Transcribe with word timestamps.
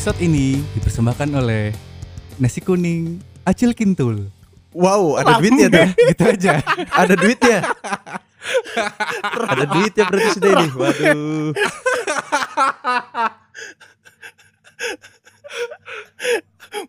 Episode 0.00 0.24
ini 0.24 0.64
dipersembahkan 0.80 1.28
oleh 1.36 1.76
nasi 2.40 2.64
kuning 2.64 3.20
Acil 3.44 3.76
Kintul. 3.76 4.32
Wow, 4.72 5.20
ada 5.20 5.36
duitnya 5.36 5.68
tuh. 5.68 5.92
gitu 6.16 6.24
aja. 6.24 6.56
ada 6.88 7.14
duitnya. 7.20 7.68
ada 9.44 9.64
duitnya 9.68 10.04
berarti 10.08 10.28
sudah 10.40 10.50
ini. 10.56 10.66
Waduh. 10.72 11.52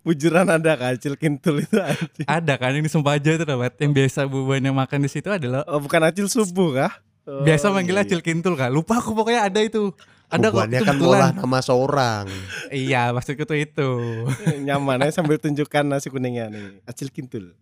Bujuran 0.08 0.48
ada 0.48 0.72
kacil 0.80 1.20
kintul 1.20 1.68
itu 1.68 1.84
anjing. 1.84 2.24
Ada 2.24 2.56
kan 2.56 2.80
yang 2.80 2.88
di 2.88 2.92
Sempaja 2.96 3.36
itu 3.36 3.44
dapat 3.44 3.76
yang 3.84 3.92
biasa 3.92 4.24
bubuan 4.24 4.64
yang 4.64 4.80
makan 4.80 5.04
di 5.04 5.12
situ 5.12 5.28
adalah 5.28 5.68
Oh, 5.68 5.84
bukan 5.84 6.00
acil 6.08 6.32
subuh 6.32 6.80
kah? 6.80 6.96
Oh, 7.28 7.44
biasa 7.44 7.76
manggil 7.76 8.00
iya. 8.00 8.08
Acil 8.08 8.24
Kintul 8.24 8.56
kan. 8.56 8.72
Lupa 8.72 9.04
aku 9.04 9.12
pokoknya 9.12 9.52
ada 9.52 9.60
itu. 9.60 9.92
Ada 10.32 10.48
kok 10.48 10.64
kan 10.88 10.96
ngolah 10.96 11.36
nama 11.36 11.60
seorang. 11.60 12.26
Iya, 12.72 13.12
maksudku 13.12 13.44
tuh 13.44 13.60
itu. 13.60 13.90
Nyaman 14.68 15.04
aja 15.04 15.20
sambil 15.20 15.36
tunjukkan 15.36 15.84
nasi 15.84 16.08
kuningnya 16.08 16.48
nih. 16.48 16.80
Acil 16.88 17.12
kintul. 17.12 17.52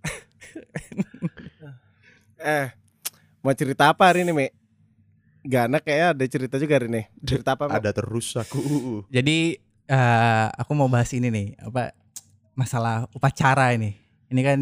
eh, 2.37 2.69
mau 3.41 3.57
cerita 3.57 3.89
apa 3.89 4.13
hari 4.13 4.21
ini, 4.21 4.37
Me? 4.37 4.53
Gana 5.41 5.81
kayaknya 5.81 6.07
ada 6.13 6.25
cerita 6.29 6.55
juga 6.61 6.77
hari 6.77 6.93
ini. 6.93 7.03
Cerita 7.25 7.57
apa, 7.57 7.65
Mo? 7.65 7.73
Ada 7.73 7.89
terus 7.89 8.37
aku. 8.37 8.61
Jadi 9.09 9.57
eh 9.89 10.47
aku 10.53 10.77
mau 10.77 10.85
bahas 10.85 11.09
ini 11.17 11.33
nih, 11.33 11.57
apa 11.57 11.97
masalah 12.53 13.09
upacara 13.17 13.73
ini. 13.73 13.97
Ini 14.29 14.41
kan 14.45 14.59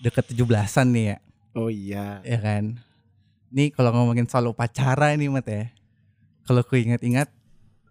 deket 0.00 0.32
17-an 0.32 0.88
nih 0.88 1.04
ya, 1.12 1.16
Oh 1.52 1.68
iya. 1.68 2.24
ya 2.24 2.40
kan. 2.40 2.80
Ini 3.52 3.72
kalau 3.72 3.92
ngomongin 3.92 4.24
soal 4.24 4.48
upacara 4.48 5.12
ini 5.12 5.28
Mat 5.28 5.44
ya. 5.44 5.68
Kalau 6.46 6.62
ku 6.62 6.74
ingat-ingat 6.74 7.28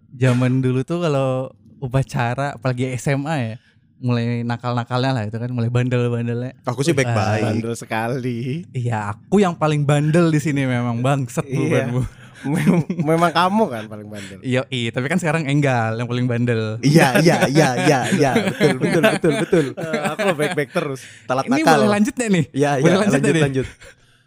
zaman 0.10 0.60
dulu 0.60 0.82
tuh 0.82 1.00
kalau 1.00 1.52
upacara 1.78 2.56
apalagi 2.56 2.96
SMA 2.96 3.36
ya, 3.38 3.56
mulai 3.98 4.42
nakal-nakalnya 4.42 5.12
lah 5.12 5.24
itu 5.24 5.36
kan, 5.36 5.50
mulai 5.50 5.68
bandel-bandelnya. 5.68 6.56
Aku 6.64 6.82
sih 6.82 6.92
baik-baik. 6.92 7.44
Bandel 7.46 7.74
sekali. 7.76 8.64
Iya, 8.72 9.12
aku 9.12 9.38
yang 9.38 9.54
paling 9.54 9.84
bandel 9.84 10.30
di 10.30 10.40
sini 10.40 10.64
memang 10.64 11.00
bangset 11.00 11.44
Iya. 11.44 11.92
bukanmu. 11.92 12.02
Mem- 12.46 12.86
Memang 13.02 13.34
kamu 13.34 13.64
kan 13.66 13.84
paling 13.88 14.06
bandel. 14.06 14.38
Iya, 14.40 14.62
iya, 14.70 14.90
tapi 14.90 15.10
kan 15.10 15.18
sekarang 15.18 15.50
Enggal 15.50 15.98
yang 15.98 16.06
paling 16.06 16.30
bandel. 16.30 16.78
Iya, 16.80 17.18
iya, 17.18 17.50
iya, 17.50 17.70
iya, 17.82 18.00
iya. 18.14 18.32
Betul, 18.38 18.78
betul, 18.78 19.02
betul, 19.10 19.34
betul. 19.42 19.66
Eh, 19.74 20.02
aku 20.06 20.26
baik-baik 20.32 20.70
terus. 20.70 21.02
Telat 21.26 21.44
Ini 21.44 21.60
nakal. 21.60 21.74
boleh 21.76 21.90
lanjut 21.92 22.14
nih? 22.14 22.46
Iya, 22.54 22.72
iya, 22.78 22.84
Boleh 22.86 22.98
lanjut 23.10 23.36
lanjut. 23.42 23.68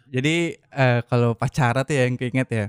Jadi 0.09 0.35
eh, 0.59 0.99
kalau 1.05 1.31
pacara 1.31 1.81
tuh 1.81 1.93
ya 1.93 2.03
yang 2.05 2.17
keinget 2.17 2.49
ya 2.49 2.65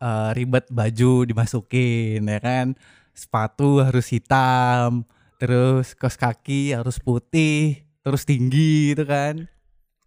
eh, 0.00 0.30
ribet 0.36 0.66
baju 0.68 1.24
dimasukin 1.24 2.22
ya 2.24 2.38
kan, 2.40 2.76
sepatu 3.16 3.80
harus 3.80 4.06
hitam, 4.12 5.04
terus 5.40 5.96
kaos 5.96 6.16
kaki 6.16 6.76
harus 6.76 7.00
putih, 7.00 7.84
terus 8.04 8.24
tinggi 8.24 8.92
itu 8.96 9.04
kan. 9.04 9.48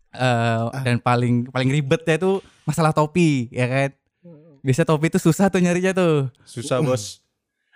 Eh, 0.10 0.64
dan 0.82 0.98
paling 0.98 1.54
paling 1.54 1.70
ribetnya 1.70 2.18
itu 2.18 2.42
masalah 2.66 2.94
topi 2.94 3.50
ya 3.54 3.70
kan. 3.70 3.90
Biasa 4.60 4.84
topi 4.84 5.08
itu 5.08 5.20
susah 5.22 5.48
tuh 5.48 5.64
nyarinya 5.64 5.96
tuh. 5.96 6.28
Susah, 6.44 6.84
Bos. 6.84 7.24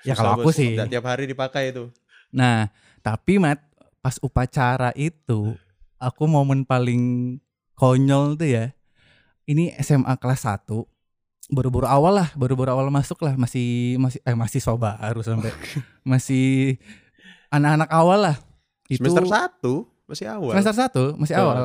Ya, 0.04 0.12
Susah, 0.12 0.16
kalau 0.20 0.32
aku 0.36 0.50
Bos. 0.52 0.58
sih. 0.60 0.76
Nggak 0.76 0.92
tiap 0.92 1.06
hari 1.08 1.24
dipakai 1.32 1.72
itu. 1.72 1.88
Nah, 2.34 2.68
tapi 3.00 3.40
Mat, 3.40 3.64
pas 4.04 4.20
upacara 4.20 4.92
itu 5.00 5.56
aku 5.96 6.24
momen 6.28 6.68
paling 6.68 7.38
konyol 7.80 8.36
tuh 8.36 8.50
ya. 8.52 8.66
Ini 9.48 9.76
SMA 9.80 10.16
kelas 10.20 10.44
1 10.44 10.68
baru-baru 11.50 11.88
awal 11.88 12.14
lah, 12.16 12.30
baru-baru 12.34 12.72
awal 12.72 12.88
masuk 12.88 13.20
lah, 13.20 13.36
masih 13.36 13.98
masih 13.98 14.20
eh 14.24 14.36
masih 14.36 14.60
soba 14.60 14.96
baru 14.96 15.20
sampai 15.20 15.52
masih 16.04 16.78
anak-anak 17.50 17.90
awal 17.92 18.20
lah. 18.22 18.36
Itu 18.88 19.08
Semester 19.08 19.28
1 19.28 19.64
masih 20.04 20.26
awal. 20.28 20.52
semester 20.54 20.76
1 20.76 21.20
masih 21.20 21.36
Oh. 21.36 21.44
awal. 21.44 21.58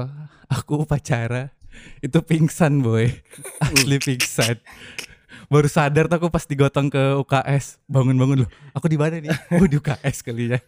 Aku 0.48 0.80
upacara 0.80 1.52
itu 2.00 2.18
pingsan 2.24 2.80
boy, 2.80 3.06
asli 3.64 3.96
pingsan. 4.00 4.56
Baru 5.48 5.64
sadar 5.64 6.08
tuh 6.08 6.20
aku 6.20 6.28
pas 6.28 6.44
digotong 6.44 6.92
ke 6.92 7.00
UKS 7.16 7.80
bangun-bangun 7.88 8.44
loh. 8.44 8.50
Aku 8.76 8.84
di 8.84 9.00
mana 9.00 9.16
nih? 9.16 9.32
Oh 9.56 9.64
di 9.64 9.80
UKS 9.80 10.20
kali 10.20 10.52
ya. 10.52 10.60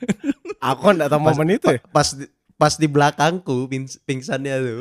Aku 0.56 0.88
enggak 0.88 1.12
tahu 1.12 1.20
momen 1.20 1.52
itu 1.52 1.68
ya. 1.68 1.80
Pas 1.92 2.16
pas 2.60 2.76
di 2.76 2.84
belakangku 2.84 3.64
ping- 3.66 3.88
pingsannya 4.04 4.52
tuh. 4.60 4.80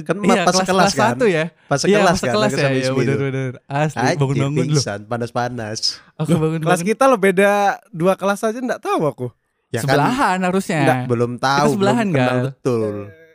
Kan 0.00 0.16
Iya, 0.24 0.42
pas 0.42 0.56
kelas, 0.56 0.90
kan. 0.90 1.12
satu 1.12 1.28
ya. 1.28 1.52
Pas 1.68 1.84
Iya, 1.84 2.00
kelas 2.00 2.18
kan. 2.18 2.32
kelas 2.32 2.52
ya. 2.54 2.66
Iya, 2.66 2.80
Ismi 2.82 2.96
bener 2.98 3.18
bener. 3.20 3.52
Asli 3.68 4.16
bangun-bangun 4.16 4.56
pingsan, 4.64 5.00
panas-panas. 5.04 6.00
Aku 6.16 6.32
bangun 6.34 6.64
Kelas 6.64 6.80
kita 6.80 7.04
lo 7.04 7.14
beda 7.14 7.52
dua 7.90 8.16
kelas 8.16 8.40
aja 8.40 8.56
enggak 8.56 8.80
tahu 8.80 9.04
aku. 9.04 9.26
Ya 9.68 9.84
kan 9.84 9.92
sebelahan 9.92 10.38
harusnya. 10.40 10.80
Nggak, 10.80 11.00
belum 11.06 11.32
tahu, 11.36 11.60
belum 11.60 11.74
sebelahan, 11.76 12.06
kenal 12.08 12.24
Gal. 12.26 12.44
betul. 12.48 12.94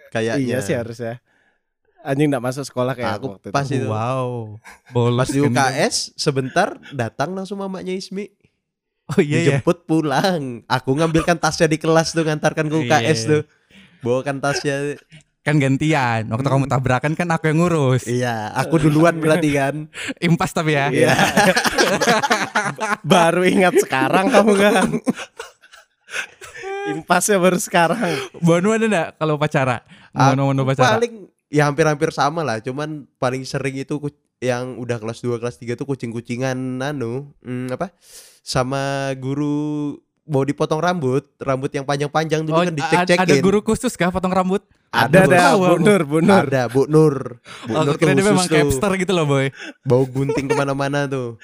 Kayaknya. 0.10 0.42
Iya 0.42 0.58
sih 0.60 0.74
harusnya. 0.74 1.14
Anjing 2.02 2.28
enggak 2.28 2.44
masuk 2.44 2.64
sekolah 2.64 2.94
kayak 2.94 3.18
Aku 3.18 3.26
waktu 3.32 3.48
pas 3.50 3.66
itu. 3.66 3.78
itu. 3.78 3.88
Wow. 3.88 4.58
Bolos 4.90 5.22
Pas 5.22 5.30
di 5.30 5.40
kan. 5.40 5.50
UKS 5.72 5.96
sebentar 6.16 6.68
datang 6.92 7.32
langsung 7.32 7.58
mamanya 7.58 7.90
Ismi 7.92 8.30
Oh 9.08 9.22
iya 9.22 9.38
ya. 9.38 9.62
dijemput 9.62 9.86
pulang. 9.86 10.66
Aku 10.66 10.92
ngambilkan 10.92 11.38
tasnya 11.38 11.66
di 11.66 11.78
kelas 11.78 12.10
tuh 12.12 12.22
ngantarkan 12.22 12.66
ke 12.66 12.76
Iya, 12.76 12.82
UKS 12.84 13.20
iya. 13.20 13.30
tuh. 13.30 13.42
Bawakan 14.06 14.38
tasnya. 14.38 15.02
Kan 15.42 15.58
gantian. 15.58 16.30
Waktu 16.30 16.46
kamu 16.50 16.66
tabrakan 16.70 17.14
kan 17.18 17.30
aku 17.34 17.50
yang 17.50 17.62
ngurus. 17.62 18.06
Iya, 18.06 18.54
aku 18.54 18.82
duluan 18.82 19.18
berarti 19.18 19.50
kan. 19.54 19.90
Impas 20.26 20.54
tapi 20.54 20.78
ya. 20.78 20.94
Iya. 20.94 21.14
Baru 23.14 23.46
ingat 23.46 23.78
sekarang 23.82 24.30
kamu 24.30 24.54
kan. 24.58 24.88
Impasnya 26.86 27.42
baru 27.42 27.58
sekarang. 27.58 27.98
Bonu 28.46 28.70
ada 28.70 28.86
enggak 28.86 29.08
kalau 29.18 29.42
pacara? 29.42 29.82
Aku 30.14 30.38
pacara. 30.70 31.02
paling 31.02 31.14
ya 31.50 31.66
hampir-hampir 31.66 32.14
sama 32.14 32.46
lah, 32.46 32.62
cuman 32.62 33.10
paling 33.18 33.42
sering 33.42 33.82
itu 33.82 33.98
yang 34.38 34.78
udah 34.78 35.02
kelas 35.02 35.24
2 35.26 35.42
kelas 35.42 35.58
3 35.58 35.80
tuh 35.80 35.88
kucing-kucingan 35.90 36.58
anu, 36.82 37.34
hmm, 37.42 37.74
apa? 37.74 37.90
Sama 38.46 39.10
guru 39.18 39.98
mau 40.26 40.42
dipotong 40.42 40.78
rambut, 40.78 41.22
rambut 41.38 41.70
yang 41.70 41.82
panjang-panjang 41.82 42.42
dulu 42.42 42.56
Oh, 42.56 42.64
kan 42.64 42.74
dicek-cekin. 42.74 43.22
ada 43.22 43.36
guru 43.38 43.62
khusus 43.62 43.94
kah 43.94 44.10
potong 44.10 44.30
rambut? 44.30 44.66
Ada 44.90 45.24
ada 45.24 45.38
tahu 45.54 45.60
Bu. 45.62 45.76
Nur, 45.80 46.02
Bu 46.04 46.18
Nur. 46.20 46.44
Ada 46.44 46.62
Bu 46.66 46.82
Nur. 46.86 47.16
Bu 47.64 47.72
Oh, 47.72 47.84
Nur 47.84 47.96
tuh 47.96 48.10
memang 48.10 48.42
tuh. 48.42 48.58
capster 48.58 48.92
gitu 48.98 49.12
loh, 49.12 49.26
boy. 49.26 49.54
Bau 49.82 50.04
gunting 50.04 50.46
ke 50.46 50.54
mana-mana 50.54 51.06
tuh. 51.06 51.38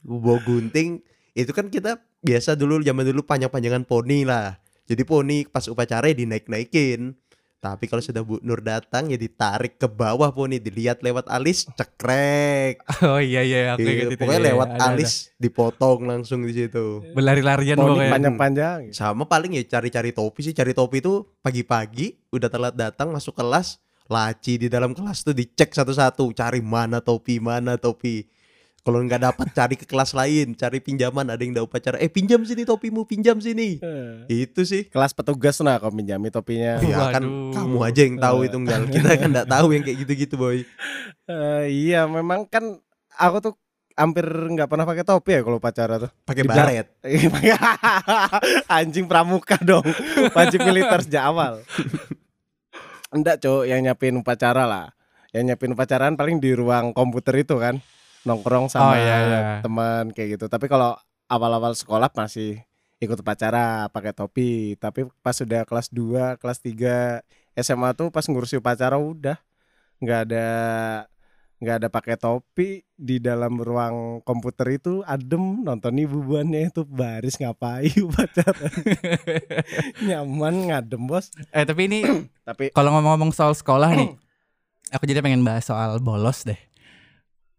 Bau 0.00 0.38
gunting 0.38 1.02
itu 1.32 1.50
kan 1.50 1.66
kita 1.66 1.96
biasa 2.20 2.54
dulu 2.54 2.78
zaman 2.80 3.02
dulu 3.02 3.20
panjang-panjangan 3.20 3.82
poni 3.82 4.22
lah. 4.22 4.56
Jadi 4.84 5.02
poni 5.02 5.42
pas 5.44 5.64
upacara 5.64 6.06
ya 6.06 6.14
dinaik-naikin. 6.14 7.16
Tapi 7.64 7.88
kalau 7.88 7.98
sudah 7.98 8.20
Bu 8.20 8.36
Nur 8.38 8.60
datang 8.60 9.08
ya 9.08 9.16
ditarik 9.16 9.80
ke 9.80 9.88
bawah 9.88 10.28
poni, 10.28 10.60
dilihat 10.60 11.00
lewat 11.00 11.24
alis, 11.26 11.64
cekrek. 11.70 12.84
Oh 13.02 13.16
iya 13.16 13.40
iya 13.40 13.72
aku 13.72 13.80
Iya, 13.80 13.92
ingat 13.94 14.06
itu. 14.06 14.20
pokoknya 14.20 14.36
Iya, 14.38 14.48
lewat 14.52 14.68
ada, 14.68 14.76
ada. 14.76 14.86
alis 14.92 15.12
dipotong 15.34 16.00
langsung 16.04 16.44
di 16.44 16.52
situ. 16.52 17.00
Berlari-larian 17.10 17.74
Poni 17.74 17.88
pokoknya. 17.96 18.12
panjang-panjang. 18.12 18.78
Sama 18.92 19.24
paling 19.24 19.56
ya 19.56 19.64
cari-cari 19.64 20.12
topi 20.12 20.40
sih, 20.42 20.52
cari 20.52 20.70
topi 20.70 21.00
tuh 21.00 21.24
pagi-pagi 21.40 22.28
udah 22.28 22.48
telat 22.48 22.74
datang 22.74 23.08
masuk 23.08 23.32
kelas, 23.32 23.80
laci 24.04 24.58
di 24.58 24.68
dalam 24.68 24.92
kelas 24.92 25.22
tuh 25.22 25.32
dicek 25.32 25.72
satu-satu, 25.72 26.28
cari 26.32 26.60
mana 26.60 27.00
topi, 27.00 27.40
mana 27.40 27.74
topi. 27.74 28.28
Kalau 28.84 29.00
nggak 29.00 29.22
dapat 29.32 29.48
cari 29.56 29.80
ke 29.80 29.88
kelas 29.88 30.12
lain, 30.12 30.52
cari 30.52 30.76
pinjaman, 30.76 31.24
ada 31.32 31.40
yang 31.40 31.56
udah 31.56 31.64
upacara, 31.64 31.96
eh 31.96 32.12
pinjam 32.12 32.44
sini 32.44 32.68
topimu, 32.68 33.08
pinjam 33.08 33.40
sini. 33.40 33.80
Eh, 33.80 34.44
Itu 34.44 34.68
sih. 34.68 34.92
Kelas 34.92 35.16
petugas 35.16 35.56
nah 35.64 35.80
kau 35.80 35.88
pinjami 35.88 36.28
topinya. 36.28 36.84
Ya 36.84 37.08
kan 37.08 37.24
kamu 37.24 37.80
aja 37.80 38.00
yang 38.04 38.20
tahu 38.20 38.44
itu 38.44 38.56
enggak. 38.60 38.84
Kita 38.92 39.08
kan 39.16 39.28
nggak 39.32 39.48
tahu 39.48 39.66
yang 39.72 39.82
kayak 39.88 39.98
gitu-gitu, 40.04 40.36
boy. 40.36 40.68
Eh, 41.24 41.64
iya, 41.72 42.04
memang 42.04 42.44
kan 42.44 42.76
aku 43.16 43.36
tuh 43.40 43.54
hampir 43.96 44.28
nggak 44.28 44.68
pernah 44.68 44.84
pakai 44.84 45.04
topi 45.08 45.32
ya 45.32 45.40
kalau 45.40 45.56
pacara 45.56 45.94
tuh. 46.04 46.10
Pakai 46.28 46.44
baret. 46.44 46.86
Anjing 48.76 49.08
pramuka 49.08 49.56
dong. 49.64 49.88
Wajib 50.36 50.60
militer 50.60 51.00
sejak 51.00 51.24
awal. 51.24 51.64
Enggak, 53.08 53.40
Cok, 53.40 53.64
yang 53.64 53.80
nyiapin 53.80 54.20
upacara 54.20 54.68
lah. 54.68 54.92
Yang 55.32 55.42
nyiapin 55.48 55.72
upacaraan 55.72 56.20
paling 56.20 56.36
di 56.36 56.52
ruang 56.52 56.92
komputer 56.92 57.40
itu 57.40 57.56
kan. 57.56 57.80
Nongkrong 58.24 58.66
Oh, 58.66 58.72
sama 58.72 58.96
iya, 58.96 59.16
iya. 59.20 59.40
teman 59.60 60.10
kayak 60.10 60.36
gitu. 60.36 60.46
Tapi 60.48 60.66
kalau 60.66 60.96
awal-awal 61.28 61.72
sekolah 61.72 62.08
masih 62.12 62.60
ikut 62.98 63.20
upacara 63.20 63.88
pakai 63.88 64.12
topi. 64.12 64.74
Tapi 64.76 65.04
pas 65.20 65.36
sudah 65.36 65.64
kelas 65.64 65.92
2, 65.92 66.40
kelas 66.40 66.58
3 66.60 67.20
SMA 67.54 67.92
tuh 67.92 68.08
pas 68.08 68.24
ngurusi 68.24 68.58
upacara 68.58 68.96
udah 68.96 69.36
nggak 70.00 70.20
ada 70.26 70.48
nggak 71.54 71.76
ada 71.80 71.88
pakai 71.88 72.16
topi 72.18 72.82
di 72.92 73.22
dalam 73.22 73.56
ruang 73.56 74.20
komputer 74.20 74.76
itu 74.76 75.00
adem 75.06 75.62
nonton 75.62 75.96
ibu 75.96 76.20
buannya 76.20 76.68
itu 76.68 76.82
baris 76.84 77.38
ngapain 77.38 77.88
upacara 78.10 78.68
nyaman 80.06 80.68
ngadem 80.68 81.02
bos 81.06 81.30
Eh 81.54 81.64
tapi 81.64 81.88
ini 81.88 82.02
tapi 82.48 82.74
kalau 82.74 82.90
ngomong-ngomong 82.92 83.30
soal 83.30 83.54
sekolah 83.54 83.96
nih, 83.96 84.10
aku 84.94 85.06
jadi 85.06 85.22
pengen 85.24 85.46
bahas 85.46 85.64
soal 85.64 86.02
bolos 86.02 86.44
deh. 86.44 86.58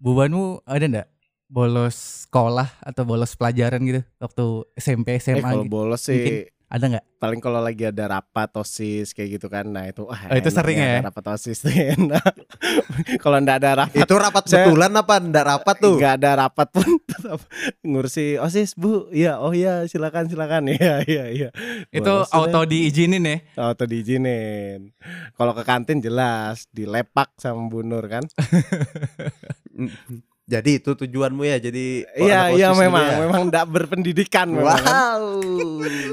Bubanmu 0.06 0.62
ada 0.64 0.86
ndak 0.86 1.08
bolos 1.48 1.98
sekolah 2.24 2.70
atau 2.80 3.02
bolos 3.04 3.34
pelajaran 3.34 3.82
gitu 3.82 4.02
waktu 4.18 4.46
SMP 4.76 5.14
Eh 5.14 5.20
SMA 5.20 5.42
kalau 5.42 5.62
gitu? 5.62 5.72
bolos 5.72 6.02
sih 6.04 6.14
Mungkin. 6.16 6.54
Ada 6.66 6.86
nggak? 6.88 7.06
paling 7.16 7.38
kalau 7.40 7.58
lagi 7.58 7.82
ada 7.82 8.06
rapat 8.12 8.50
osis 8.56 9.10
kayak 9.10 9.40
gitu 9.40 9.48
kan 9.48 9.66
nah 9.66 9.82
itu 9.84 10.02
wah 10.04 10.18
Oh, 10.28 10.36
itu 10.36 10.46
sering 10.48 10.78
ya? 10.78 11.00
ada 11.00 11.10
rapat 11.10 11.26
osis 11.32 11.58
tuh 11.60 11.74
enak 11.96 12.22
kalau 13.18 13.38
ndak 13.40 13.58
ada 13.58 13.72
rapat 13.80 13.98
Itu 14.00 14.14
rapat 14.16 14.44
betulan 14.46 14.92
apa 14.92 15.14
ndak 15.20 15.46
rapat 15.48 15.76
tuh? 15.80 15.94
nggak 15.96 16.14
ada 16.16 16.32
rapat 16.40 16.68
pun 16.70 16.86
tetap 17.08 17.42
ngurusi 17.82 18.38
osis 18.38 18.74
bu 18.74 19.10
iya 19.10 19.38
oh 19.38 19.54
iya 19.54 19.86
silakan 19.86 20.26
silakan 20.28 20.70
iya 20.76 21.02
iya 21.02 21.24
iya 21.28 21.50
Itu 21.90 22.06
Bolos 22.22 22.30
auto 22.30 22.62
diizinin 22.64 23.24
ya? 23.24 23.38
auto 23.64 23.86
diizinin 23.86 24.94
kalau 25.34 25.54
ke 25.54 25.62
kantin 25.62 25.98
jelas 25.98 26.66
dilepak 26.70 27.30
sama 27.38 27.66
Bu 27.66 27.82
Nur 27.82 28.06
kan 28.06 28.26
Jadi 30.46 30.78
itu 30.78 30.94
tujuanmu 30.94 31.42
ya 31.42 31.58
jadi 31.58 32.06
iya 32.16 32.54
iya 32.54 32.70
dulu 32.70 32.86
memang 32.86 33.06
ya? 33.06 33.18
memang 33.26 33.42
ndak 33.50 33.66
berpendidikan 33.66 34.46
memang. 34.54 34.78
Wow. 34.78 35.26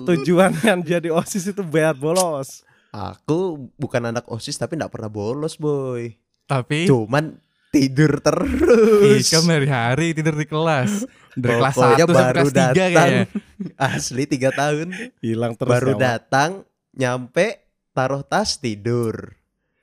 tujuan 0.08 0.56
kan 0.56 0.80
jadi 0.80 1.12
osis 1.12 1.52
itu 1.52 1.60
biar 1.60 1.92
bolos 1.92 2.64
Aku 2.92 3.72
bukan 3.80 4.12
anak 4.12 4.28
OSIS 4.28 4.60
tapi 4.60 4.76
ndak 4.76 4.92
pernah 4.92 5.08
bolos, 5.08 5.56
boy. 5.56 6.12
Tapi 6.44 6.84
Cuman 6.84 7.40
tidur 7.72 8.20
Ih, 8.20 8.20
terus. 8.20 9.32
kamu 9.32 9.48
hari-hari 9.48 10.12
tidur 10.12 10.36
di 10.36 10.44
kelas 10.44 11.08
Dari 11.32 11.56
kelas 11.56 11.72
1 11.72 11.80
Pokoknya 11.80 12.04
sampai 12.04 12.12
baru 12.20 12.36
kelas 12.36 12.52
3 12.52 12.52
datang. 12.52 12.76
kayaknya 12.76 13.20
Asli 13.96 14.24
tiga 14.28 14.50
tahun 14.52 14.88
hilang 15.24 15.56
terus 15.56 15.72
baru 15.72 15.96
nyawa. 15.96 16.00
datang 16.04 16.50
nyampe 16.92 17.64
taruh 17.92 18.20
tas 18.20 18.60
tidur. 18.60 19.40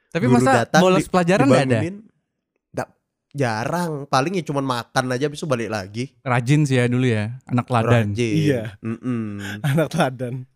Tapi 0.10 0.26
Guru 0.26 0.38
masa 0.38 0.70
datang, 0.70 0.82
bolos 0.82 1.10
pelajaran 1.10 1.46
nggak 1.50 1.66
ada? 1.66 1.80
Jarang. 3.32 4.06
Paling 4.06 4.34
ya 4.34 4.44
cuman 4.44 4.64
makan 4.64 5.06
aja 5.10 5.26
bisa 5.26 5.46
balik 5.46 5.70
lagi. 5.70 6.18
Rajin 6.22 6.64
sih 6.64 6.76
ya 6.76 6.86
dulu 6.86 7.06
ya 7.06 7.38
Anak 7.46 7.68
ladan 7.68 8.12
Rajin. 8.12 8.34
Iya. 8.36 8.64
Mm-mm. 8.80 9.42
anak 9.70 9.88
teladan 9.88 10.50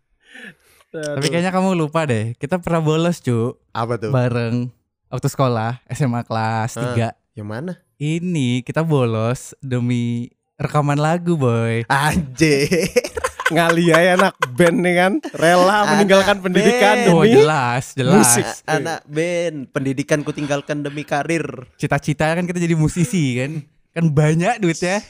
Tapi 0.90 1.26
kayaknya 1.28 1.50
kamu 1.50 1.74
lupa 1.74 2.02
deh 2.04 2.34
Kita 2.34 2.58
pernah 2.58 2.78
bolos 2.78 3.18
cu 3.18 3.58
Apa 3.70 3.94
tuh? 3.96 4.10
Bareng 4.10 4.70
Waktu 5.06 5.26
sekolah 5.28 5.82
SMA 5.88 6.22
kelas 6.22 6.74
Ah. 6.74 7.14
3 7.14 7.34
Yang 7.34 7.48
mana? 7.48 7.72
Ini 7.96 8.62
kita 8.62 8.82
bolos 8.82 9.58
Demi 9.58 10.30
rekaman 10.54 10.94
lagu 10.96 11.34
boy 11.34 11.82
Anjir. 11.86 12.70
ngali 13.50 13.92
ya 13.92 14.16
anak 14.16 14.34
band 14.56 14.78
nih 14.80 14.94
kan 14.96 15.12
rela 15.36 15.84
Anak 15.84 15.86
meninggalkan 15.96 16.36
pendidikan 16.40 16.96
band. 16.96 17.10
Oh 17.12 17.20
demi 17.24 17.36
jelas 17.36 17.84
Jelas 17.92 18.14
musik. 18.16 18.44
Anak 18.64 19.00
band, 19.04 19.56
pendidikanku 19.68 20.30
tinggalkan 20.32 20.80
demi 20.80 21.04
karir. 21.04 21.68
Cita-cita 21.76 22.32
kan 22.32 22.44
kita 22.48 22.56
jadi 22.56 22.72
musisi 22.72 23.36
kan 23.36 23.60
Kan 23.92 24.10
banyak 24.10 24.58
duitnya 24.58 25.04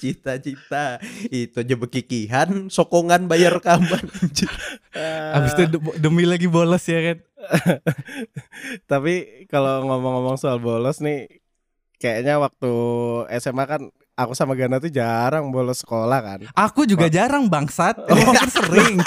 Cita-cita 0.00 0.96
itu 1.28 1.60
aja 1.60 1.76
bekikihan, 1.76 2.72
sokongan 2.72 3.28
bayar 3.28 3.60
rekaman. 3.60 4.08
Abis 5.36 5.52
itu 5.52 5.76
de- 5.76 5.96
demi 6.00 6.24
lagi 6.24 6.48
bolos 6.48 6.88
ya 6.88 7.12
kan 7.12 7.18
tapi 8.90 9.46
kalau 9.48 9.88
ngomong-ngomong 9.88 10.36
soal 10.36 10.60
bolos 10.60 11.00
nih 11.00 11.40
kayaknya 11.96 12.36
waktu 12.36 12.72
SMA 13.40 13.64
kan 13.64 13.82
aku 14.20 14.32
sama 14.36 14.52
Gana 14.52 14.76
tuh 14.76 14.92
jarang 14.92 15.48
bolos 15.48 15.80
sekolah 15.80 16.18
kan 16.20 16.38
Aku 16.52 16.84
juga 16.84 17.08
jarang 17.08 17.48
bangsat 17.48 17.96
kan 18.36 18.48
sering 18.52 19.00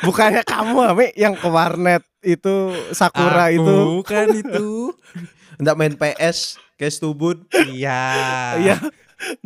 bukannya 0.00 0.42
kamu 0.42 0.78
Ami 0.92 1.06
yang 1.14 1.36
ke 1.36 1.48
warnet 1.48 2.02
itu 2.24 2.72
Sakura 2.96 3.52
Aku 3.52 3.60
itu 3.60 3.78
kan 4.08 4.28
itu 4.32 4.90
Nggak 5.62 5.76
main 5.78 5.94
PS, 5.94 6.58
kayak 6.74 6.92
stubut. 6.94 7.38
Iya 7.70 8.02
Iya. 8.58 8.76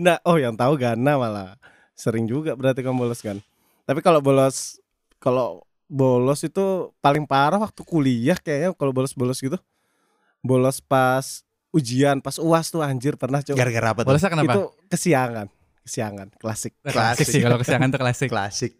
Nah, 0.01 0.17
oh 0.25 0.41
yang 0.41 0.57
tahu 0.57 0.81
Gana 0.81 1.21
malah. 1.21 1.61
Sering 1.93 2.25
juga 2.25 2.57
berarti 2.57 2.81
kamu 2.81 3.05
bolos 3.05 3.21
kan. 3.21 3.41
Tapi 3.85 4.01
kalau 4.01 4.25
bolos 4.25 4.81
kalau 5.21 5.61
bolos 5.85 6.41
itu 6.41 6.91
paling 7.05 7.29
parah 7.29 7.61
waktu 7.61 7.85
kuliah 7.85 8.41
kayaknya 8.41 8.73
kalau 8.73 8.93
bolos-bolos 8.97 9.41
gitu. 9.45 9.61
Bolos 10.41 10.81
pas 10.81 11.45
ujian, 11.77 12.25
pas 12.25 12.41
UAS 12.41 12.73
tuh 12.73 12.81
anjir 12.81 13.21
pernah 13.21 13.45
coba. 13.45 13.57
Gara-gara 13.61 13.89
apa 13.93 14.01
tuh? 14.03 14.17
Kenapa? 14.17 14.53
Itu 14.57 14.63
kesiangan. 14.89 15.47
Kesiangan, 15.87 16.29
klasik. 16.41 16.73
klasik 16.83 17.23
Klasik. 17.23 17.27
sih 17.31 17.41
kalau 17.45 17.57
kesiangan 17.63 17.89
tuh 17.95 18.01
klasik 18.03 18.29
Klasik. 18.33 18.73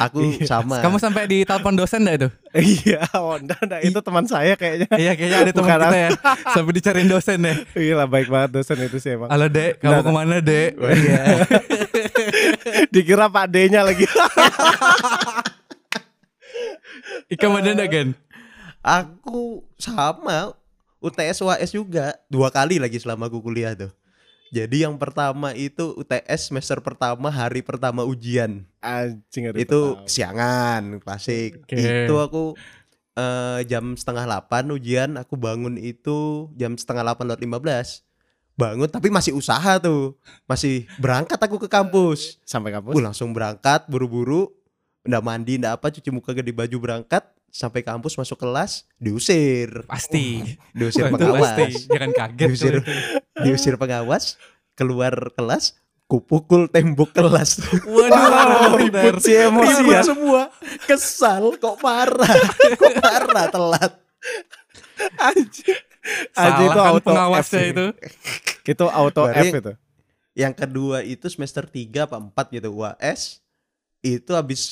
Aku 0.00 0.24
Iya. 0.24 0.48
sama. 0.48 0.80
Kamu 0.80 0.96
sampai 0.96 1.28
di 1.28 1.44
telepon 1.44 1.76
dosen 1.76 2.00
enggak 2.00 2.16
itu? 2.16 2.28
iya, 2.88 3.04
oh, 3.12 3.36
enggak, 3.36 3.60
enggak, 3.60 3.80
itu 3.84 3.98
teman 4.00 4.24
saya 4.24 4.56
kayaknya. 4.56 4.88
Iya 4.96 5.12
kayaknya 5.12 5.38
ada 5.44 5.52
teman 5.52 5.68
kita 5.76 5.96
ya 6.00 6.10
Sampai 6.56 6.72
dicariin 6.72 7.08
dosen 7.12 7.38
ya 7.44 7.54
Gila 7.76 8.08
baik 8.16 8.32
banget 8.32 8.50
dosen 8.56 8.80
itu 8.80 8.96
sih 8.96 9.20
emang. 9.20 9.28
Halo 9.28 9.52
dek, 9.52 9.84
kamu 9.84 9.92
nggak. 9.92 10.04
ke 10.08 10.12
mana 10.16 10.36
dek? 10.40 10.70
Oh, 10.80 10.88
iya. 10.88 11.20
Dikira 12.92 13.28
Pak 13.28 13.46
D-nya 13.52 13.84
lagi. 13.84 14.08
Ika 17.28 17.46
mana 17.52 17.76
enggak 17.76 17.90
kan? 17.92 18.08
Aku 18.80 19.66
sama 19.76 20.54
UTS 21.00 21.44
UAS 21.44 21.70
juga 21.76 22.16
dua 22.32 22.48
kali 22.48 22.80
lagi 22.80 22.96
selama 22.96 23.28
aku 23.28 23.44
kuliah 23.44 23.76
tuh. 23.76 23.92
Jadi 24.54 24.86
yang 24.86 24.94
pertama 24.94 25.50
itu 25.52 25.92
UTS 25.98 26.50
semester 26.50 26.78
pertama 26.78 27.28
hari 27.28 27.66
pertama 27.66 28.06
ujian. 28.06 28.62
Anjing 28.78 29.50
itu 29.58 29.98
tahu. 29.98 30.06
siangan 30.06 31.02
klasik. 31.02 31.66
Oke. 31.66 32.06
Itu 32.06 32.14
aku 32.22 32.54
eh, 33.18 33.60
jam 33.66 33.98
setengah 33.98 34.24
8 34.46 34.70
ujian, 34.70 35.18
aku 35.18 35.34
bangun 35.34 35.74
itu 35.74 36.48
jam 36.54 36.78
setengah 36.78 37.16
8 37.16 37.26
lewat 37.26 37.42
15. 37.42 38.06
Bangun 38.56 38.88
tapi 38.88 39.12
masih 39.12 39.36
usaha 39.36 39.76
tuh. 39.82 40.16
Masih 40.48 40.88
berangkat 40.96 41.36
aku 41.36 41.60
ke 41.60 41.68
kampus. 41.68 42.40
sampai 42.48 42.72
kampus. 42.72 42.96
Uh, 42.96 43.02
langsung 43.04 43.36
berangkat 43.36 43.84
buru-buru. 43.90 44.48
Nggak 45.04 45.22
mandi, 45.22 45.54
nggak 45.60 45.74
apa, 45.76 45.86
cuci 45.92 46.08
muka 46.10 46.32
ganti 46.32 46.50
baju 46.50 46.76
berangkat. 46.80 47.35
Sampai 47.48 47.80
kampus 47.80 48.14
masuk 48.14 48.36
kelas, 48.36 48.84
diusir. 48.96 49.84
Pasti 49.86 50.44
Diusir 50.76 51.08
pengawas. 51.08 51.56
pasti 51.56 51.88
Jangan 51.88 52.10
kaget 52.12 52.46
Diusir, 52.46 52.74
tuh. 52.76 52.84
diusir 53.40 53.74
pengawas, 53.74 54.36
keluar 54.72 55.32
kelas, 55.32 55.72
kupukul 56.04 56.68
tembok 56.68 57.10
kelas. 57.10 57.64
Waduh 57.86 58.76
ribut 58.76 58.92
bener. 58.92 59.14
sih 59.18 59.36
emosi 59.42 59.72
Ribut 59.80 59.90
ya. 59.90 60.02
semua. 60.02 60.42
Kesal 60.84 61.56
kok 61.56 61.80
parah. 61.80 62.36
kok 62.76 62.94
parah 62.98 63.46
telat. 63.48 63.92
Anjing. 65.16 65.80
Anjing 66.32 66.36
Salah 66.36 66.60
itu 66.62 66.78
kan 66.78 66.86
auto 66.86 67.02
pengawasnya 67.04 67.58
F 67.58 67.66
itu 67.66 67.86
Itu 68.64 68.84
auto 68.86 69.22
Berarti- 69.24 69.50
F 69.50 69.54
itu. 69.56 69.72
Yang 70.36 70.54
kedua 70.54 70.96
itu 71.00 71.26
semester 71.26 71.64
3 71.64 72.04
apa 72.04 72.16
4 72.20 72.30
gitu 72.52 72.68
UAS. 72.76 73.40
Itu 73.98 74.36
habis 74.36 74.62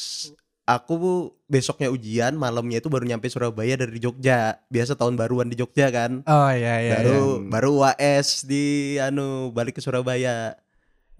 aku 0.64 1.30
besoknya 1.46 1.92
ujian, 1.92 2.34
malamnya 2.36 2.80
itu 2.80 2.88
baru 2.88 3.04
nyampe 3.04 3.28
Surabaya 3.28 3.76
dari 3.76 4.00
Jogja. 4.00 4.60
Biasa 4.72 4.96
tahun 4.96 5.14
baruan 5.16 5.52
di 5.52 5.56
Jogja 5.56 5.92
kan. 5.92 6.24
Oh 6.24 6.50
iya 6.50 6.80
iya 6.80 6.92
baru 7.00 7.20
iya. 7.40 7.48
baru 7.48 7.68
UAS 7.80 8.48
di 8.48 8.96
anu 8.98 9.52
balik 9.52 9.78
ke 9.78 9.82
Surabaya. 9.84 10.56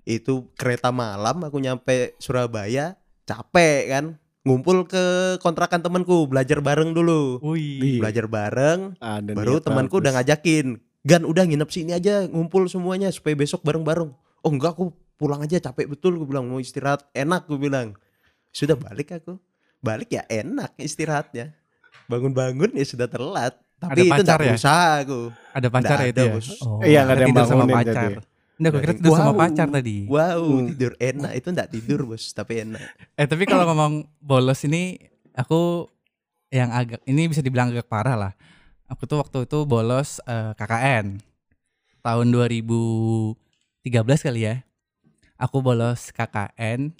Itu 0.05 0.53
kereta 0.57 0.93
malam 0.93 1.45
aku 1.45 1.57
nyampe 1.61 2.17
Surabaya, 2.21 2.97
capek 3.25 3.83
kan. 3.89 4.05
Ngumpul 4.45 4.85
ke 4.85 5.37
kontrakan 5.41 5.81
temanku, 5.81 6.29
belajar 6.29 6.61
bareng 6.61 6.93
dulu. 6.93 7.41
Wih 7.41 7.97
Belajar 7.97 8.29
bareng, 8.29 8.93
Ada 9.01 9.33
baru 9.33 9.57
temanku 9.57 10.05
udah 10.05 10.21
ngajakin. 10.21 10.77
Gan 11.01 11.25
udah 11.25 11.49
nginep 11.49 11.71
sini 11.73 11.97
aja, 11.97 12.29
ngumpul 12.29 12.69
semuanya 12.69 13.09
supaya 13.09 13.33
besok 13.33 13.65
bareng-bareng. 13.65 14.13
Oh 14.45 14.51
enggak 14.53 14.77
aku 14.77 14.93
pulang 15.17 15.41
aja 15.41 15.57
capek 15.57 15.89
betul 15.97 16.21
gue 16.21 16.29
bilang 16.29 16.45
mau 16.45 16.61
istirahat 16.61 17.09
enak 17.17 17.49
gue 17.49 17.57
bilang. 17.57 17.97
Sudah 18.55 18.79
balik 18.79 19.11
aku. 19.13 19.35
Balik 19.83 20.15
ya 20.15 20.23
enak 20.25 20.73
istirahatnya. 20.79 21.51
Bangun-bangun 22.07 22.71
ya 22.73 22.87
sudah 22.87 23.05
telat. 23.05 23.59
Tapi 23.75 23.91
Ada 23.91 24.01
itu 24.01 24.09
pacar 24.09 24.23
enggak 24.23 24.39
ya? 24.39 24.49
berusaha 24.55 24.87
aku. 25.03 25.21
Ada 25.51 25.69
pacar 25.69 25.91
Nggak 25.91 26.01
ya 26.01 26.09
itu 26.09 26.23
ya? 26.23 26.33
Bos. 26.33 26.49
Iya, 26.81 26.99
nggak 27.03 27.13
ada 27.13 27.21
yang 27.21 27.31
tidur 27.31 27.45
sama 27.45 27.65
pacar 27.67 27.93
jadi. 27.93 28.15
Nggak, 28.55 28.71
gue 28.71 28.81
kira 28.81 28.95
tidur 28.95 29.13
sama 29.13 29.27
Wow. 29.27 29.41
pacar 29.43 29.67
tadi 29.69 29.97
Wow, 30.07 30.41
Hmm. 30.47 30.67
tidur 30.71 30.93
enak 30.97 31.33
itu 31.35 31.49
enggak 31.51 31.69
tidur 31.69 32.01
bos, 32.07 32.25
tapi 32.31 32.53
enak. 32.63 32.87
Eh 33.13 33.27
tapi 33.27 33.43
kalau 33.45 33.67
ngomong 33.67 33.93
bolos 34.17 34.63
ini 34.63 34.97
Aku 35.35 35.91
yang 36.49 36.71
agak 36.71 37.03
Ini 37.03 37.27
bisa 37.27 37.43
dibilang 37.43 37.75
agak 37.75 37.91
parah 37.91 38.15
lah 38.15 38.33
Aku 38.87 39.05
tuh 39.05 39.19
waktu 39.19 39.43
itu 39.43 39.67
bolos 39.67 40.23
eh, 40.23 40.55
KKN 40.55 41.19
Tahun 41.99 42.27
2013 42.31 43.35
kali 44.23 44.41
ya 44.45 44.63
Aku 45.35 45.59
bolos 45.59 46.15
KKN 46.15 46.95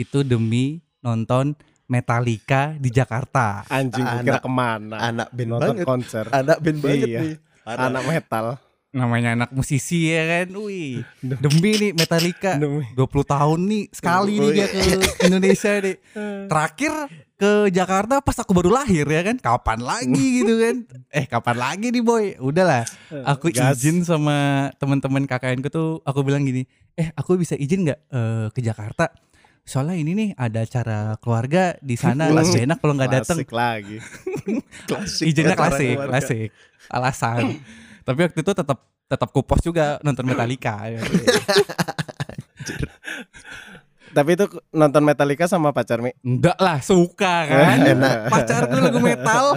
Itu 0.00 0.24
demi 0.24 0.80
nonton 0.98 1.52
Metallica 1.84 2.72
di 2.74 2.88
Jakarta 2.88 3.66
Anjing 3.66 4.00
Anak- 4.00 4.24
kira 4.24 4.38
ke 4.38 4.48
mana? 4.48 4.96
Anak 5.02 5.28
band 5.28 5.48
Nonton 5.50 5.68
banget. 5.74 5.84
konser. 5.84 6.24
Anak 6.30 6.58
band 6.58 6.78
banget 6.78 7.04
Iya. 7.04 7.20
nih. 7.20 7.34
Parah. 7.60 7.86
Anak 7.86 8.02
metal. 8.06 8.46
Namanya 8.90 9.28
anak 9.36 9.50
musisi 9.50 10.10
ya 10.10 10.26
kan 10.26 10.50
Wih 10.56 11.06
Demi 11.20 11.70
nih 11.72 11.90
Metallica 11.92 12.58
Demi. 12.58 12.82
20 12.90 13.22
tahun 13.24 13.58
nih 13.64 13.84
Sekali 13.92 14.34
nih 14.34 14.50
dia 14.50 14.66
ke 14.66 14.80
Indonesia 15.22 15.72
nih 15.78 15.96
Terakhir 16.48 16.92
ke 17.36 17.50
Jakarta 17.70 18.18
pas 18.18 18.36
aku 18.36 18.50
baru 18.50 18.68
lahir 18.70 19.06
ya 19.06 19.22
kan. 19.22 19.36
Kapan 19.38 19.80
lagi 19.80 20.26
gitu 20.36 20.54
kan? 20.56 20.76
Eh 21.08 21.24
kapan 21.24 21.56
lagi 21.56 21.88
nih 21.88 22.02
boy? 22.02 22.36
Udahlah. 22.36 22.84
Aku 23.24 23.48
Gas. 23.48 23.78
izin 23.78 24.02
sama 24.02 24.36
teman-teman 24.76 25.24
KKN 25.24 25.60
ku 25.60 25.68
tuh 25.68 25.88
aku 26.02 26.20
bilang 26.20 26.42
gini, 26.42 26.68
"Eh, 26.92 27.08
aku 27.14 27.34
bisa 27.34 27.54
izin 27.54 27.86
nggak 27.86 28.00
eh, 28.06 28.46
ke 28.50 28.60
Jakarta? 28.60 29.08
Soalnya 29.62 29.96
ini 29.96 30.12
nih 30.12 30.28
ada 30.34 30.60
acara 30.60 30.98
keluarga 31.16 31.74
di 31.78 31.94
sana, 31.94 32.26
lebih 32.34 32.64
enak 32.64 32.78
kalau 32.78 32.94
nggak 32.94 33.10
datang." 33.12 33.36
Klasik 33.38 33.52
lagi. 33.52 33.96
Klasik. 34.88 35.24
Izinnya 35.26 35.54
klasik, 35.54 35.94
keluarga. 35.94 36.10
klasik. 36.16 36.48
Alasan. 36.88 37.58
Tapi 38.02 38.18
waktu 38.24 38.38
itu 38.40 38.52
tetap 38.52 38.78
tetap 39.06 39.28
kupos 39.30 39.60
juga 39.60 39.98
nonton 40.00 40.22
Metallica. 40.24 40.86
ya. 40.86 41.02
Tapi 44.10 44.34
itu 44.34 44.42
nonton 44.72 45.06
Metallica 45.06 45.46
sama 45.46 45.70
pacar 45.70 46.02
Mi. 46.02 46.10
Enggak 46.20 46.58
lah, 46.58 46.82
suka 46.82 47.46
kan. 47.46 47.78
Enak. 47.94 48.26
Pacarku 48.26 48.76
lagu 48.82 48.98
metal. 48.98 49.54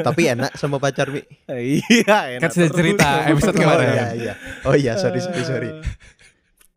Tapi 0.00 0.22
enak 0.26 0.56
sama 0.56 0.80
pacar 0.80 1.12
Mi. 1.12 1.20
iya, 1.52 2.40
Kan 2.40 2.48
enak 2.48 2.50
sudah 2.50 2.68
terus. 2.72 2.78
cerita 2.80 3.08
episode 3.28 3.52
Oh 3.52 3.60
kemarin. 3.60 3.86
iya 3.86 4.06
iya. 4.16 4.34
Oh 4.64 4.72
iya, 4.72 4.96
sorry 4.96 5.20
sorry 5.20 5.42
sorry. 5.44 5.70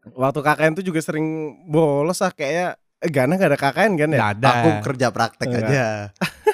Waktu 0.01 0.39
KKN 0.41 0.71
tuh 0.73 0.85
juga 0.85 0.99
sering 0.99 1.27
bolos 1.69 2.25
ah 2.25 2.33
kayaknya 2.33 2.73
eh, 2.97 3.09
Gana 3.09 3.37
gak 3.37 3.49
ada 3.53 3.59
KKN 3.59 3.91
kan 3.97 4.09
ya? 4.09 4.19
Nggak 4.19 4.33
ada. 4.41 4.49
Aku 4.57 4.69
kerja 4.81 5.07
praktek 5.13 5.47
Enggak. 5.47 5.69
aja. 5.69 5.85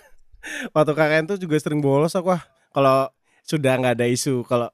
Waktu 0.75 0.91
KKN 0.93 1.23
tuh 1.27 1.37
juga 1.39 1.55
sering 1.59 1.79
bolos 1.79 2.15
aku 2.15 2.35
ah. 2.35 2.43
Kalau 2.71 3.07
sudah 3.41 3.79
nggak 3.79 3.95
ada 3.97 4.07
isu 4.07 4.43
kalau 4.43 4.67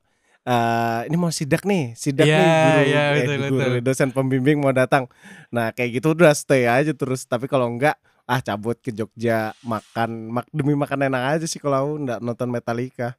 eh, 0.44 1.00
ini 1.08 1.16
mau 1.16 1.30
sidak 1.30 1.64
nih, 1.64 1.94
sidak 1.94 2.26
Iya, 2.26 2.36
nih 2.36 2.50
guru, 2.50 2.82
iya, 2.84 3.02
eh, 3.06 3.14
betul, 3.22 3.38
guru 3.48 3.70
betul. 3.78 3.86
dosen 3.86 4.10
pembimbing 4.10 4.58
mau 4.58 4.74
datang. 4.74 5.06
Nah 5.54 5.70
kayak 5.72 6.02
gitu 6.02 6.18
udah 6.18 6.34
stay 6.34 6.66
aja 6.66 6.92
terus. 6.92 7.24
Tapi 7.24 7.46
kalau 7.46 7.70
enggak, 7.70 7.96
ah 8.26 8.42
cabut 8.42 8.76
ke 8.82 8.90
Jogja 8.90 9.54
makan, 9.62 10.34
mak 10.34 10.46
demi 10.50 10.74
makan 10.74 11.08
enak 11.08 11.38
aja 11.38 11.46
sih 11.46 11.62
kalau 11.62 11.78
aku 11.86 11.94
nggak 12.10 12.20
nonton 12.26 12.50
Metallica. 12.50 13.14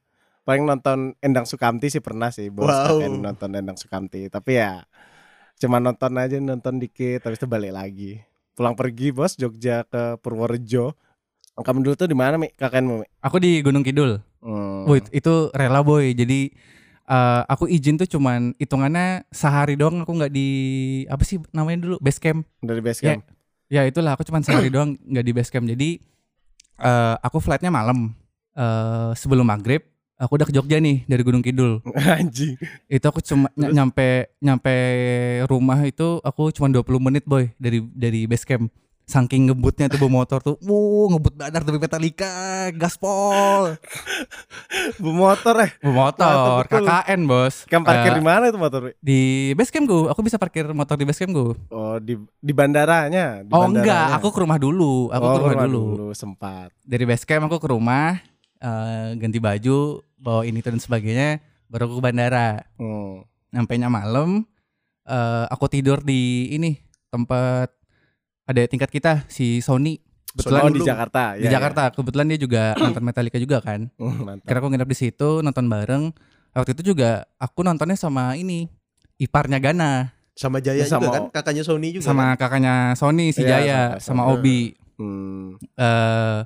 Paling 0.44 0.66
nonton 0.68 1.16
Endang 1.25 1.49
Sukamti 1.49 1.88
sih 1.88 2.04
pernah 2.04 2.28
sih, 2.28 2.52
bolos 2.52 2.76
Wow. 2.76 3.00
KKN 3.00 3.14
nonton 3.23 3.50
Endang 3.56 3.78
Sukamti. 3.80 4.28
Tapi 4.28 4.61
ya 4.61 4.84
cuma 5.56 5.78
nonton 5.78 6.12
aja 6.16 6.37
nonton 6.38 6.76
dikit, 6.76 7.25
habis 7.25 7.38
itu 7.38 7.46
balik 7.46 7.73
lagi. 7.73 8.12
Pulang 8.54 8.75
pergi 8.75 9.11
bos 9.11 9.34
Jogja 9.34 9.82
ke 9.84 10.18
Purworejo. 10.18 10.94
Kamu 11.54 11.87
dulu 11.87 11.94
tuh 11.94 12.11
di 12.11 12.18
mana 12.18 12.34
mi? 12.34 12.50
KKN 12.50 12.84
mi? 12.87 13.06
Aku 13.23 13.38
di 13.38 13.62
Gunung 13.62 13.87
Kidul. 13.87 14.18
Hmm. 14.42 14.84
Boy, 14.84 14.99
itu 15.11 15.50
rela 15.54 15.80
boy. 15.80 16.11
Jadi 16.12 16.50
eh, 17.06 17.42
aku 17.46 17.70
izin 17.70 17.94
tuh 17.94 18.11
cuman 18.11 18.54
hitungannya 18.58 19.23
sehari 19.30 19.78
doang 19.78 20.02
aku 20.02 20.12
nggak 20.18 20.32
di 20.34 20.49
apa 21.06 21.23
sih 21.23 21.38
namanya 21.50 21.87
dulu 21.87 21.96
base 22.02 22.18
camp. 22.18 22.42
dari 22.58 22.82
base 22.82 23.00
Ya, 23.00 23.14
camp. 23.14 23.23
Ya 23.70 23.82
itulah 23.87 24.18
aku 24.18 24.26
cuman 24.26 24.42
sehari 24.42 24.68
doang 24.68 24.99
nggak 24.99 25.25
di 25.25 25.32
base 25.32 25.50
camp. 25.54 25.66
Jadi 25.66 26.02
eh, 26.78 27.14
aku 27.23 27.38
flightnya 27.38 27.70
malam. 27.70 28.11
Eh, 28.54 29.11
sebelum 29.18 29.46
maghrib 29.46 29.82
aku 30.25 30.35
udah 30.35 30.49
ke 30.49 30.54
Jogja 30.54 30.76
nih 30.76 31.04
dari 31.04 31.21
Gunung 31.21 31.40
Kidul. 31.40 31.85
Anjing. 32.16 32.57
Itu 32.87 33.04
aku 33.04 33.21
cuma 33.21 33.52
ny- 33.52 33.71
nyampe 33.71 34.33
nyampe 34.38 34.75
rumah 35.45 35.78
itu 35.81 36.19
aku 36.21 36.49
cuma 36.50 36.66
20 36.66 36.81
menit 36.99 37.25
boy 37.25 37.52
dari 37.57 37.85
dari 37.90 38.25
base 38.25 38.43
camp. 38.43 38.73
Saking 39.04 39.52
ngebutnya 39.52 39.85
tuh 39.87 40.00
bawa 40.00 40.25
motor 40.25 40.40
tuh, 40.40 40.57
wuh 40.64 41.12
ngebut 41.12 41.37
badar 41.37 41.61
tapi 41.61 41.76
Metallica, 41.76 42.33
gaspol, 42.73 43.76
Bu 45.02 45.12
motor 45.12 45.61
eh. 45.61 45.76
bawa 45.85 46.09
motor. 46.09 46.61
KKN 46.64 47.21
bos. 47.25 47.69
Kamu 47.69 47.85
parkir 47.85 48.12
Eh, 48.12 48.16
di 48.16 48.25
mana 48.25 48.49
itu 48.49 48.57
motor? 48.57 48.97
Di 48.99 49.21
base 49.52 49.69
camp 49.69 49.85
gue, 49.85 50.09
aku 50.09 50.25
bisa 50.25 50.40
parkir 50.40 50.64
motor 50.73 50.97
di 50.97 51.04
base 51.04 51.21
camp 51.21 51.37
gue. 51.37 51.52
Oh, 51.69 52.00
di 52.00 52.16
di 52.40 52.52
bandaranya. 52.52 53.45
Di 53.45 53.52
Oh 53.52 53.69
enggak, 53.69 53.85
bandaranya. 53.85 54.16
aku 54.16 54.28
ke 54.31 54.38
rumah 54.40 54.57
dulu, 54.57 55.12
aku 55.12 55.21
oh, 55.21 55.33
ke 55.37 55.40
rumah 55.52 55.69
dulu. 55.69 55.85
sempat. 56.12 56.73
Dari 56.81 57.04
base 57.04 57.25
camp 57.25 57.45
aku 57.45 57.61
ke 57.61 57.69
rumah, 57.69 58.16
eh, 58.57 59.09
ganti 59.16 59.37
baju, 59.37 60.00
bawa 60.25 60.43
ini 60.43 60.59
itu 60.59 60.66
dan 60.66 60.81
sebagainya, 60.81 61.38
baru 61.69 61.87
aku 61.87 62.00
ke 62.00 62.02
bandara. 62.02 62.64
Hmm. 62.75 63.28
Nyampainya 63.52 63.87
malam, 63.87 64.49
eh, 65.04 65.45
aku 65.47 65.69
tidur 65.69 66.00
di 66.00 66.49
ini 66.50 66.81
tempat 67.07 67.69
ada 68.45 68.61
tingkat 68.64 68.88
kita 68.88 69.28
si 69.28 69.61
Sony. 69.61 70.00
Oh, 70.35 70.43
Kebetulan 70.43 70.66
di 70.66 70.73
dulu. 70.75 70.87
Jakarta. 70.88 71.23
di 71.38 71.47
ya, 71.47 71.50
Jakarta, 71.52 71.83
kebetulan 71.93 72.26
dia 72.26 72.40
juga 72.40 72.62
nonton 72.83 73.04
Metallica 73.04 73.38
juga 73.38 73.61
kan. 73.61 73.87
Ya. 73.87 74.02
Hmm, 74.02 74.19
mantap. 74.25 74.45
Karena 74.45 74.59
aku 74.59 74.69
nginep 74.69 74.88
di 74.88 74.99
situ 74.99 75.28
nonton 75.40 75.69
bareng. 75.69 76.04
Waktu 76.50 76.71
itu 76.73 76.90
juga 76.90 77.26
aku 77.37 77.61
nontonnya 77.61 77.95
sama 77.95 78.35
ini 78.35 78.66
iparnya 79.16 79.59
Gana 79.59 80.11
Sama 80.33 80.59
Jaya 80.59 80.83
Sama- 80.83 81.07
juga 81.07 81.14
kan, 81.14 81.25
kakaknya 81.31 81.62
Sony 81.62 81.88
juga. 81.95 82.02
sama 82.04 82.35
kan? 82.35 82.38
kakaknya 82.40 82.75
Sony 82.95 83.31
si 83.31 83.43
Iya, 83.43 83.50
Jaya 83.52 83.81
sama- 83.99 84.02
sama 84.02 84.23
sama. 84.26 84.33
Obi. 84.35 84.59
Hmm. 84.95 85.59
eh 85.76 86.38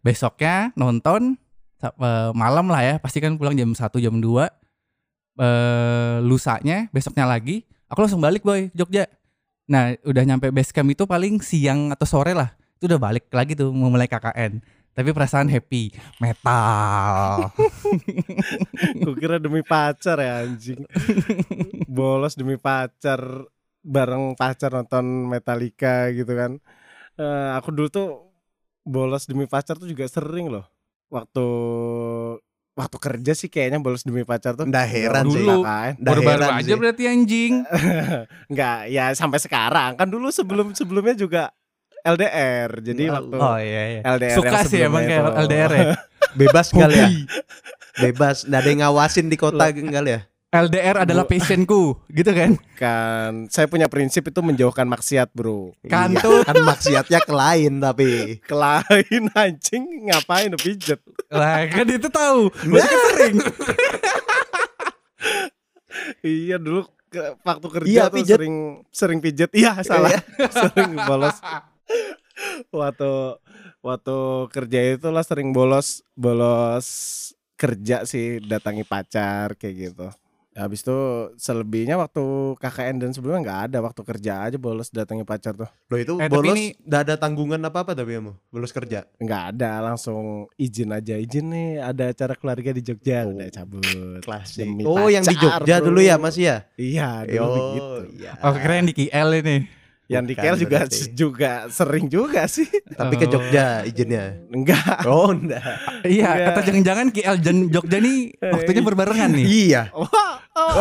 besoknya 0.00 0.70
nonton 0.74 1.34
eh, 1.94 2.30
malam 2.34 2.66
lah 2.70 2.82
ya 2.82 2.94
pasti 2.98 3.22
kan 3.22 3.36
pulang 3.38 3.54
jam 3.54 3.70
1 3.70 3.78
jam 4.02 4.14
2 4.18 4.22
eh 5.36 6.16
lusanya 6.24 6.88
besoknya 6.90 7.28
lagi 7.28 7.68
aku 7.92 8.00
langsung 8.00 8.24
balik 8.24 8.40
boy 8.40 8.72
Jogja 8.72 9.04
nah 9.68 9.92
udah 10.06 10.22
nyampe 10.24 10.48
base 10.48 10.72
camp 10.72 10.88
itu 10.88 11.04
paling 11.04 11.42
siang 11.44 11.92
atau 11.92 12.08
sore 12.08 12.32
lah 12.32 12.56
itu 12.80 12.88
udah 12.88 13.00
balik 13.00 13.28
lagi 13.34 13.52
tuh 13.52 13.68
mau 13.68 13.92
mulai 13.92 14.08
KKN 14.08 14.64
tapi 14.96 15.12
perasaan 15.12 15.52
happy 15.52 15.92
metal 16.24 17.52
Kukira 19.04 19.36
demi 19.36 19.60
pacar 19.64 20.18
ya 20.20 20.44
anjing. 20.44 20.84
Bolos 21.88 22.36
demi 22.36 22.56
pacar 22.60 23.20
bareng 23.86 24.34
pacar 24.34 24.74
nonton 24.74 25.30
Metallica 25.30 26.10
gitu 26.12 26.32
kan. 26.32 26.58
Eh, 27.16 27.48
aku 27.56 27.72
dulu 27.72 27.88
tuh 27.88 28.08
bolos 28.86 29.24
demi 29.28 29.46
pacar 29.48 29.78
tuh 29.78 29.88
juga 29.88 30.04
sering 30.08 30.50
loh. 30.52 30.66
Waktu 31.08 31.46
waktu 32.76 32.96
kerja 32.98 33.32
sih 33.32 33.48
kayaknya 33.48 33.80
bolos 33.80 34.02
demi 34.02 34.22
pacar 34.22 34.52
tuh. 34.52 34.66
Nggak 34.66 34.86
heran 34.86 35.24
Dulu. 35.24 35.34
sih. 35.34 35.46
kan. 35.62 35.92
Nggak 35.94 36.12
baru-baru 36.12 36.42
aja 36.44 36.60
sih. 36.62 36.76
berarti 36.76 37.02
anjing 37.06 37.54
Enggak, 38.50 38.78
ya 38.88 39.04
sampai 39.12 39.38
sekarang 39.38 39.96
kan 39.96 40.06
dulu 40.06 40.28
sebelum 40.28 40.72
sebelumnya 40.72 41.14
juga 41.14 41.42
LDR. 42.02 42.70
Jadi 42.80 43.02
Wow. 43.06 43.14
waktu 43.16 43.36
oh 43.36 43.58
iya 43.58 43.82
iya 43.88 44.00
LDR 44.04 44.36
suka 44.36 44.58
sih 44.62 44.78
emang 44.80 45.02
kayak. 45.02 45.22
LDR 45.42 45.72
ya 45.72 45.84
Bebas 46.38 46.68
kali 46.68 46.94
ya. 46.94 47.08
Bebas, 47.96 48.44
nggak 48.44 48.60
ada 48.60 48.68
yang 48.68 48.80
ngawasin 48.84 49.26
di 49.26 49.40
kota 49.40 49.72
kali 49.72 50.10
ya. 50.12 50.20
LDR 50.56 50.96
adalah 51.02 51.24
passionku 51.24 52.00
gitu 52.08 52.30
kan 52.30 52.56
kan 52.74 53.46
saya 53.46 53.66
punya 53.66 53.86
prinsip 53.86 54.24
itu 54.24 54.40
menjauhkan 54.40 54.84
maksiat, 54.84 55.32
Bro. 55.32 55.76
kantut 55.84 56.42
Kan 56.42 56.56
maksiatnya 56.62 57.20
ke 57.20 57.32
lain 57.32 57.78
tapi. 57.78 58.40
Kelain 58.44 59.22
anjing 59.36 59.84
ngapain 60.08 60.48
lu 60.48 60.56
pijet? 60.56 61.00
lah 61.26 61.66
kan 61.66 61.84
itu 61.84 62.06
tahu 62.06 62.48
Berarti 62.64 62.86
kan 62.86 63.00
sering 63.10 63.36
Iya 66.22 66.56
dulu 66.56 66.86
ke, 67.08 67.20
waktu 67.42 67.66
kerja 67.72 67.90
Iya, 67.90 68.02
tuh 68.06 68.16
pijet. 68.20 68.36
sering 68.36 68.56
sering 68.92 69.18
pijet. 69.18 69.50
Iya 69.50 69.80
salah, 69.82 70.12
sering 70.62 70.92
bolos. 71.02 71.36
Waktu 72.68 73.10
waktu 73.80 74.16
kerja 74.50 74.78
itu 74.94 75.08
lah 75.08 75.24
sering 75.24 75.50
bolos 75.50 76.02
bolos 76.12 76.86
kerja 77.56 78.04
sih 78.04 78.42
datangi 78.44 78.84
pacar 78.84 79.56
kayak 79.56 79.74
gitu. 79.90 80.06
Habis 80.56 80.80
itu 80.80 80.98
selebihnya 81.36 81.94
waktu 81.94 82.24
KKN 82.56 82.96
dan 82.98 83.10
sebelumnya 83.10 83.40
nggak 83.42 83.60
ada 83.66 83.78
waktu 83.78 84.00
kerja 84.02 84.32
aja 84.42 84.56
bolos 84.56 84.88
datangi 84.88 85.20
pacar 85.20 85.52
tuh 85.52 85.68
Loh 85.86 85.98
itu 85.98 86.12
Eh, 86.14 86.24
tapi 86.24 86.32
bolos 86.32 86.56
ini- 86.56 86.72
nggak 86.80 87.02
ada 87.02 87.14
tanggungan 87.14 87.60
apa-apa 87.62 87.92
tapi 87.92 88.16
kamu 88.16 88.32
bolos 88.48 88.70
kerja. 88.70 89.04
nggak 89.14 89.42
ada 89.52 89.84
langsung 89.84 90.24
izin 90.54 90.90
aja 90.90 91.14
izin 91.14 91.46
nih 91.46 91.68
ada 91.78 92.08
acara 92.08 92.32
keluarga 92.32 92.70
di 92.70 92.80
Jogja 92.80 93.24
udah 93.26 93.46
cabut 93.46 93.84
Klasik. 94.18 94.64
Demi 94.64 94.82
Oh, 94.82 95.06
yang 95.06 95.22
di 95.22 95.36
Jogja 95.36 95.76
bro. 95.76 95.86
dulu 95.86 96.00
ya, 96.00 96.16
Mas 96.16 96.34
ya? 96.34 96.64
iya 96.74 97.20
dulu 97.22 97.36
Oh, 97.38 97.52
begitu 97.52 97.84
iya. 98.16 98.32
Oh 98.40 98.50
keren 98.50 98.84
di 98.84 98.94
KL 98.94 99.30
ini 99.36 99.56
yang 100.06 100.22
di 100.22 100.32
KL 100.32 100.54
juga 100.54 100.78
berarti. 100.80 101.02
juga 101.12 101.52
sering 101.68 102.06
juga 102.06 102.46
sih 102.46 102.64
Tapi 102.88 103.14
ke 103.14 103.26
Oh. 103.26 103.32
Jogja 103.34 103.82
izinnya. 103.82 104.38
enggak 104.48 105.02
Oh, 105.04 105.28
enggak. 105.30 105.60
Iya 106.02 106.30
Enggak. 106.32 106.48
atau 106.48 106.60
jangan-jangan 106.64 107.06
KL 107.10 107.36
dan 107.36 107.56
Jogja 107.68 107.98
nih 107.98 108.18
waktunya 108.40 108.80
berbarengan 108.80 109.30
nih 109.32 109.44
Iya. 109.44 109.82
Wah, 109.92 110.45
oh, 110.56 110.72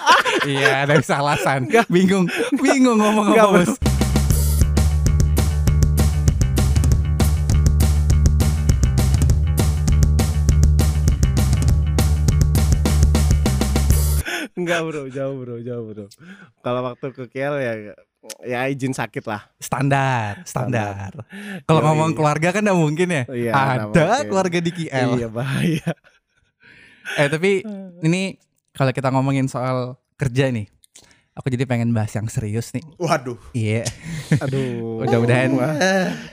Iya 0.52 0.84
ada 0.84 1.00
bisa 1.00 1.18
alasan 1.18 1.68
Bingung. 1.88 2.28
Bingung 2.60 3.00
ngomong 3.00 3.32
apa. 3.32 3.64
Bos. 3.64 3.72
Enggak 14.54 14.80
bro. 14.86 15.02
Jauh 15.10 15.34
bro. 15.40 15.56
Jauh 15.58 15.84
bro. 15.90 16.06
Kalau 16.62 16.80
waktu 16.86 17.06
ke 17.10 17.24
KL 17.26 17.54
ya 17.58 17.72
ya 18.46 18.58
izin 18.70 18.96
sakit 18.96 19.24
lah. 19.28 19.44
Standar 19.60 20.40
Standar. 20.46 21.12
Kalau 21.68 21.80
Yoi. 21.82 21.86
ngomong 21.92 22.10
keluarga 22.16 22.54
kan 22.54 22.64
gak 22.64 22.78
mungkin 22.78 23.08
ya? 23.12 23.22
Iya, 23.28 23.50
nggak 23.52 23.68
Ada 23.68 23.84
mungkin. 23.84 24.24
keluarga 24.30 24.58
di 24.62 24.70
KL 24.72 25.08
iya 25.18 25.28
bahaya. 25.28 25.90
Eh 27.20 27.28
tapi 27.28 27.60
ini 28.00 28.38
kalau 28.74 28.90
kita 28.90 29.08
ngomongin 29.14 29.46
soal 29.46 29.96
kerja 30.18 30.50
nih 30.50 30.68
Aku 31.34 31.50
jadi 31.50 31.66
pengen 31.66 31.90
bahas 31.90 32.14
yang 32.14 32.30
serius 32.30 32.70
nih. 32.70 32.86
Waduh. 32.94 33.34
Iya. 33.50 33.82
Aduh. 34.38 35.02
Mudah-mudahan 35.02 35.50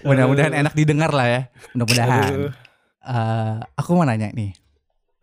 mudah-mudahan 0.06 0.54
enak 0.54 0.78
didengar 0.78 1.10
lah 1.10 1.26
ya. 1.26 1.42
Mudah-mudahan. 1.74 2.54
Eh, 3.02 3.58
aku 3.82 3.98
mau 3.98 4.06
nanya 4.06 4.30
nih. 4.30 4.54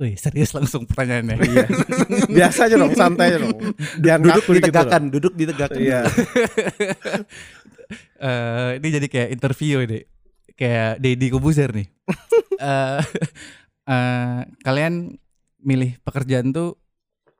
Wih, 0.03 0.19
serius 0.19 0.51
langsung 0.51 0.83
pertanyaannya. 0.83 1.37
Iya. 1.39 1.67
Biasa 2.43 2.67
aja 2.67 2.75
dong, 2.75 2.91
santai 2.99 3.35
aja 3.35 3.39
dong. 3.47 3.55
Duduk 4.03 4.43
gitu 4.47 4.53
ditegakkan, 4.59 5.03
duduk 5.11 5.35
ditegakkan. 5.39 5.79
Iya. 5.79 6.01
Eh, 8.19 8.83
ini 8.83 8.89
jadi 8.93 9.07
kayak 9.09 9.29
interview 9.33 9.81
ini. 9.81 10.05
Kayak 10.59 11.01
Deddy 11.01 11.33
Kobuzer 11.33 11.71
nih. 11.73 11.89
Eh, 12.59 13.01
eh, 13.89 14.39
kalian 14.61 15.15
milih 15.63 15.97
pekerjaan 16.03 16.51
tuh 16.51 16.77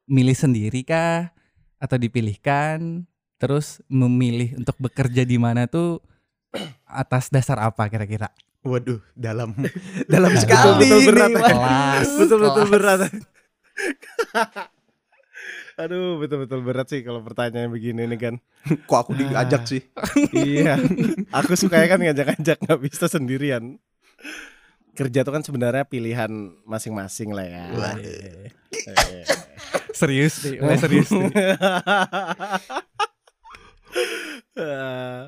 milih 0.09 0.35
sendiri 0.35 0.83
kah 0.83 1.31
atau 1.79 2.00
dipilihkan? 2.00 3.05
Terus 3.38 3.79
memilih 3.87 4.59
untuk 4.59 4.75
bekerja 4.83 5.23
di 5.23 5.38
mana 5.38 5.71
tuh 5.71 6.03
atas 6.83 7.31
dasar 7.31 7.62
apa 7.62 7.87
kira-kira? 7.87 8.35
Waduh, 8.67 8.99
dalam 9.15 9.55
dalam 10.12 10.33
sekali 10.35 10.91
betul-betul 10.91 10.99
ini, 10.99 11.07
berat. 11.07 11.31
Kelas. 11.55 12.09
Betul-betul 12.19 12.65
kelas. 12.67 12.73
berat. 12.75 13.00
Aduh, 15.79 16.19
betul-betul 16.19 16.61
berat 16.67 16.91
sih 16.91 17.07
kalau 17.07 17.23
pertanyaan 17.23 17.71
begini 17.71 18.11
nih 18.11 18.19
kan. 18.19 18.35
Kok 18.91 18.99
aku 18.99 19.12
diajak 19.15 19.62
sih? 19.71 19.87
iya. 20.35 20.75
Aku 21.31 21.55
sukanya 21.55 21.95
kan 21.95 22.03
ngajak-ngajak 22.03 22.59
nggak 22.59 22.81
bisa 22.83 23.07
sendirian. 23.07 23.79
Kerja 24.99 25.23
tuh 25.23 25.31
kan 25.31 25.47
sebenarnya 25.47 25.87
pilihan 25.87 26.31
masing-masing 26.67 27.31
lah 27.31 27.47
ya. 27.47 27.64
Eh. 28.88 29.25
Serius 29.97 30.45
nih, 30.45 30.61
mulai 30.61 30.78
serius 30.81 31.09
nih. 31.12 31.31
Eh, 34.59 35.23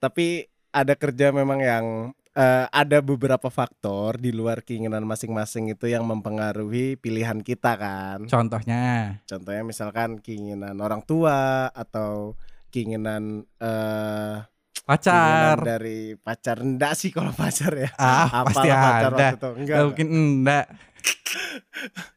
tapi 0.00 0.48
ada 0.72 0.96
kerja 0.96 1.28
memang 1.28 1.60
yang 1.60 1.84
eh, 2.32 2.66
ada 2.72 3.04
beberapa 3.04 3.52
faktor 3.52 4.16
di 4.16 4.32
luar 4.32 4.64
keinginan 4.64 5.04
masing-masing 5.04 5.76
itu 5.76 5.92
yang 5.92 6.08
mempengaruhi 6.08 6.96
pilihan 6.96 7.44
kita 7.44 7.76
kan. 7.76 8.24
Contohnya, 8.24 9.20
Contohnya 9.28 9.60
misalkan 9.60 10.24
keinginan 10.24 10.80
orang 10.80 11.04
tua 11.04 11.68
atau 11.72 12.32
keinginan 12.72 13.44
eh 13.60 14.55
pacar. 14.86 15.56
dari 15.60 16.14
pacar 16.14 16.56
enggak 16.58 16.94
sih 16.94 17.10
kalau 17.10 17.34
pacar 17.34 17.74
ya. 17.74 17.90
Ah, 17.94 18.46
pasti 18.46 18.70
Apalah 18.70 18.80
pacar 18.80 19.10
ada. 19.10 19.18
waktu 19.18 19.34
itu. 19.34 19.48
Enggak, 19.50 19.58
Gak 19.58 19.58
enggak. 19.58 19.84
mungkin 19.84 20.08
enggak. 20.08 20.64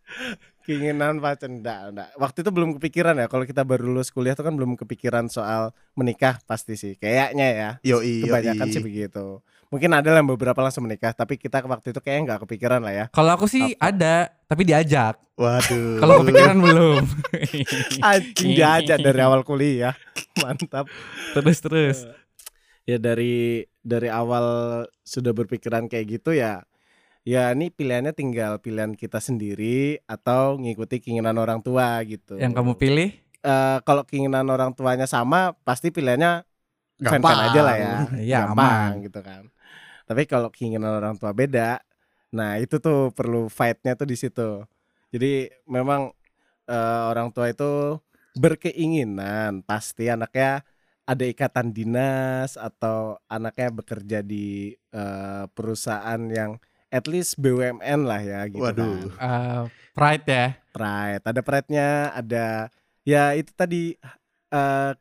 Keinginan 0.61 1.17
pacar 1.17 1.49
enggak, 1.49 1.79
enggak. 1.89 2.09
Waktu 2.13 2.37
itu 2.39 2.49
belum 2.53 2.69
kepikiran 2.77 3.17
ya 3.17 3.25
kalau 3.25 3.41
kita 3.41 3.65
baru 3.65 3.89
lulus 3.89 4.13
kuliah 4.13 4.37
tuh 4.37 4.45
kan 4.45 4.53
belum 4.53 4.77
kepikiran 4.77 5.25
soal 5.25 5.73
menikah 5.93 6.37
pasti 6.45 6.77
sih. 6.77 6.93
Kayaknya 6.93 7.47
ya. 7.49 7.69
Yoi, 7.81 8.21
Kebanyakan 8.23 8.67
yoi. 8.69 8.73
sih 8.77 8.83
begitu. 8.83 9.41
Mungkin 9.69 9.89
ada 9.93 10.09
yang 10.09 10.25
beberapa 10.25 10.57
langsung 10.59 10.81
menikah, 10.81 11.13
tapi 11.13 11.37
kita 11.37 11.61
waktu 11.61 11.93
itu 11.93 12.01
kayaknya 12.01 12.21
nggak 12.25 12.41
kepikiran 12.45 12.81
lah 12.81 12.89
ya. 12.89 13.05
Kalau 13.09 13.33
aku 13.33 13.45
sih 13.45 13.77
Apa? 13.77 13.93
ada, 13.93 14.15
tapi 14.45 14.65
diajak. 14.65 15.17
Waduh. 15.37 16.01
Kalau 16.01 16.13
kepikiran 16.21 16.57
belum. 16.57 17.03
Anjing 18.09 18.49
diajak 18.51 18.97
dari 18.97 19.19
awal 19.21 19.41
kuliah. 19.41 19.93
Mantap. 20.41 20.89
terus 21.33 21.57
terus. 21.61 21.97
Ya 22.89 22.97
dari 22.97 23.69
dari 23.85 24.09
awal 24.09 24.45
sudah 25.05 25.29
berpikiran 25.29 25.85
kayak 25.85 26.17
gitu 26.17 26.33
ya. 26.33 26.65
Ya 27.21 27.53
ini 27.53 27.69
pilihannya 27.69 28.17
tinggal 28.17 28.57
pilihan 28.57 28.97
kita 28.97 29.21
sendiri 29.21 30.01
atau 30.09 30.57
ngikuti 30.57 30.97
keinginan 30.97 31.37
orang 31.37 31.61
tua 31.61 32.01
gitu. 32.09 32.41
Yang 32.41 32.57
kamu 32.57 32.73
pilih? 32.81 33.09
Eh, 33.45 33.77
kalau 33.85 34.01
keinginan 34.09 34.49
orang 34.49 34.73
tuanya 34.73 35.05
sama, 35.05 35.53
pasti 35.61 35.93
pilihannya 35.93 36.41
Gampang. 36.97 37.21
fan-fan 37.21 37.39
aja 37.53 37.61
lah 37.61 37.77
ya. 37.77 37.95
Iya, 38.17 38.37
Gampang 38.49 38.89
aman. 38.97 39.05
gitu 39.05 39.19
kan. 39.21 39.43
Tapi 40.09 40.25
kalau 40.25 40.49
keinginan 40.49 40.97
orang 40.97 41.15
tua 41.21 41.29
beda, 41.29 41.79
nah 42.33 42.57
itu 42.57 42.81
tuh 42.81 43.13
perlu 43.13 43.45
fight-nya 43.47 43.93
tuh 43.93 44.09
di 44.09 44.17
situ. 44.17 44.65
Jadi 45.13 45.53
memang 45.69 46.09
eh, 46.65 47.01
orang 47.05 47.29
tua 47.29 47.53
itu 47.53 48.01
berkeinginan 48.33 49.61
pasti 49.61 50.09
anaknya 50.09 50.65
ada 51.09 51.25
ikatan 51.25 51.73
dinas 51.73 52.53
atau 52.53 53.17
anaknya 53.25 53.73
bekerja 53.73 54.19
di 54.21 54.77
eh, 54.93 55.43
perusahaan 55.57 56.21
yang 56.29 56.61
at 56.93 57.09
least 57.09 57.41
BUMN 57.41 58.05
lah 58.05 58.21
ya 58.21 58.45
gitu 58.45 58.61
Waduh. 58.61 59.09
kan. 59.09 59.17
Eh, 59.17 59.61
pride 59.97 60.25
ya. 60.29 60.47
Pride, 60.69 61.23
ada 61.25 61.41
pride-nya, 61.41 61.89
ada 62.13 62.45
ya 63.01 63.33
itu 63.33 63.49
tadi 63.57 63.97
eh, 64.53 64.91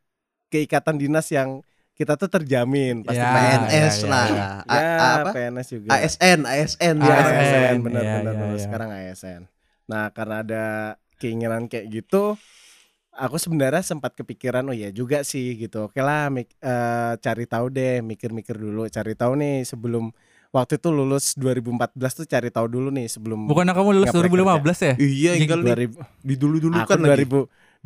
keikatan 0.49 0.97
dinas 0.97 1.29
yang 1.29 1.61
kita 1.93 2.15
tuh 2.15 2.31
terjamin 2.31 3.03
pasti 3.03 3.21
Ya, 3.21 3.35
PNS 3.35 3.95
ya, 4.01 4.07
ya, 4.07 4.09
lah. 4.09 4.27
ya. 4.31 4.47
A- 4.65 4.79
ya, 4.81 5.09
apa? 5.19 5.31
PNS 5.35 5.69
juga. 5.77 5.89
ASN, 5.99 6.41
ASN 6.47 6.97
Ya, 7.03 7.05
ya. 7.05 7.15
ASN. 7.21 7.37
ASN, 7.37 7.77
benar 7.85 8.03
ya, 8.07 8.17
ya, 8.23 8.33
ya. 8.33 8.59
Sekarang 8.65 8.89
ASN. 8.95 9.43
Nah, 9.91 10.05
karena 10.15 10.37
ada 10.47 10.65
keinginan 11.19 11.67
kayak 11.67 11.91
gitu, 11.91 12.39
aku 13.19 13.37
sebenarnya 13.37 13.83
sempat 13.83 14.15
kepikiran 14.15 14.63
oh 14.71 14.77
ya 14.77 14.89
juga 14.95 15.27
sih 15.27 15.59
gitu. 15.59 15.91
Oke 15.91 15.99
lah, 15.99 16.31
mik- 16.31 16.55
eh, 16.63 17.13
cari 17.19 17.45
tahu 17.45 17.67
deh, 17.69 17.99
mikir-mikir 18.01 18.55
dulu, 18.55 18.87
cari 18.87 19.13
tahu 19.19 19.35
nih 19.37 19.67
sebelum 19.67 20.15
waktu 20.55 20.81
itu 20.81 20.89
lulus 20.89 21.37
2014 21.37 22.13
tuh 22.17 22.25
cari 22.25 22.49
tahu 22.49 22.67
dulu 22.71 22.89
nih 22.89 23.11
sebelum 23.11 23.45
Bukan 23.45 23.69
kamu 23.69 24.01
lulus 24.01 24.09
Nggak 24.09 24.17
2015 24.23 24.79
ya? 24.81 24.95
Iya, 24.97 25.31
tinggal 25.37 25.61
nih 25.61 25.67
2000 25.77 25.99
di 26.25 26.35
dulu-dulu 26.39 26.75
aku 26.79 26.91
kan 26.95 26.99
lagi. 27.05 27.27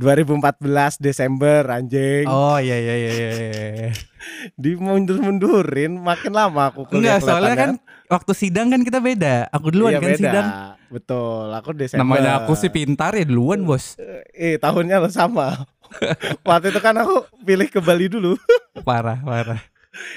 2000 0.00 0.40
2014 0.40 1.04
Desember 1.04 1.60
anjing. 1.68 2.24
Oh 2.24 2.56
iya 2.56 2.76
iya 2.80 2.94
iya 2.96 3.10
iya. 3.12 3.30
iya. 3.36 3.92
Di 4.62 4.72
mundur-mundurin 4.76 5.92
makin 6.00 6.32
lama 6.32 6.72
aku 6.72 6.88
kuliah 6.88 7.20
Enggak, 7.20 7.28
soalnya 7.28 7.56
kan 7.56 7.70
waktu 8.08 8.32
sidang 8.32 8.72
kan 8.72 8.80
kita 8.80 9.04
beda. 9.04 9.52
Aku 9.52 9.68
duluan 9.68 9.92
Iya, 9.96 10.00
kan 10.00 10.08
beda. 10.08 10.18
sidang. 10.18 10.46
Betul, 10.92 11.46
aku 11.52 11.68
Desember. 11.76 12.04
Namanya 12.04 12.44
aku 12.44 12.52
sih 12.56 12.72
pintar 12.72 13.12
ya 13.16 13.24
duluan, 13.24 13.64
Bos. 13.64 13.96
Eh, 14.32 14.56
tahunnya 14.56 15.00
lo 15.00 15.08
sama. 15.12 15.68
Waktu 16.48 16.72
itu 16.72 16.80
kan 16.80 16.96
aku 16.96 17.28
pilih 17.44 17.68
ke 17.68 17.80
Bali 17.84 18.08
dulu. 18.08 18.36
Parah, 18.88 19.20
parah. 19.20 19.60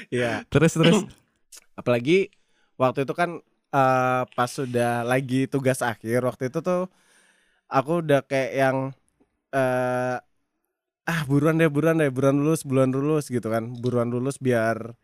Iya. 0.08 0.44
Terus 0.48 0.72
terus. 0.72 1.04
Apalagi 1.80 2.32
waktu 2.80 3.04
itu 3.04 3.12
kan 3.12 3.44
eh, 3.76 4.22
pas 4.24 4.48
sudah 4.48 5.04
lagi 5.04 5.44
tugas 5.44 5.84
akhir 5.84 6.24
waktu 6.24 6.48
itu 6.48 6.64
tuh 6.64 6.88
aku 7.68 8.00
udah 8.00 8.24
kayak 8.24 8.52
yang 8.56 8.76
eh 9.50 10.16
ah 11.06 11.20
buruan 11.24 11.54
deh 11.54 11.70
buruan 11.70 11.96
deh 11.96 12.10
buruan 12.10 12.34
lulus 12.34 12.66
buruan 12.66 12.90
lulus 12.90 13.30
gitu 13.30 13.46
kan 13.46 13.62
buruan 13.78 14.10
lulus 14.10 14.38
biar 14.38 14.94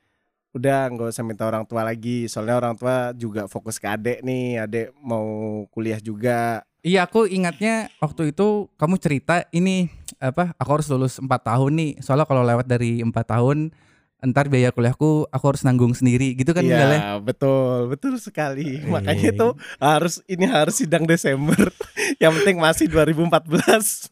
udah 0.52 0.90
nggak 0.92 1.14
usah 1.14 1.24
minta 1.24 1.46
orang 1.46 1.64
tua 1.64 1.80
lagi 1.80 2.26
soalnya 2.26 2.58
orang 2.58 2.74
tua 2.76 3.14
juga 3.14 3.46
fokus 3.46 3.78
ke 3.78 3.88
adek 3.88 4.20
nih 4.20 4.60
adek 4.60 4.86
mau 4.98 5.24
kuliah 5.70 5.98
juga 5.98 6.60
Iya, 6.82 7.06
aku 7.06 7.30
ingatnya 7.30 7.94
waktu 8.02 8.34
itu 8.34 8.66
kamu 8.74 8.98
cerita 8.98 9.46
ini 9.54 9.86
apa? 10.18 10.50
Aku 10.58 10.74
harus 10.74 10.90
lulus 10.90 11.14
4 11.22 11.30
tahun 11.46 11.78
nih. 11.78 11.90
Soalnya 12.02 12.26
kalau 12.26 12.42
lewat 12.42 12.66
dari 12.66 12.98
4 12.98 13.14
tahun 13.22 13.70
ntar 14.18 14.50
biaya 14.50 14.74
kuliahku 14.74 15.30
aku 15.30 15.44
harus 15.46 15.62
nanggung 15.62 15.94
sendiri 15.94 16.34
gitu 16.34 16.50
kan 16.50 16.62
Iya 16.62 17.18
betul 17.18 17.86
betul 17.86 18.18
sekali 18.18 18.78
Eh. 18.78 18.86
makanya 18.86 19.30
itu 19.30 19.48
harus 19.78 20.22
ini 20.26 20.46
harus 20.46 20.78
sidang 20.78 21.06
Desember 21.06 21.58
yang 22.18 22.32
penting 22.34 22.56
masih 22.58 22.88
2014 22.88 23.30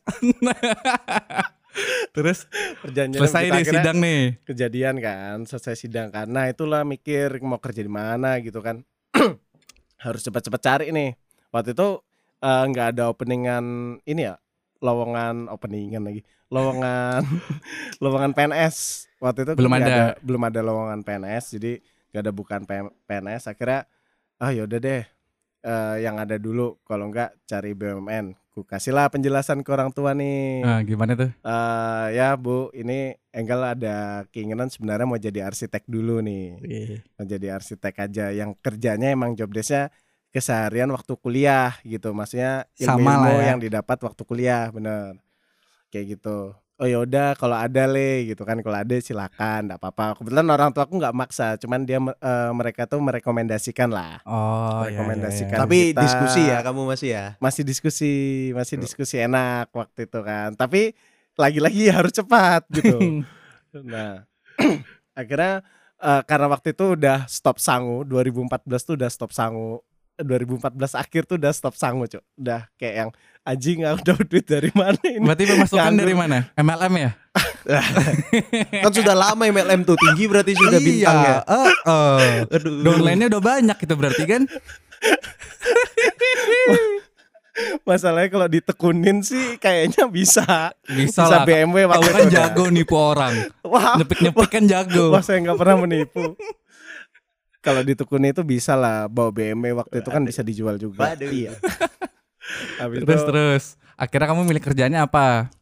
Terus 2.11 2.51
perjanjian 2.83 3.21
selesai 3.23 3.45
deh 3.47 3.55
akhirnya 3.55 3.79
sidang 3.79 3.97
nih. 4.03 4.23
kejadian 4.43 4.95
kan 4.99 5.37
selesai 5.47 5.79
sidang 5.79 6.11
karena 6.11 6.51
itulah 6.51 6.83
mikir 6.83 7.39
mau 7.41 7.57
kerja 7.57 7.81
di 7.81 7.89
mana 7.89 8.37
gitu 8.43 8.59
kan. 8.59 8.83
Harus 10.05 10.27
cepat-cepat 10.27 10.61
cari 10.61 10.87
nih. 10.91 11.15
Waktu 11.55 11.73
itu 11.73 11.89
eh, 12.41 12.65
nggak 12.67 12.99
ada 12.99 13.05
openingan 13.07 13.65
ini 14.03 14.27
ya 14.27 14.35
lowongan 14.81 15.47
openingan 15.47 16.03
lagi 16.03 16.25
lowongan 16.49 17.23
lowongan 18.03 18.33
PNS 18.33 19.07
waktu 19.21 19.45
itu 19.45 19.53
Belum 19.55 19.71
nggak 19.71 19.87
ada. 19.87 20.17
belum 20.25 20.43
ada 20.43 20.61
lowongan 20.65 21.01
PNS 21.05 21.61
jadi 21.61 21.73
nggak 22.11 22.23
ada 22.25 22.33
bukan 22.33 22.61
PNS 23.05 23.43
akhirnya 23.47 23.85
ah 24.41 24.51
yaudah 24.51 24.81
deh 24.81 25.05
eh, 25.65 25.97
yang 26.05 26.17
ada 26.21 26.37
dulu 26.37 26.81
kalau 26.85 27.09
nggak 27.09 27.45
cari 27.49 27.73
BUMN 27.77 28.37
ku 28.51 28.67
kasihlah 28.67 29.07
penjelasan 29.07 29.63
ke 29.63 29.71
orang 29.71 29.95
tua 29.95 30.11
nih 30.11 30.67
Nah, 30.67 30.83
gimana 30.83 31.15
tuh? 31.15 31.31
Eh 31.31 32.07
ya 32.19 32.35
Bu, 32.35 32.69
ini 32.75 33.15
Enggal 33.31 33.79
ada 33.79 34.27
keinginan 34.35 34.67
sebenarnya 34.67 35.07
mau 35.07 35.15
jadi 35.15 35.47
arsitek 35.47 35.87
dulu 35.87 36.19
nih. 36.19 36.59
Mau 37.15 37.23
jadi 37.23 37.55
arsitek 37.55 37.95
aja 38.11 38.35
yang 38.35 38.59
kerjanya 38.59 39.15
emang 39.15 39.39
job 39.39 39.55
desk-nya 39.55 39.95
keseharian 40.35 40.91
waktu 40.91 41.15
kuliah 41.15 41.79
gitu. 41.87 42.11
Maksudnya 42.11 42.67
Sama 42.75 42.99
ilmu-ilmu 42.99 43.31
lah 43.31 43.39
ya. 43.39 43.49
yang 43.55 43.61
didapat 43.63 43.99
waktu 44.03 44.23
kuliah, 44.27 44.67
bener. 44.75 45.15
Kayak 45.95 46.19
gitu. 46.19 46.59
Oh 46.81 46.89
yaudah 46.89 47.37
kalau 47.37 47.53
ada 47.53 47.85
le 47.85 48.25
gitu 48.25 48.41
kan 48.41 48.57
kalau 48.65 48.81
ada 48.81 48.97
silakan, 48.97 49.69
enggak 49.69 49.85
apa-apa. 49.85 50.17
Kebetulan 50.17 50.49
orang 50.49 50.73
tua 50.73 50.89
aku 50.89 50.97
nggak 50.97 51.13
maksa, 51.13 51.61
cuman 51.61 51.85
dia 51.85 52.01
eh, 52.01 52.51
mereka 52.57 52.89
tuh 52.89 53.05
merekomendasikan 53.05 53.93
lah. 53.93 54.25
Oh, 54.25 54.81
iya, 54.89 54.89
iya, 54.89 54.97
Rekomendasikan. 54.97 55.57
iya. 55.57 55.61
Tapi 55.61 55.79
kita- 55.93 56.01
diskusi 56.01 56.41
ya 56.49 56.59
kamu 56.65 56.81
masih 56.89 57.09
ya. 57.13 57.27
masih 57.37 57.63
diskusi 57.69 58.13
masih 58.57 58.81
diskusi 58.81 59.21
enak 59.21 59.69
waktu 59.71 60.09
itu 60.09 60.25
kan 60.25 60.57
tapi 60.57 60.97
lagi-lagi 61.37 61.93
harus 61.93 62.17
cepat 62.17 62.65
gitu. 62.73 62.97
Nah, 63.71 64.27
akhirnya 65.21 65.63
eh, 66.01 66.23
karena 66.27 66.47
waktu 66.49 66.73
itu 66.73 66.99
udah 66.99 67.29
stop 67.29 67.61
sangu, 67.61 68.03
2014 68.03 68.67
tuh 68.83 68.95
udah 68.99 69.07
stop 69.07 69.31
sangu. 69.31 69.79
2014 70.23 70.77
akhir 70.97 71.23
tuh 71.27 71.37
udah 71.41 71.53
stop 71.53 71.75
sangu, 71.77 72.07
Cuk. 72.07 72.23
Udah 72.37 72.69
kayak 72.77 72.95
yang 73.07 73.11
anjing 73.45 73.83
aku 73.85 74.01
dapat 74.15 74.27
duit 74.29 74.47
dari 74.47 74.71
mana 74.73 75.01
ini? 75.05 75.25
Berarti 75.25 75.45
pemasukan 75.49 75.93
dari 75.97 76.15
mana? 76.15 76.39
MLM 76.55 76.95
ya? 76.97 77.11
kan 78.83 78.93
sudah 78.93 79.15
lama 79.15 79.45
MLM 79.47 79.87
tuh 79.87 79.95
tinggi 79.95 80.25
berarti 80.27 80.53
sudah 80.57 80.81
bintang 80.83 81.19
ya. 81.21 81.31
Iya, 81.31 81.39
eh, 81.47 81.73
eh. 81.87 82.57
Aduh. 82.57 82.83
Downline-nya 82.83 83.27
udah 83.31 83.43
banyak 83.43 83.79
itu 83.79 83.95
berarti 83.95 84.25
kan? 84.27 84.43
Masalahnya 87.85 88.31
kalau 88.33 88.49
ditekunin 88.49 89.21
sih 89.21 89.61
kayaknya 89.61 90.09
bisa. 90.09 90.73
Bisa, 90.89 91.29
lah. 91.29 91.45
BMW 91.45 91.85
Kau 91.89 92.01
kan 92.01 92.29
jago 92.33 92.65
nipu 92.73 92.97
orang. 92.97 93.35
Wah, 93.61 94.01
Nyepik-nyepik 94.01 94.49
kan 94.49 94.65
jago. 94.65 95.13
wah 95.13 95.21
saya 95.21 95.45
nggak 95.45 95.59
pernah 95.61 95.77
menipu. 95.85 96.37
Kalau 97.61 97.85
ditekunin 97.85 98.33
itu 98.33 98.43
bisa 98.45 98.73
lah 98.73 99.07
bawa 99.07 99.31
BMW 99.33 99.77
waktu 99.77 100.01
itu 100.01 100.09
kan 100.09 100.23
bisa 100.25 100.41
dijual 100.41 100.81
juga. 100.81 101.13
Waduh. 101.13 101.29
Iya. 101.29 101.53
Habis 102.81 103.05
Terus 103.05 103.21
itu, 103.21 103.29
terus. 103.29 103.65
Akhirnya 104.01 104.27
kamu 104.33 104.43
milih 104.49 104.63
kerjanya 104.65 105.05
apa? 105.05 105.53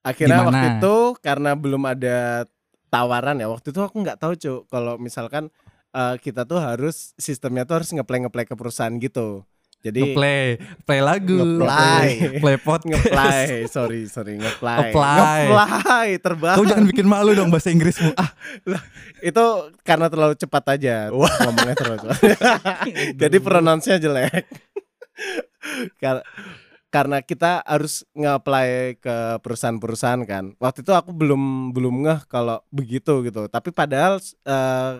akhirnya 0.00 0.40
gimana? 0.40 0.48
waktu 0.48 0.68
itu 0.80 0.96
karena 1.20 1.50
belum 1.52 1.82
ada 1.84 2.48
tawaran 2.88 3.36
ya. 3.36 3.52
Waktu 3.52 3.68
itu 3.74 3.80
aku 3.84 3.96
nggak 4.00 4.18
tahu 4.18 4.32
cuy 4.38 4.56
kalau 4.72 4.94
misalkan 4.96 5.52
eh, 5.92 6.16
kita 6.22 6.48
tuh 6.48 6.56
harus 6.62 7.12
sistemnya 7.20 7.68
tuh 7.68 7.82
harus 7.82 7.92
ngeplay 7.92 8.24
ngeplay 8.24 8.46
ke 8.48 8.56
perusahaan 8.56 8.94
gitu. 8.96 9.44
Jadi 9.80 10.12
Ngeplay, 10.12 10.60
play 10.84 11.00
lagu, 11.00 11.40
Ngeplay. 11.40 12.36
play 12.36 12.56
podcast. 12.60 13.00
ngeplay, 13.00 13.44
sorry 13.64 14.04
sorry 14.06 14.36
ngeplay, 14.36 14.92
Ngeplay. 14.92 15.44
ngeplay 15.48 16.08
terbang. 16.20 16.56
Kau 16.60 16.68
jangan 16.68 16.84
bikin 16.84 17.08
malu 17.08 17.32
dong 17.32 17.48
bahasa 17.48 17.72
Inggrismu. 17.72 18.12
Ah, 18.12 18.28
itu 19.18 19.44
karena 19.80 20.12
terlalu 20.12 20.36
cepat 20.36 20.76
aja 20.76 21.08
ngomongnya 21.08 21.72
terlalu 21.72 21.98
cepat. 22.04 22.20
Jadi 23.16 23.36
pronounce-nya 23.40 23.96
jelek. 23.96 24.44
Kar- 25.96 26.28
karena 26.90 27.22
kita 27.22 27.62
harus 27.62 28.02
nge-apply 28.12 28.98
ke 28.98 29.16
perusahaan-perusahaan 29.40 30.20
kan. 30.26 30.52
Waktu 30.58 30.82
itu 30.82 30.92
aku 30.92 31.14
belum 31.14 31.70
belum 31.70 32.04
ngeh 32.04 32.20
kalau 32.26 32.60
begitu 32.68 33.24
gitu. 33.24 33.46
Tapi 33.46 33.70
padahal 33.70 34.18
eh, 34.44 34.92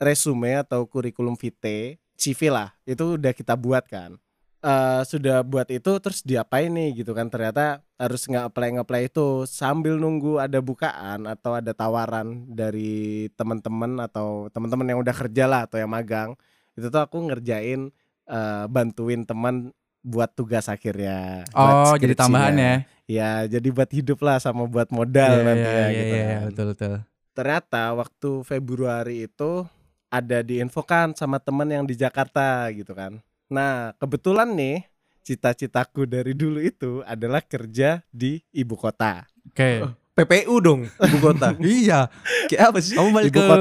resume 0.00 0.58
atau 0.58 0.88
kurikulum 0.88 1.38
vitae, 1.38 2.01
CV 2.22 2.54
lah, 2.54 2.70
itu 2.86 3.18
udah 3.18 3.34
kita 3.34 3.58
buat 3.58 3.82
kan. 3.90 4.14
Eh, 4.62 5.02
sudah 5.10 5.42
buat 5.42 5.66
itu 5.74 5.90
terus 5.98 6.22
diapain 6.22 6.70
nih 6.70 7.02
gitu 7.02 7.18
kan 7.18 7.26
ternyata 7.26 7.82
harus 7.98 8.30
nge-apply 8.30 8.78
nge-apply 8.78 9.10
itu 9.10 9.42
sambil 9.42 9.98
nunggu 9.98 10.38
ada 10.38 10.62
bukaan 10.62 11.26
atau 11.26 11.58
ada 11.58 11.74
tawaran 11.74 12.46
dari 12.46 13.26
teman-teman 13.34 13.98
atau 14.06 14.46
teman-teman 14.54 14.86
yang 14.86 15.02
udah 15.02 15.10
kerja 15.18 15.50
lah 15.50 15.66
atau 15.66 15.82
yang 15.82 15.90
magang 15.90 16.38
itu 16.78 16.86
tuh 16.94 17.02
aku 17.02 17.26
ngerjain 17.26 17.90
eh, 18.30 18.64
bantuin 18.70 19.26
teman 19.26 19.74
buat 19.98 20.30
tugas 20.30 20.70
akhirnya 20.70 21.42
buat 21.50 21.74
oh 21.90 21.94
jadi 21.98 22.14
tambahan 22.14 22.54
ya? 22.54 22.74
ya 23.10 23.30
jadi 23.58 23.66
buat 23.66 23.90
hidup 23.90 24.22
lah 24.22 24.38
sama 24.38 24.70
buat 24.70 24.94
modal 24.94 25.42
Iya, 25.42 25.42
nanti 25.42 25.66
iya, 25.66 25.74
ya 25.74 25.82
iya, 25.82 25.90
gitu 25.90 26.14
iya, 26.14 26.22
kan. 26.22 26.42
betul 26.46 26.66
betul. 26.70 26.94
ternyata 27.34 27.82
waktu 27.98 28.30
Februari 28.46 29.26
itu 29.26 29.66
ada 30.12 30.44
diinfokan 30.44 31.16
sama 31.16 31.40
teman 31.40 31.64
yang 31.72 31.88
di 31.88 31.96
Jakarta 31.96 32.68
gitu 32.68 32.92
kan. 32.92 33.16
Nah, 33.48 33.96
kebetulan 33.96 34.52
nih 34.52 34.84
cita-citaku 35.24 36.04
dari 36.04 36.36
dulu 36.36 36.60
itu 36.60 37.00
adalah 37.08 37.40
kerja 37.40 38.04
di 38.12 38.44
ibu 38.52 38.76
kota. 38.76 39.24
Oke. 39.48 39.80
PPU 40.12 40.60
dong 40.60 40.84
ibu 40.84 41.18
kota. 41.24 41.56
Iya, 41.64 42.12
Kayak 42.52 42.62
apa 42.68 42.78
sih? 42.84 42.92
kamu 42.92 43.08
balik 43.16 43.32
Ibu 43.32 43.40
ke 43.40 43.58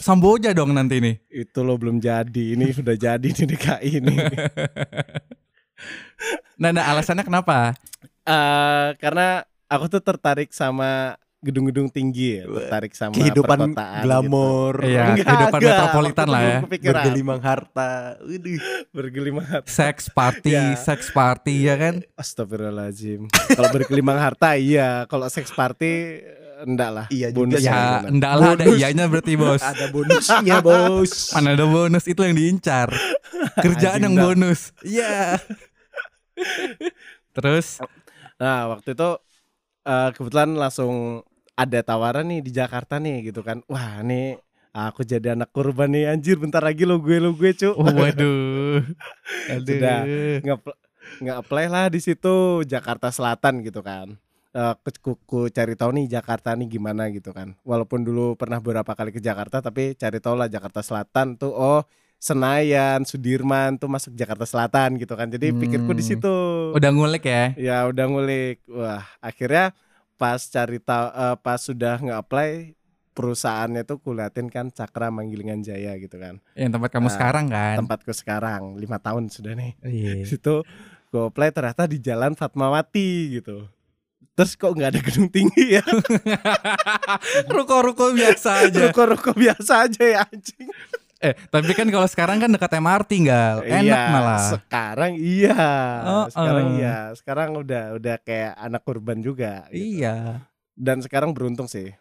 Samboja 0.00 0.56
dong 0.56 0.72
nanti 0.72 1.04
nih. 1.04 1.20
Itu 1.28 1.60
lo 1.60 1.76
belum 1.76 2.00
jadi, 2.00 2.56
ini 2.56 2.72
sudah 2.72 2.96
jadi 2.96 3.28
di 3.28 3.44
DKI 3.44 3.90
ini. 4.00 4.16
Nah, 6.62 6.70
nah 6.70 6.94
alasannya 6.94 7.26
kenapa? 7.26 7.74
Eh, 8.22 8.88
karena 9.02 9.42
aku 9.66 9.90
tuh 9.90 9.98
tertarik 9.98 10.54
sama 10.54 11.18
gedung-gedung 11.42 11.90
tinggi 11.90 12.38
ya, 12.38 12.46
tertarik 12.46 12.94
sama 12.94 13.12
Kehidupan 13.12 13.74
perkotaan 13.74 14.02
glamor. 14.02 14.74
Iya, 14.80 15.02
Enggak, 15.10 15.26
kehidupan 15.26 15.58
enggak. 15.58 15.74
metropolitan 15.74 16.26
lah 16.28 16.40
ya. 16.40 16.58
kepikiran. 16.62 16.94
Bergelimang 16.96 17.40
harta. 17.42 17.90
Waduh. 18.20 18.60
Bergelimang 18.88 19.46
harta. 19.48 19.66
Seks 19.66 20.06
party, 20.08 20.52
Ya. 20.52 20.78
seks 20.78 21.10
party 21.10 21.54
ya 21.62 21.74
kan? 21.74 21.94
Astagfirullahaladzim 22.14 23.26
Kalau 23.48 23.68
bergelimang 23.70 24.16
harta 24.16 24.54
iya 24.54 25.02
Kalau 25.04 25.26
seks 25.26 25.50
party 25.50 26.22
Enggak 26.62 26.90
lah 26.92 27.06
Iya 27.08 27.28
juga 27.28 27.38
Bonus 27.42 27.58
sih. 27.58 27.66
ya, 27.66 27.82
enggak 28.06 28.32
lah 28.32 28.46
ada 28.48 28.62
Bonus. 28.62 28.78
iyanya 28.78 29.04
berarti 29.04 29.32
bos. 29.34 29.58
Ada 29.60 29.86
bonusnya, 29.88 30.56
Bos. 30.60 31.12
Mana 31.34 31.48
ada 31.52 31.66
bonus 31.66 32.04
itu 32.06 32.22
yang 32.22 32.34
diincar. 32.34 32.86
Kerjaan 33.58 33.98
Anjing 33.98 34.04
yang 34.04 34.14
dah. 34.14 34.22
bonus. 34.24 34.60
Iya. 34.80 35.42
Terus 37.32 37.82
Nah 38.36 38.70
waktu 38.70 38.94
itu 38.94 39.10
eh, 39.82 40.08
Kebetulan 40.12 40.54
langsung 40.54 41.26
Ada 41.62 41.78
tawaran 41.80 42.26
nih 42.26 42.40
di 42.40 42.50
Jakarta 42.50 42.98
nih 42.98 43.30
gitu 43.30 43.40
kan 43.40 43.62
Wah 43.66 44.02
nih 44.02 44.38
Aku 44.72 45.04
jadi 45.04 45.32
anak 45.32 45.52
kurban 45.52 45.88
nih 45.88 46.08
Anjir 46.08 46.36
bentar 46.36 46.58
lagi 46.58 46.82
lo 46.82 46.96
gue 46.96 47.16
lo 47.16 47.30
gue 47.32 47.52
cu 47.52 47.70
oh, 47.70 47.86
waduh. 48.00 48.80
Aduh. 49.48 49.68
Sudah. 49.68 50.00
Nge- 50.40 50.76
Nge-apply 51.20 51.66
lah 51.66 51.86
di 51.86 52.00
situ 52.00 52.34
Jakarta 52.64 53.08
Selatan 53.08 53.60
gitu 53.60 53.80
kan 53.80 54.16
Eh, 54.52 54.74
ku, 55.00 55.16
ku- 55.18 55.48
cari 55.48 55.72
tahu 55.72 55.96
nih 55.96 56.12
Jakarta 56.12 56.52
nih 56.52 56.68
gimana 56.68 57.08
gitu 57.08 57.32
kan 57.32 57.56
walaupun 57.64 58.00
dulu 58.00 58.36
pernah 58.36 58.60
beberapa 58.60 58.92
kali 58.92 59.08
ke 59.08 59.16
Jakarta 59.16 59.60
tapi 59.60 59.96
cari 59.96 60.20
tahu 60.20 60.36
lah 60.36 60.44
Jakarta 60.44 60.84
Selatan 60.84 61.40
tuh 61.40 61.48
oh 61.48 61.80
Senayan 62.20 63.00
Sudirman 63.02 63.76
tuh 63.76 63.88
masuk 63.88 64.12
Jakarta 64.12 64.44
Selatan 64.44 64.94
gitu 64.94 65.16
kan 65.16 65.26
jadi 65.26 65.50
pikirku 65.50 65.90
di 65.90 66.00
Hmm. 66.00 66.10
situ 66.12 66.34
Udah 66.70 66.90
ngulik 66.90 67.24
ya? 67.24 67.56
ya 67.56 67.76
udah 67.84 68.04
ngulik 68.06 68.60
wah 68.68 69.00
akhirnya 69.18 69.72
pas 70.22 70.38
cari 70.40 70.78
tahu 70.78 71.06
eh, 71.10 71.36
pas 71.36 71.58
sudah 71.58 71.98
nge-apply 71.98 72.78
perusahaannya 73.12 73.82
tuh 73.82 73.98
kuliatin 73.98 74.46
kan 74.46 74.70
Cakra 74.70 75.08
Manggilingan 75.08 75.60
Jaya 75.60 75.92
gitu 75.96 76.16
kan 76.16 76.38
Yang 76.54 76.70
tempat 76.72 76.90
kamu 76.90 77.04
Nah, 77.04 77.12
sekarang 77.12 77.46
kan? 77.48 77.74
tempatku 77.76 78.12
sekarang 78.12 78.62
lima 78.74 78.96
tahun 78.96 79.26
sudah 79.28 79.52
nih 79.52 79.72
Iya. 79.82 80.12
di 80.16 80.28
situ 80.28 80.62
gue 81.08 81.22
apply 81.22 81.50
ternyata 81.50 81.84
di 81.84 81.98
jalan 81.98 82.32
Fatmawati 82.32 83.10
gitu 83.34 83.66
terus 84.32 84.54
kok 84.54 84.72
nggak 84.72 84.90
ada 84.90 85.00
gedung 85.02 85.28
tinggi 85.28 85.76
ya 85.76 85.84
Ruko-ruko 87.52 88.12
biasa 88.12 88.64
aja. 88.64 88.78
ruko-ruko 88.82 89.30
biasa 89.34 89.84
aja 89.84 90.02
ya 90.02 90.20
anjing 90.24 90.68
eh, 91.22 91.34
tapi 91.48 91.70
kan 91.72 91.86
kalau 91.86 92.04
sekarang 92.04 92.36
kan 92.36 92.50
dekat 92.50 92.72
MRT 92.76 93.10
enggak? 93.22 93.52
Enak 93.62 93.82
Iya, 93.86 94.00
malah. 94.10 94.42
sekarang 94.50 95.12
iya 95.16 95.64
Oh, 96.02 96.26
sekarang 96.28 96.66
oh. 96.66 96.74
iya 96.74 96.96
sekarang 97.14 97.48
udah 97.56 97.84
udah 97.94 98.16
kayak 98.20 98.52
anak 98.56 98.82
kurban 98.82 99.18
juga 99.18 99.64
gitu. 99.70 100.02
Iya. 100.02 100.42
dan 100.72 100.98
sekarang 100.98 101.30
beruntung 101.30 101.64
sih 101.64 101.94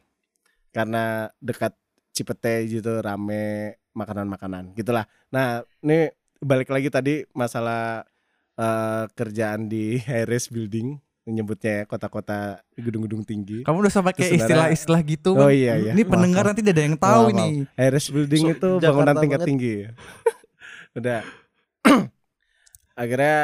karena 0.72 1.30
dekat 1.38 1.76
Cipete 2.12 2.66
gitu 2.68 3.00
rame 3.00 3.76
makanan-makanan 3.92 4.72
gitulah 4.74 5.04
nah 5.28 5.62
ini 5.80 6.08
balik 6.40 6.68
lagi 6.68 6.88
tadi 6.88 7.22
masalah 7.32 8.08
eh, 8.56 9.04
kerjaan 9.12 9.68
di 9.68 9.96
Harris 10.08 10.48
Building 10.48 10.96
menyebutnya 11.22 11.72
ya, 11.72 11.84
kota-kota 11.86 12.38
gedung-gedung 12.74 13.22
tinggi 13.22 13.62
Kamu 13.62 13.78
udah 13.80 13.94
sampai 13.94 14.12
kayak 14.12 14.42
istilah-istilah 14.42 15.02
gitu. 15.06 15.38
Oh 15.38 15.48
iya, 15.48 15.78
iya. 15.78 15.92
Ini 15.94 16.02
pendengar 16.04 16.44
Maaf, 16.44 16.58
nanti 16.58 16.62
ada 16.66 16.82
yang 16.82 16.98
tahu 16.98 17.24
Maaf, 17.30 17.38
nih. 17.38 17.54
Harris 17.78 18.08
Building 18.10 18.44
So, 18.44 18.50
itu 18.52 18.70
Jakarta 18.76 18.86
bangunan 18.90 19.16
tingkat 19.18 19.40
banget. 19.40 19.50
tinggi. 19.50 19.76
udah. 20.98 21.20
Akhirnya 22.98 23.38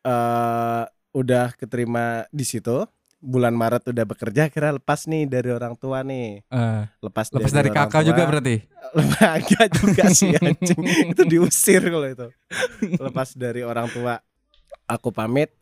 eh 0.00 0.84
udah 1.10 1.46
keterima 1.54 2.04
di 2.30 2.42
situ. 2.42 2.86
Bulan 3.20 3.52
Maret 3.52 3.84
udah 3.84 4.08
bekerja, 4.08 4.48
akhirnya 4.48 4.80
lepas 4.80 5.04
nih 5.04 5.28
dari 5.28 5.52
orang 5.52 5.76
tua 5.76 6.00
nih. 6.00 6.40
Eh, 6.40 6.82
Lepas, 7.04 7.28
lepas 7.28 7.52
dari 7.52 7.68
kakak 7.68 8.00
tua. 8.00 8.08
juga 8.08 8.22
berarti. 8.24 8.56
Enggak 8.96 9.68
juga 9.76 10.04
sih 10.08 10.32
anjing. 10.32 10.80
itu 11.12 11.22
diusir 11.28 11.84
kalau 11.84 12.08
itu. 12.08 12.32
Lepas 12.96 13.36
dari 13.36 13.60
orang 13.60 13.92
tua. 13.92 14.24
Aku 14.88 15.12
pamit. 15.12 15.52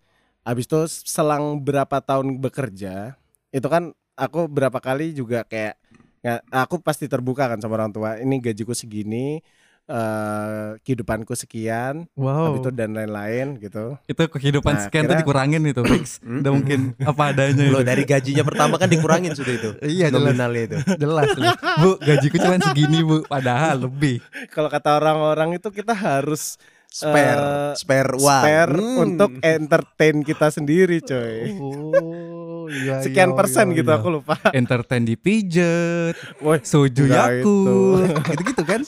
Habis 0.48 0.64
itu 0.64 0.80
selang 1.04 1.60
berapa 1.60 2.00
tahun 2.00 2.40
bekerja, 2.40 3.12
itu 3.50 3.68
kan 3.68 3.92
aku 4.16 4.48
berapa 4.48 4.80
kali 4.80 5.12
juga 5.12 5.44
kayak 5.44 5.76
nggak- 6.18 6.42
aku 6.50 6.80
pasti 6.80 7.04
terbuka 7.04 7.44
kan 7.46 7.60
sama 7.60 7.76
orang 7.76 7.92
tua. 7.92 8.16
Ini 8.16 8.40
gajiku 8.40 8.72
segini, 8.72 9.44
eh 9.84 10.68
kehidupanku 10.80 11.32
sekian, 11.32 12.08
Wow. 12.12 12.48
habis 12.48 12.60
itu 12.60 12.70
dan 12.70 12.92
lain-lain 12.92 13.56
gitu. 13.58 13.96
Itu 14.04 14.24
kehidupan 14.26 14.72
Nah, 14.72 14.82
sekian 14.84 15.04
tuh 15.04 15.12
kira- 15.12 15.20
dikurangin 15.20 15.62
itu, 15.64 15.80
fix. 15.82 16.16
Udah 16.40 16.52
mungkin 16.52 16.96
apa 16.98 17.22
adanya. 17.30 17.64
Lo 17.68 17.80
itu. 17.80 17.86
dari 17.86 18.04
gajinya 18.04 18.40
pertama 18.42 18.76
kan 18.76 18.88
dikurangin 18.88 19.32
sudah 19.32 19.52
itu. 19.52 19.70
Iya, 19.84 20.08
jelas. 20.08 20.32
Nominalnya 20.32 20.62
itu. 20.64 20.76
jelas, 21.02 21.28
jelas. 21.32 21.56
Bu, 21.76 21.96
gajiku 21.98 22.36
cuma 22.38 22.56
segini, 22.62 23.00
Bu. 23.00 23.20
Padahal 23.24 23.84
lebih. 23.84 24.20
Kalau 24.48 24.68
kata 24.68 24.96
orang-orang 24.96 25.56
itu 25.56 25.68
kita 25.68 25.92
harus 25.92 26.56
Spare, 26.88 27.38
Eh, 27.38 27.72
spare 27.76 28.12
uang. 28.16 28.24
spare 28.42 28.72
Hmm. 28.74 28.96
untuk 28.98 29.30
entertain 29.38 30.16
kita 30.20 30.48
sendiri, 30.48 30.98
coy. 30.98 31.52
Oh, 31.60 32.64
iya, 32.66 32.98
sekian 33.04 33.30
iya, 33.30 33.36
persen 33.36 33.66
iya, 33.70 33.76
gitu 33.76 33.90
iya. 33.92 33.98
aku 34.00 34.08
lupa. 34.10 34.34
entertain 34.56 35.04
dipijet 35.04 36.16
Woi, 36.40 36.58
soju 36.60 37.04
Enggak 37.06 37.28
yakult 37.38 38.08
gitu-gitu 38.32 38.62
kan 38.64 38.80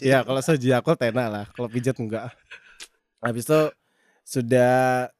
ya 0.00 0.24
kalau 0.24 0.40
soju 0.40 0.68
aku 0.72 0.96
enak 0.98 1.26
lah, 1.28 1.44
kalau 1.52 1.68
pijat 1.68 2.00
enggak. 2.00 2.32
Habis 3.20 3.44
itu 3.44 3.60
sudah 4.24 4.74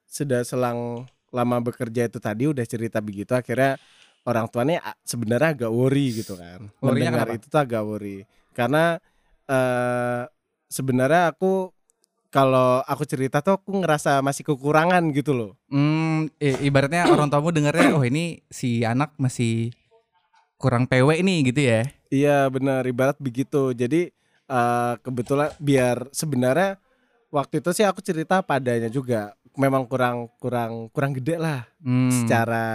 sudah 0.09 0.41
selang 0.43 1.05
lama 1.29 1.57
bekerja 1.61 2.09
itu 2.09 2.17
tadi 2.17 2.49
udah 2.49 2.65
cerita 2.65 3.05
begitu 3.05 3.35
akhirnya 3.35 3.77
orang 4.25 4.49
tuanya 4.49 4.81
sebenarnya 5.05 5.51
agak 5.61 5.71
worry 5.71 6.09
gitu 6.15 6.41
kan. 6.41 6.73
Worry-nya 6.81 7.13
Mendengar 7.13 7.29
kenapa? 7.29 7.37
itu 7.37 7.47
tuh 7.53 7.61
agak 7.61 7.83
worry. 7.85 8.19
Karena 8.57 8.97
eh 9.45 10.25
sebenarnya 10.69 11.33
aku 11.33 11.71
kalau 12.29 12.83
aku 12.83 13.07
cerita 13.07 13.39
tuh 13.39 13.63
aku 13.63 13.79
ngerasa 13.79 14.19
masih 14.19 14.43
kekurangan 14.43 15.07
gitu 15.15 15.31
loh. 15.31 15.53
Hmm, 15.71 16.27
ibaratnya 16.43 17.07
orang 17.15 17.31
tuamu 17.31 17.55
dengarnya 17.55 17.95
oh 17.95 18.03
ini 18.03 18.43
si 18.51 18.83
anak 18.83 19.15
masih 19.17 19.71
kurang 20.59 20.91
PW 20.91 21.23
nih 21.23 21.39
gitu 21.55 21.61
ya. 21.63 21.81
Iya 22.11 22.51
benar 22.51 22.83
ibarat 22.87 23.19
begitu. 23.23 23.71
Jadi 23.71 24.11
eh 24.45 24.95
kebetulan 25.01 25.55
biar 25.63 26.11
sebenarnya 26.11 26.77
waktu 27.31 27.63
itu 27.63 27.71
sih 27.71 27.87
aku 27.87 28.03
cerita 28.03 28.43
padanya 28.43 28.91
juga. 28.91 29.35
Memang 29.55 29.87
kurang 29.87 30.27
kurang 30.43 30.91
kurang 30.91 31.15
gede 31.15 31.39
lah 31.39 31.63
Hmm. 31.79 32.11
secara 32.11 32.67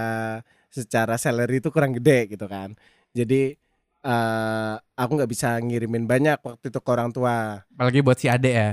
secara 0.71 1.19
salary 1.19 1.59
itu 1.59 1.67
kurang 1.67 1.91
gede 1.99 2.31
gitu 2.31 2.47
kan. 2.47 2.79
Jadi 3.11 3.59
eh 3.99 4.73
aku 4.95 5.11
nggak 5.19 5.31
bisa 5.31 5.59
ngirimin 5.59 6.07
banyak 6.07 6.39
waktu 6.39 6.71
itu 6.71 6.79
ke 6.79 6.89
orang 6.89 7.11
tua. 7.11 7.63
apalagi 7.75 7.99
buat 7.99 8.17
si 8.19 8.27
adek 8.31 8.53
ya. 8.55 8.69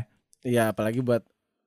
Iya 0.46 0.64
apalagi 0.70 1.02
buat 1.02 1.26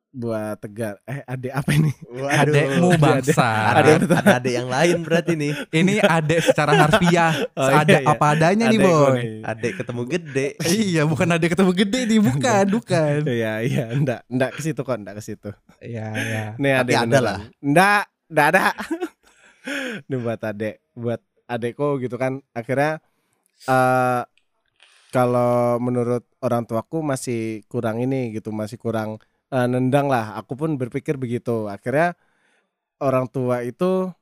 buat 0.10 0.58
tegar. 0.58 0.98
Eh 1.06 1.22
adek 1.22 1.54
apa 1.54 1.70
ini? 1.76 1.92
Adekmu 2.10 2.98
bangsa. 2.98 3.78
Ada 3.78 3.92
ada 4.02 4.32
adik 4.42 4.54
yang 4.58 4.70
lain 4.72 4.98
berarti 5.06 5.34
nih. 5.38 5.54
ini 5.70 6.02
adek 6.02 6.40
secara 6.50 6.74
harfiah, 6.74 7.36
Oh, 7.60 7.70
seadak 7.70 8.02
iya, 8.02 8.10
iya. 8.10 8.16
apa 8.18 8.26
adanya 8.34 8.66
nih 8.74 8.80
Adekku 8.82 8.90
boy. 9.06 9.14
nih. 9.14 9.30
Adik 9.46 9.72
ketemu 9.78 10.02
gede. 10.10 10.48
iya, 10.66 11.02
bukan 11.06 11.28
adek 11.30 11.50
ketemu 11.54 11.72
gede 11.78 12.00
nih, 12.10 12.20
bukan, 12.26 12.66
bukan. 12.74 13.18
Iya 13.28 13.54
iya 13.62 13.86
enggak 13.94 14.20
enggak 14.26 14.52
ke 14.58 14.62
situ 14.66 14.82
kok 14.82 14.98
enggak 14.98 15.16
ke 15.20 15.24
situ. 15.24 15.50
Iya, 15.78 16.08
iya. 16.18 16.44
Nih 16.58 16.72
Tapi 16.82 16.92
adek 16.96 16.98
ada 17.06 17.20
lah. 17.22 17.40
Enggak, 17.62 18.04
enggak 18.34 18.48
ada. 18.56 18.62
Ini 20.10 20.16
buat 20.18 20.42
adek, 20.42 20.76
buat 20.98 21.22
adekku 21.46 22.02
gitu 22.02 22.18
kan. 22.18 22.42
Akhirnya 22.58 22.98
eh 23.68 24.22
kalau 25.10 25.82
menurut 25.82 26.22
orang 26.40 26.70
tuaku 26.70 27.02
masih 27.02 27.66
kurang 27.66 27.98
ini 27.98 28.30
gitu, 28.32 28.54
masih 28.54 28.78
kurang 28.78 29.18
eh, 29.50 29.66
nendang 29.66 30.06
lah. 30.06 30.38
Aku 30.38 30.54
pun 30.54 30.78
berpikir 30.78 31.18
begitu. 31.18 31.66
Akhirnya 31.66 32.14
orang 33.02 33.26
tua 33.26 33.66
itu 33.66 34.14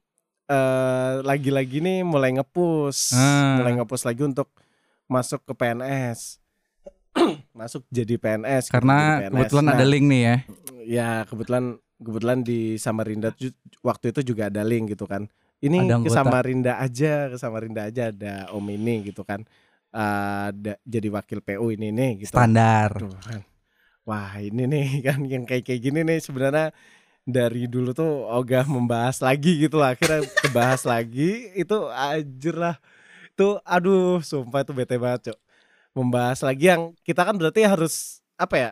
eh 0.47 1.13
lagi-lagi 1.27 1.83
nih 1.83 2.07
mulai 2.07 2.31
ngepus, 2.39 3.11
Ah. 3.11 3.59
mulai 3.59 3.75
ngepus 3.75 4.07
lagi 4.07 4.23
untuk 4.23 4.47
masuk 5.11 5.43
ke 5.43 5.53
PNS. 5.53 6.39
masuk 7.59 7.83
jadi 7.91 8.15
PNS. 8.15 8.71
Karena 8.71 8.95
jadi 8.95 9.27
PNS. 9.27 9.35
kebetulan 9.43 9.65
Nah, 9.67 9.75
ada 9.75 9.85
link 9.85 10.05
nih 10.07 10.21
ya. 10.23 10.35
Ya 10.87 11.09
kebetulan 11.27 11.63
kebetulan 11.99 12.39
di 12.47 12.79
Samarinda 12.79 13.35
waktu 13.83 14.15
itu 14.15 14.21
juga 14.23 14.47
ada 14.47 14.63
link 14.63 14.95
gitu 14.95 15.03
kan. 15.03 15.27
Ini 15.57 15.89
Ada 15.89 15.95
ke. 16.05 16.09
Samarinda 16.13 16.73
aja, 16.77 17.33
ke 17.33 17.37
Samarinda 17.41 17.81
aja 17.89 18.13
ada 18.13 18.33
Om 18.53 18.67
ini 18.77 19.09
gitu 19.09 19.25
kan. 19.25 19.41
Ada 19.89 20.77
jadi 20.85 21.07
wakil 21.09 21.41
PU 21.41 21.73
ini 21.73 21.89
nih 21.89 22.11
gitu. 22.25 22.33
Standar. 22.35 22.93
Tuh 22.93 23.17
kan. 23.17 23.41
Wah 24.07 24.39
ini 24.39 24.63
nih 24.69 24.87
kan 25.07 25.19
yang 25.25 25.43
kayak 25.43 25.65
kayak 25.65 25.81
gini 25.81 26.05
nih 26.05 26.21
sebenarnya 26.21 26.71
dari 27.27 27.67
dulu 27.67 27.91
tuh 27.91 28.23
ogah 28.23 28.63
membahas 28.63 29.19
lagi 29.19 29.67
gitu 29.67 29.83
lah 29.83 29.99
akhirnya 29.99 30.23
kebahas 30.47 30.87
lagi 30.95 31.51
itu 31.59 31.75
anjir 31.91 32.55
lah 32.55 32.79
itu 33.35 33.59
aduh 33.67 34.23
sumpah 34.23 34.63
itu 34.63 34.71
bete 34.71 34.95
banget 34.95 35.35
cok 35.35 35.39
membahas 35.91 36.39
lagi 36.39 36.71
yang 36.71 36.95
kita 37.03 37.27
kan 37.27 37.35
berarti 37.35 37.67
harus 37.67 38.23
apa 38.39 38.55
ya 38.55 38.71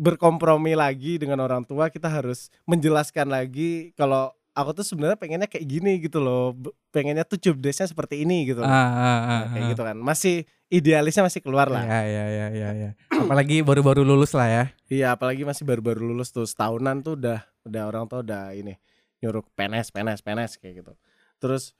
berkompromi 0.00 0.72
lagi 0.72 1.20
dengan 1.20 1.44
orang 1.44 1.68
tua 1.68 1.92
kita 1.92 2.08
harus 2.08 2.48
menjelaskan 2.64 3.28
lagi 3.28 3.92
kalau 3.92 4.32
aku 4.52 4.70
tuh 4.76 4.84
sebenarnya 4.84 5.16
pengennya 5.16 5.48
kayak 5.48 5.64
gini 5.64 5.96
gitu 6.00 6.20
loh 6.20 6.52
pengennya 6.92 7.24
tuh 7.24 7.40
job 7.40 7.56
desk-nya 7.56 7.88
seperti 7.88 8.20
ini 8.24 8.44
gitu 8.48 8.60
loh. 8.60 8.68
Ah, 8.68 8.76
ah, 8.76 8.92
ah, 8.92 9.18
Nah, 9.32 9.48
kayak 9.52 9.64
ah. 9.64 9.70
gitu 9.72 9.82
kan 9.82 9.96
masih 9.96 10.34
idealisnya 10.68 11.24
masih 11.24 11.40
keluar 11.40 11.68
lah 11.72 11.84
Ya, 11.88 12.00
ya, 12.04 12.24
ya, 12.28 12.46
ya, 12.52 12.68
ya. 12.76 12.90
Apalagi 13.08 13.64
baru-baru 13.64 14.04
lulus 14.04 14.36
lah 14.36 14.48
ya. 14.48 14.64
Iya, 14.92 15.16
apalagi 15.16 15.44
masih 15.48 15.64
baru-baru 15.64 16.04
lulus 16.04 16.28
tuh 16.32 16.44
setahunan 16.44 17.00
tuh 17.00 17.16
udah 17.16 17.40
udah 17.64 17.82
orang 17.88 18.04
tua 18.08 18.20
udah 18.20 18.52
ini 18.52 18.76
nyuruh 19.24 19.40
PNS, 19.56 19.88
PNS, 19.94 20.20
PNS 20.20 20.52
kayak 20.60 20.84
gitu. 20.84 20.92
Terus 21.40 21.72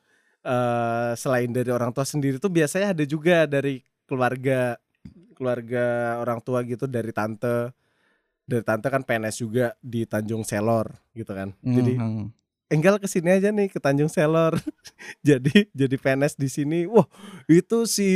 eh 0.43 1.13
selain 1.15 1.53
dari 1.55 1.71
orang 1.71 1.95
tua 1.95 2.03
sendiri 2.03 2.41
tuh 2.43 2.51
biasanya 2.51 2.97
ada 2.97 3.05
juga 3.07 3.47
dari 3.47 3.79
keluarga 4.11 4.75
keluarga 5.39 6.19
orang 6.19 6.43
tua 6.43 6.67
gitu 6.67 6.91
dari 6.91 7.15
tante 7.15 7.71
dari 8.43 8.65
tante 8.67 8.91
kan 8.91 9.07
PNS 9.07 9.37
juga 9.39 9.71
di 9.79 10.03
Tanjung 10.03 10.43
Selor 10.43 10.91
gitu 11.15 11.31
kan. 11.31 11.55
Jadi 11.63 11.95
Mhm. 12.01 12.42
Enggal 12.73 12.97
ke 12.97 13.05
sini 13.05 13.29
aja 13.31 13.49
nih 13.49 13.69
ke 13.69 13.77
Tanjung 13.77 14.09
Selor. 14.09 14.57
jadi 15.29 15.69
jadi 15.71 15.95
PNS 15.95 16.35
di 16.35 16.49
sini. 16.49 16.89
Wah, 16.89 17.05
itu 17.45 17.85
si 17.85 18.09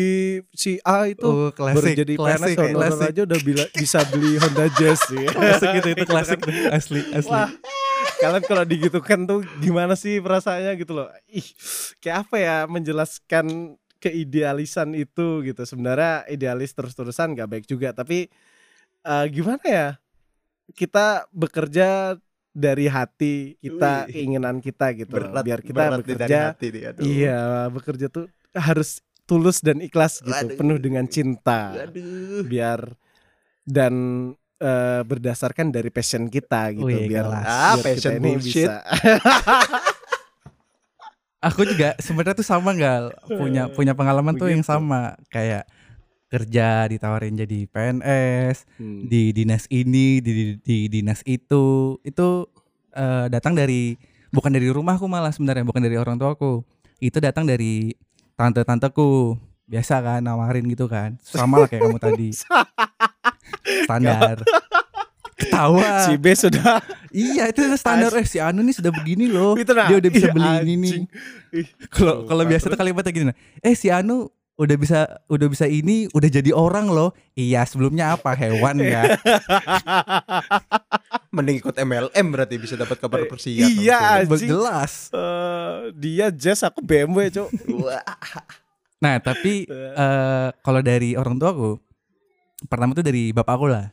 si 0.51 0.81
A 0.81 1.05
itu 1.07 1.21
Oh, 1.23 1.53
baru 1.53 1.77
klasik, 1.77 1.95
jadi 1.95 2.13
klasik, 2.17 2.57
PNS 2.57 2.65
honorer 2.65 2.89
klasik. 2.89 3.11
aja 3.13 3.21
udah 3.23 3.39
bila- 3.39 3.71
bisa 3.71 3.99
beli 4.09 4.31
Honda 4.35 4.67
Jazz 4.73 5.01
ya. 5.07 5.29
Klasik 5.37 5.71
itu, 5.75 5.89
itu 5.93 6.05
klasik 6.05 6.39
asli, 6.77 7.01
asli. 7.13 7.29
Wah, 7.29 7.53
kalian 8.17 8.43
kalau 8.43 8.65
digitukan 8.65 9.21
tuh 9.23 9.39
gimana 9.59 9.93
sih 9.93 10.17
perasaannya 10.19 10.73
gitu 10.75 10.97
loh. 10.97 11.13
Ih, 11.29 11.45
kayak 11.99 12.25
apa 12.25 12.37
ya 12.37 12.57
menjelaskan 12.65 13.77
keidealisan 13.99 14.93
itu 14.93 15.43
gitu. 15.43 15.63
Sebenarnya 15.63 16.25
idealis 16.27 16.73
terus-terusan 16.73 17.35
gak 17.35 17.49
baik 17.51 17.67
juga, 17.67 17.93
tapi 17.93 18.33
eh, 19.03 19.27
gimana 19.29 19.63
ya? 19.63 19.89
Kita 20.69 21.29
bekerja 21.31 22.19
dari 22.57 22.89
hati 22.89 23.61
kita, 23.61 24.09
Wih. 24.09 24.17
keinginan 24.17 24.65
kita 24.65 24.97
gitu. 24.97 25.13
Berat, 25.13 25.45
Biar 25.45 25.61
kita 25.61 25.77
berat 25.77 26.01
dari 26.01 26.01
bekerja 26.09 26.41
hati 26.57 26.69
aduh. 26.89 27.03
Iya, 27.05 27.69
bekerja 27.69 28.07
tuh 28.09 28.25
harus 28.57 29.05
tulus 29.29 29.61
dan 29.61 29.85
ikhlas 29.85 30.25
gitu, 30.25 30.57
penuh 30.57 30.81
dengan 30.81 31.05
cinta. 31.05 31.77
Aduh. 31.77 32.41
Biar 32.49 32.97
dan 33.69 33.95
eh, 34.57 35.03
berdasarkan 35.05 35.69
dari 35.69 35.93
passion 35.93 36.33
kita 36.33 36.73
gitu, 36.73 36.89
Wih, 36.89 37.13
biar, 37.13 37.29
kelas. 37.29 37.45
Ah, 37.45 37.77
biar 37.77 37.85
passion 37.85 38.13
kita 38.17 38.21
ini 38.25 38.31
bullshit. 38.41 38.69
bisa. 38.73 38.75
Aku 41.53 41.63
juga 41.69 41.93
sebenarnya 42.01 42.41
tuh 42.41 42.49
sama 42.49 42.73
gal 42.73 43.13
punya 43.29 43.69
punya 43.71 43.93
pengalaman 43.93 44.35
tuh 44.35 44.49
yang 44.51 44.65
sama 44.65 45.15
kayak 45.29 45.69
kerja 46.27 46.91
ditawarin 46.91 47.39
jadi 47.39 47.71
PNS 47.71 48.67
Hmm. 48.77 49.07
di 49.07 49.31
dinas 49.31 49.71
ini 49.71 50.19
di, 50.19 50.33
di, 50.33 50.45
di 50.61 50.77
dinas 50.91 51.23
itu. 51.25 51.97
Itu 52.03 52.51
eh, 52.93 53.27
datang 53.31 53.55
dari 53.55 53.95
bukan 54.35 54.51
dari 54.51 54.69
rumahku 54.69 55.07
malah 55.07 55.31
sebenarnya 55.31 55.63
bukan 55.63 55.83
dari 55.83 55.97
orang 55.97 56.19
tuaku. 56.19 56.67
Itu 56.99 57.23
datang 57.23 57.47
dari 57.47 57.95
tante-tanteku. 58.35 59.39
Biasa 59.67 59.99
kan 59.99 60.21
nawarin 60.23 60.67
gitu 60.71 60.87
kan. 60.87 61.19
Sama 61.23 61.59
lah 61.59 61.67
kayak 61.67 61.91
kamu 61.91 61.99
tadi. 61.99 62.31
Standar. 63.87 64.43
Ketawa. 65.37 66.09
Si 66.09 66.17
B 66.17 66.33
sudah 66.33 66.81
iya 67.13 67.53
itu 67.53 67.61
standar. 67.77 68.09
Eh 68.17 68.25
si 68.25 68.41
Anu 68.41 68.65
nih 68.65 68.73
sudah 68.73 68.89
begini 68.89 69.29
loh. 69.29 69.53
Itu 69.53 69.77
nah, 69.77 69.85
dia 69.85 70.01
udah 70.01 70.11
bisa 70.11 70.27
iya, 70.31 70.35
beli 70.35 70.49
ini 70.65 70.75
nih. 70.81 71.01
Kalau 71.93 72.25
kalau 72.25 72.43
biasa 72.49 72.73
tuh 72.73 72.79
kalimatnya 72.79 73.13
gini 73.13 73.27
nah, 73.29 73.37
eh 73.61 73.75
si 73.77 73.93
Anu 73.93 74.33
udah 74.57 74.77
bisa 74.81 75.01
udah 75.29 75.49
bisa 75.53 75.69
ini 75.69 76.09
udah 76.17 76.29
jadi 76.33 76.49
orang 76.57 76.89
loh 76.89 77.13
iya 77.37 77.61
sebelumnya 77.69 78.17
apa 78.17 78.33
hewan 78.33 78.81
ya 78.81 79.05
Mending 81.37 81.61
ikut 81.61 81.77
MLM 81.77 82.27
berarti 82.33 82.57
bisa 82.57 82.81
dapat 82.81 82.97
kabar 82.97 83.29
persiap. 83.29 83.69
Iya, 83.69 84.25
langsung. 84.25 84.41
anjing. 84.41 84.49
jelas 84.49 84.93
eh, 85.13 85.93
dia 85.93 86.27
Jazz 86.33 86.65
aku 86.65 86.81
BMW. 86.81 87.29
Wah. 87.85 88.01
nah 88.97 89.21
tapi 89.21 89.69
eh 89.69 90.49
kalau 90.65 90.81
dari 90.81 91.13
orang 91.21 91.37
tuaku 91.37 91.77
pertama 92.65 92.97
tuh 92.97 93.05
dari 93.05 93.29
bapakku 93.37 93.69
lah 93.69 93.93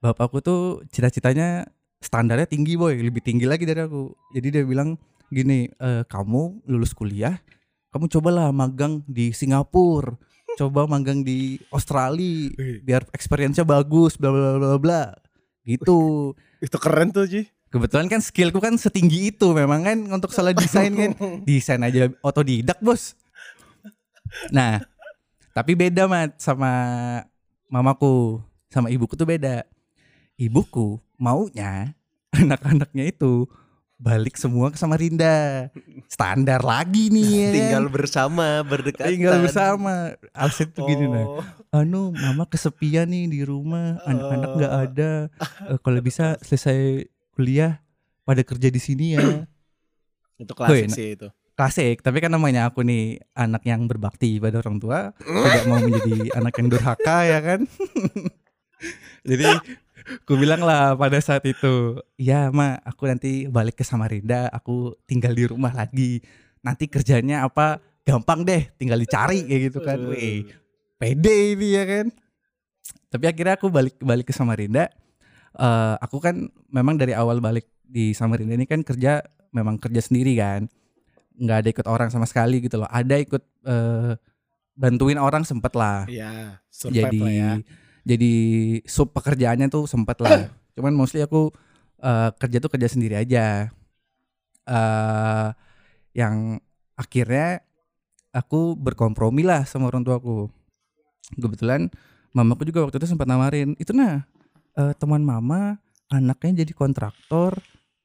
bapakku 0.00 0.40
tuh 0.40 0.80
cita-citanya 0.88 1.68
standarnya 2.00 2.48
tinggi 2.48 2.80
boy 2.80 2.96
lebih 2.96 3.20
tinggi 3.20 3.44
lagi 3.44 3.68
dari 3.68 3.84
aku 3.84 4.16
jadi 4.32 4.48
dia 4.48 4.62
bilang 4.64 4.96
gini 5.28 5.68
"Eh, 5.68 6.02
kamu 6.08 6.64
lulus 6.64 6.96
kuliah 6.96 7.36
kamu 7.90 8.06
cobalah 8.06 8.48
magang 8.54 9.02
di 9.06 9.34
Singapura. 9.34 10.14
Coba 10.58 10.86
magang 10.90 11.22
di 11.22 11.62
Australia 11.70 12.50
biar 12.82 13.06
experience-nya 13.14 13.62
bagus 13.62 14.18
bla 14.18 14.34
bla 14.34 14.58
bla 14.58 14.78
bla. 14.78 15.02
Gitu. 15.62 16.32
Itu 16.58 16.76
keren 16.82 17.14
tuh, 17.14 17.26
Ji. 17.30 17.46
kebetulan 17.70 18.10
kan 18.10 18.18
skillku 18.18 18.58
kan 18.58 18.74
setinggi 18.74 19.30
itu 19.30 19.54
memang 19.54 19.86
kan 19.86 19.98
untuk 20.10 20.34
salah 20.34 20.50
desain 20.50 20.90
kan. 20.90 21.14
Desain 21.46 21.78
aja 21.86 22.10
otodidak 22.18 22.82
bos. 22.82 23.14
Nah 24.50 24.82
tapi 25.54 25.78
beda 25.78 26.10
mat 26.10 26.34
sama 26.42 26.70
mamaku 27.70 28.42
sama 28.74 28.90
ibuku 28.90 29.14
tuh 29.14 29.26
beda. 29.26 29.62
Ibuku 30.34 30.98
maunya 31.14 31.94
anak-anaknya 32.42 33.14
itu 33.14 33.46
balik 34.00 34.40
semua 34.40 34.72
ke 34.72 34.80
Samarinda. 34.80 35.68
Standar 36.08 36.64
lagi 36.64 37.12
nih 37.12 37.28
ya. 37.28 37.50
Tinggal 37.52 37.86
bersama, 37.92 38.64
berdekatan. 38.64 39.12
tinggal 39.12 39.36
bersama. 39.44 40.16
Alasan 40.32 40.72
tuh 40.72 40.88
gini 40.88 41.06
nah. 41.06 41.24
Oh. 41.28 41.44
Anu, 41.70 42.10
mama 42.16 42.48
kesepian 42.48 43.06
nih 43.12 43.28
di 43.28 43.40
rumah, 43.44 44.00
anak-anak 44.08 44.50
nggak 44.56 44.74
ada. 44.88 45.12
Eh, 45.68 45.78
kalau 45.84 46.00
bisa 46.00 46.40
selesai 46.40 47.06
kuliah 47.36 47.84
pada 48.24 48.40
kerja 48.40 48.72
di 48.72 48.80
sini 48.80 49.06
ya. 49.14 49.20
Itu 50.40 50.56
klasik 50.56 50.88
Wih, 50.88 50.96
sih 50.96 51.08
itu. 51.20 51.28
Klasik, 51.52 52.00
tapi 52.00 52.24
kan 52.24 52.32
namanya 52.32 52.72
aku 52.72 52.80
nih 52.80 53.20
anak 53.36 53.60
yang 53.68 53.84
berbakti 53.84 54.40
pada 54.40 54.64
orang 54.64 54.80
tua, 54.80 55.12
tidak 55.20 55.64
mau 55.68 55.76
menjadi 55.76 56.32
anak 56.40 56.56
yang 56.56 56.68
durhaka 56.72 57.28
ya 57.28 57.38
kan. 57.44 57.60
Jadi 59.28 59.44
aku 60.22 60.34
bilang 60.38 60.62
lah 60.66 60.98
pada 60.98 61.18
saat 61.22 61.44
itu, 61.46 62.00
ya 62.18 62.50
ma, 62.50 62.78
aku 62.82 63.06
nanti 63.06 63.46
balik 63.46 63.78
ke 63.78 63.84
Samarinda, 63.86 64.50
aku 64.50 64.98
tinggal 65.06 65.32
di 65.34 65.44
rumah 65.46 65.70
lagi. 65.70 66.18
Nanti 66.60 66.90
kerjanya 66.90 67.46
apa? 67.46 67.78
Gampang 68.02 68.42
deh, 68.42 68.68
tinggal 68.80 68.98
dicari 68.98 69.46
kayak 69.46 69.62
gitu 69.70 69.78
kan. 69.84 69.98
Wih, 70.10 70.50
pede 70.98 71.54
ini 71.54 71.68
ya 71.78 71.84
kan. 71.86 72.06
Tapi 73.10 73.24
akhirnya 73.26 73.54
aku 73.58 73.70
balik 73.70 73.96
balik 74.02 74.30
ke 74.30 74.34
Samarinda. 74.34 74.90
Eh, 75.54 75.94
aku 76.02 76.18
kan 76.18 76.50
memang 76.70 76.98
dari 76.98 77.14
awal 77.14 77.38
balik 77.38 77.66
di 77.82 78.14
Samarinda 78.14 78.54
ini 78.54 78.66
kan 78.66 78.82
kerja 78.82 79.22
memang 79.54 79.78
kerja 79.78 80.02
sendiri 80.02 80.34
kan. 80.38 80.66
Nggak 81.40 81.56
ada 81.64 81.68
ikut 81.70 81.86
orang 81.86 82.08
sama 82.12 82.26
sekali 82.26 82.62
gitu 82.62 82.82
loh. 82.82 82.90
Ada 82.90 83.18
ikut 83.18 83.42
eh, 83.66 84.14
bantuin 84.80 85.20
orang 85.20 85.44
sempet 85.44 85.76
lah 85.76 86.08
Iya, 86.08 86.56
survive 86.72 87.12
jadi 87.12 87.20
lah 87.20 87.32
ya. 87.32 87.52
Jadi 88.10 88.32
sub 88.90 89.14
pekerjaannya 89.14 89.70
tuh 89.70 89.86
sempet 89.86 90.18
lah. 90.18 90.50
Cuman 90.74 90.98
mostly 90.98 91.22
aku 91.22 91.54
eh, 92.02 92.30
kerja 92.34 92.58
tuh 92.58 92.70
kerja 92.74 92.88
sendiri 92.90 93.14
aja. 93.14 93.70
Eh 94.66 95.48
yang 96.14 96.58
akhirnya 96.98 97.62
aku 98.34 98.74
berkompromi 98.74 99.46
lah 99.46 99.62
sama 99.66 99.90
orang 99.90 100.02
tuaku 100.02 100.50
kebetulan 101.38 101.90
mamaku 102.34 102.66
juga 102.66 102.86
waktu 102.86 102.98
itu 102.98 103.06
sempat 103.10 103.26
nawarin 103.30 103.78
itu 103.78 103.94
nah 103.94 104.26
eh, 104.74 104.92
teman 104.98 105.22
mama 105.22 105.78
anaknya 106.10 106.66
jadi 106.66 106.72
kontraktor 106.74 107.58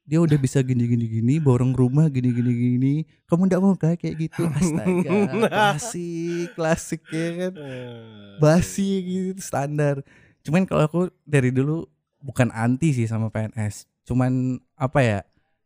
dia 0.06 0.22
udah 0.22 0.38
bisa 0.38 0.62
gini 0.62 0.86
gini 0.86 1.10
gini 1.10 1.42
borong 1.42 1.74
rumah 1.74 2.06
gini 2.14 2.30
gini 2.30 2.52
gini 2.54 2.94
kamu 3.26 3.50
ndak 3.50 3.58
mau 3.58 3.74
kah 3.74 3.98
kayak 3.98 4.30
gitu 4.30 4.46
astaga 4.62 5.10
klasik 5.50 6.48
klasik 6.54 7.02
ya 7.10 7.30
kan 7.50 7.54
Eh, 7.58 8.38
basi 8.38 8.90
gitu 9.02 9.42
standar. 9.42 10.04
Cuman 10.46 10.68
kalau 10.68 10.84
aku 10.86 11.02
dari 11.26 11.50
dulu 11.50 11.88
bukan 12.22 12.52
anti 12.54 12.92
sih 12.94 13.08
sama 13.08 13.32
PNS. 13.32 13.88
Cuman 14.06 14.62
apa 14.76 15.00
ya? 15.02 15.20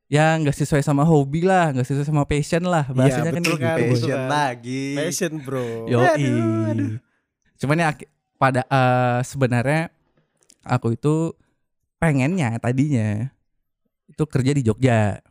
Ya 0.10 0.34
nggak 0.38 0.56
sesuai 0.58 0.82
sama 0.82 1.06
hobi 1.06 1.46
lah, 1.46 1.70
nggak 1.70 1.86
sesuai 1.86 2.08
sama 2.08 2.26
passion 2.26 2.66
lah. 2.66 2.86
Bahasanya 2.90 3.30
kan 3.30 3.44
betul 3.44 3.58
kayak 3.58 3.70
kan, 3.70 3.78
gitu. 3.78 3.90
Passion 3.94 4.10
kan. 4.18 4.30
lagi. 4.30 4.86
Passion 4.98 5.32
bro. 5.42 5.68
Yo 5.86 6.00
Aduh, 6.02 6.98
Cuman 7.60 7.78
ya 7.78 7.90
pada 8.40 8.62
eh, 8.66 9.20
sebenarnya 9.28 9.82
aku 10.64 10.96
itu 10.96 11.34
pengennya 12.00 12.56
tadinya 12.62 13.34
itu 14.10 14.24
kerja 14.26 14.52
di 14.52 14.62
Jogja. 14.66 15.22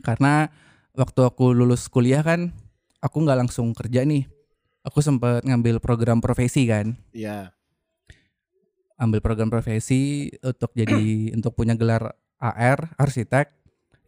Karena 0.00 0.46
waktu 0.94 1.20
aku 1.26 1.50
lulus 1.50 1.90
kuliah 1.90 2.22
kan 2.22 2.54
aku 3.02 3.26
nggak 3.26 3.46
langsung 3.46 3.74
kerja 3.74 4.06
nih. 4.06 4.24
Aku 4.86 5.02
sempat 5.02 5.42
ngambil 5.42 5.82
program 5.82 6.22
profesi 6.22 6.64
kan. 6.70 6.94
Iya. 7.10 7.52
ambil 8.96 9.20
program 9.20 9.52
profesi 9.52 10.32
untuk 10.40 10.72
jadi 10.72 10.96
untuk 11.36 11.52
punya 11.52 11.76
gelar 11.76 12.16
AR 12.40 12.96
arsitek 12.96 13.52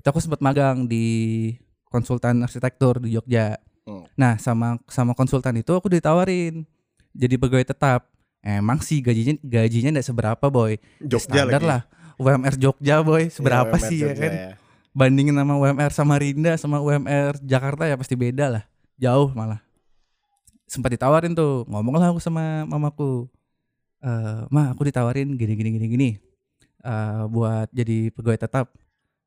itu 0.00 0.06
aku 0.08 0.16
sempat 0.16 0.40
magang 0.40 0.88
di 0.88 1.52
konsultan 1.92 2.40
arsitektur 2.40 2.96
di 3.02 3.12
Jogja. 3.12 3.60
Hmm. 3.84 4.08
Nah 4.16 4.40
sama 4.40 4.80
sama 4.88 5.12
konsultan 5.12 5.60
itu 5.60 5.76
aku 5.76 5.92
ditawarin 5.92 6.64
jadi 7.12 7.34
pegawai 7.36 7.68
tetap. 7.68 8.08
Emang 8.40 8.78
sih 8.80 9.02
gajinya 9.02 9.34
gajinya 9.42 9.98
tidak 9.98 10.06
seberapa 10.06 10.46
boy. 10.48 10.78
Ya, 11.02 11.18
Jogja 11.18 11.44
standar 11.44 11.60
lagi. 11.60 11.68
lah. 11.68 11.82
UMR 12.18 12.54
Jogja 12.58 13.00
boy 13.00 13.30
seberapa 13.30 13.74
Iya, 13.78 13.86
sih 13.88 13.98
ya 14.02 14.10
UMR 14.10 14.18
kan? 14.18 14.32
Jogja 14.34 14.66
Bandingin 14.98 15.36
sama 15.38 15.54
UMR 15.54 15.92
Samarinda 15.94 16.52
sama 16.58 16.76
UMR 16.82 17.38
Jakarta 17.46 17.86
ya 17.86 17.94
pasti 17.94 18.18
beda 18.18 18.50
lah. 18.50 18.64
Jauh 18.98 19.30
malah. 19.30 19.62
Sempat 20.66 20.90
ditawarin 20.98 21.38
tuh, 21.38 21.62
ngomong 21.70 21.96
lah 21.96 22.10
aku 22.10 22.18
sama 22.18 22.66
mamaku. 22.66 23.30
Eh, 24.02 24.42
"Ma, 24.50 24.74
aku 24.74 24.82
ditawarin 24.90 25.38
gini 25.38 25.54
gini 25.54 25.70
gini 25.78 25.86
gini. 25.86 26.10
Eh, 26.82 27.22
buat 27.30 27.70
jadi 27.70 28.10
pegawai 28.10 28.42
tetap." 28.42 28.74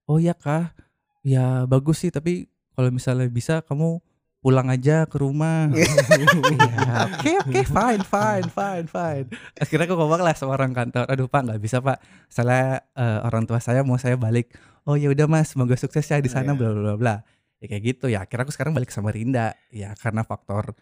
"Oh 0.05 0.19
iya, 0.19 0.35
Kah. 0.35 0.75
Ya 1.23 1.63
bagus 1.69 2.03
sih, 2.03 2.11
tapi 2.11 2.51
kalau 2.75 2.91
misalnya 2.91 3.31
bisa 3.31 3.63
kamu 3.63 4.03
pulang 4.41 4.67
aja 4.67 5.05
ke 5.05 5.15
rumah." 5.15 5.69
Oke, 7.07 7.31
oke, 7.39 7.61
fine, 7.63 8.03
fine, 8.03 8.47
fine, 8.49 8.85
fine. 8.85 9.25
Akhirnya 9.57 9.85
aku 9.87 9.95
ngomong 9.95 10.21
lah 10.21 10.35
sama 10.35 10.57
orang 10.59 10.75
kantor, 10.75 11.07
"Aduh, 11.07 11.29
Pak, 11.29 11.41
nggak 11.47 11.61
bisa, 11.61 11.79
Pak. 11.79 12.01
Soalnya 12.27 12.83
eh, 12.93 13.19
orang 13.23 13.47
tua 13.47 13.61
saya 13.61 13.85
mau 13.85 13.95
saya 13.95 14.17
balik." 14.17 14.51
"Oh 14.83 14.97
ya 14.97 15.07
udah, 15.09 15.29
Mas, 15.29 15.53
semoga 15.53 15.77
sukses 15.77 16.03
ya 16.03 16.17
di 16.19 16.27
sana 16.27 16.51
Iya. 16.51 16.59
bla 16.59 16.69
bla 16.73 16.81
bla 16.81 16.95
bla." 16.97 17.15
Ya 17.61 17.65
kayak 17.69 17.83
gitu 17.85 18.05
ya. 18.09 18.25
Akhirnya 18.25 18.43
aku 18.43 18.53
sekarang 18.53 18.73
balik 18.73 18.89
ke 18.89 18.95
Samarinda. 18.97 19.53
Ya 19.69 19.93
karena 19.95 20.25
faktor 20.25 20.73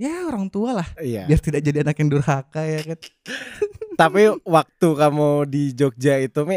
ya 0.00 0.24
orang 0.24 0.48
tua 0.48 0.80
lah 0.80 0.88
Iya. 0.96 1.28
biar 1.28 1.40
tidak 1.44 1.60
jadi 1.60 1.84
anak 1.84 1.96
yang 2.00 2.08
durhaka 2.08 2.62
ya 2.64 2.80
kan. 2.88 2.98
Tapi 4.00 4.22
waktu 4.48 4.88
kamu 4.96 5.30
di 5.44 5.76
Jogja 5.76 6.16
itu 6.16 6.40
Mi 6.48 6.56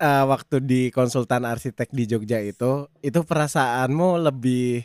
eh, 0.00 0.24
waktu 0.26 0.58
di 0.58 0.90
konsultan 0.90 1.46
arsitek 1.46 1.92
di 1.94 2.04
Jogja 2.08 2.42
itu 2.42 2.90
itu 2.98 3.20
perasaanmu 3.22 4.18
lebih 4.26 4.82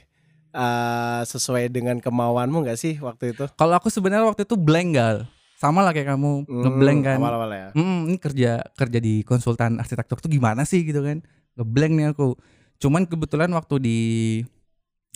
eh, 0.56 1.22
sesuai 1.28 1.68
dengan 1.68 2.00
kemauanmu 2.00 2.64
nggak 2.64 2.80
sih 2.80 2.96
waktu 2.98 3.36
itu? 3.36 3.46
Kalau 3.52 3.76
aku 3.76 3.92
sebenarnya 3.92 4.24
waktu 4.24 4.48
itu 4.48 4.56
blank 4.56 4.90
gal. 4.96 5.18
Sama 5.56 5.80
lah 5.80 5.92
kayak 5.92 6.16
kamu 6.16 6.44
ngeblank 6.48 7.00
kan. 7.02 7.16
Hmm, 7.16 7.24
Awal-awal 7.24 7.52
ya. 7.52 7.68
Hmm, 7.72 8.00
ini 8.08 8.18
kerja 8.20 8.52
kerja 8.72 9.00
di 9.00 9.24
konsultan 9.24 9.80
arsitektur 9.80 10.20
tuh 10.20 10.28
gimana 10.28 10.64
sih 10.64 10.84
gitu 10.84 11.00
kan? 11.00 11.24
Ngeblank 11.56 11.94
nih 11.96 12.08
aku. 12.12 12.36
Cuman 12.76 13.08
kebetulan 13.08 13.52
waktu 13.56 13.76
di 13.80 14.00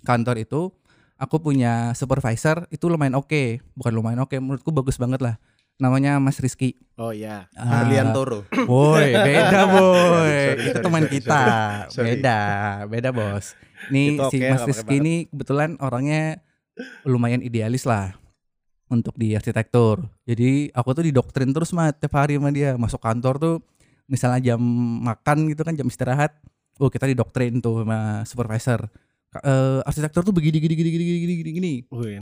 kantor 0.02 0.39
itu 0.39 0.71
aku 1.19 1.36
punya 1.43 1.91
supervisor 1.91 2.63
itu 2.71 2.88
lumayan 2.88 3.19
oke, 3.19 3.60
bukan 3.75 3.91
lumayan 3.91 4.23
oke, 4.23 4.36
menurutku 4.39 4.71
bagus 4.71 4.95
banget 4.95 5.19
lah. 5.19 5.36
Namanya 5.75 6.19
Mas 6.19 6.39
Rizky. 6.39 6.75
Oh 6.95 7.12
iya. 7.12 7.47
Ah, 7.56 7.84
Berlian 7.84 8.12
Toro. 8.12 8.43
Boy, 8.67 9.15
beda 9.15 9.63
boy. 9.75 10.32
Sorry, 10.56 10.60
itu 10.60 10.71
sorry, 10.71 10.84
teman 10.84 11.04
sorry, 11.04 11.13
kita. 11.15 11.41
sorry. 11.88 12.06
Beda, 12.15 12.39
beda 12.88 13.10
bos. 13.12 13.56
Nih 13.87 14.19
Itu 14.19 14.27
si 14.27 14.37
oke, 14.43 14.47
Mas 14.51 14.63
Rizky 14.67 14.95
ini 14.99 15.15
kebetulan 15.31 15.79
orangnya 15.79 16.43
lumayan 17.07 17.39
idealis 17.39 17.87
lah 17.87 18.19
untuk 18.91 19.15
di 19.15 19.31
arsitektur. 19.37 20.03
Jadi 20.27 20.73
aku 20.75 20.89
tuh 20.91 21.05
didoktrin 21.07 21.55
terus 21.55 21.71
mah 21.71 21.95
tiap 21.95 22.19
hari 22.19 22.35
sama 22.35 22.51
dia. 22.51 22.75
Masuk 22.75 22.99
kantor 22.99 23.35
tuh 23.39 23.55
misalnya 24.11 24.53
jam 24.53 24.61
makan 25.05 25.47
gitu 25.47 25.61
kan 25.63 25.77
jam 25.77 25.87
istirahat. 25.87 26.35
Oh 26.79 26.91
kita 26.91 27.07
didoktrin 27.07 27.63
tuh 27.63 27.87
sama 27.87 28.27
supervisor. 28.27 28.89
Eh, 29.29 29.79
arsitektur 29.85 30.25
tuh 30.25 30.33
begini 30.33 30.57
gini 30.57 30.73
gini 30.73 30.89
gini 30.89 31.05
gini 31.05 31.33
gini 31.37 31.51
gini 31.53 31.73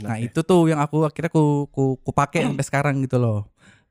Nah 0.04 0.20
ya. 0.20 0.28
itu 0.28 0.44
tuh 0.44 0.68
yang 0.68 0.76
aku 0.76 1.08
akhirnya 1.08 1.32
ku 1.32 1.64
ku, 1.72 1.96
ku 2.04 2.10
pakai 2.12 2.44
sampai 2.44 2.64
sekarang 2.68 3.00
gitu 3.00 3.16
loh. 3.16 3.48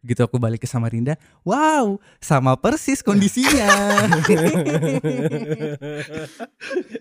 Gitu 0.08 0.24
aku 0.24 0.40
balik 0.40 0.64
ke 0.64 0.68
Samarinda, 0.72 1.20
wow, 1.44 2.00
sama 2.24 2.56
persis 2.56 3.04
kondisinya, 3.04 3.68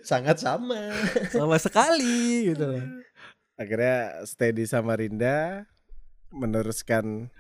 Sangat 0.03 0.43
sama. 0.43 0.91
sama 1.31 1.57
sekali 1.63 2.51
gitu 2.51 2.67
loh. 2.67 2.83
Akhirnya 3.55 4.27
stay 4.27 4.51
di 4.51 4.67
Samarinda 4.67 5.65
meneruskan 6.29 7.31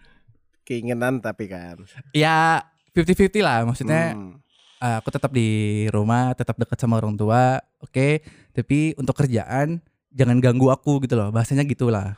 keinginan 0.62 1.18
tapi 1.18 1.50
kan. 1.50 1.83
Ya 2.14 2.62
50-50 2.94 3.44
lah, 3.44 3.66
maksudnya 3.66 4.14
Hmm. 4.16 4.38
eh, 4.78 4.97
aku 5.03 5.11
tetap 5.11 5.34
di 5.34 5.49
rumah, 5.90 6.32
tetap 6.32 6.57
dekat 6.57 6.78
sama 6.80 6.97
orang 6.97 7.16
tua, 7.16 7.61
oke. 7.82 8.22
Tapi 8.55 8.97
untuk 8.97 9.18
kerjaan 9.18 9.82
jangan 10.14 10.40
ganggu 10.40 10.70
aku 10.70 11.05
gitu 11.05 11.18
loh, 11.18 11.28
bahasanya 11.28 11.66
gitulah. 11.68 12.16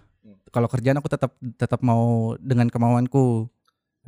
Kalau 0.48 0.68
kerjaan 0.68 0.98
aku 0.98 1.08
tetap 1.12 1.32
tetap 1.56 1.80
mau 1.84 2.34
dengan 2.40 2.68
kemauanku. 2.68 3.48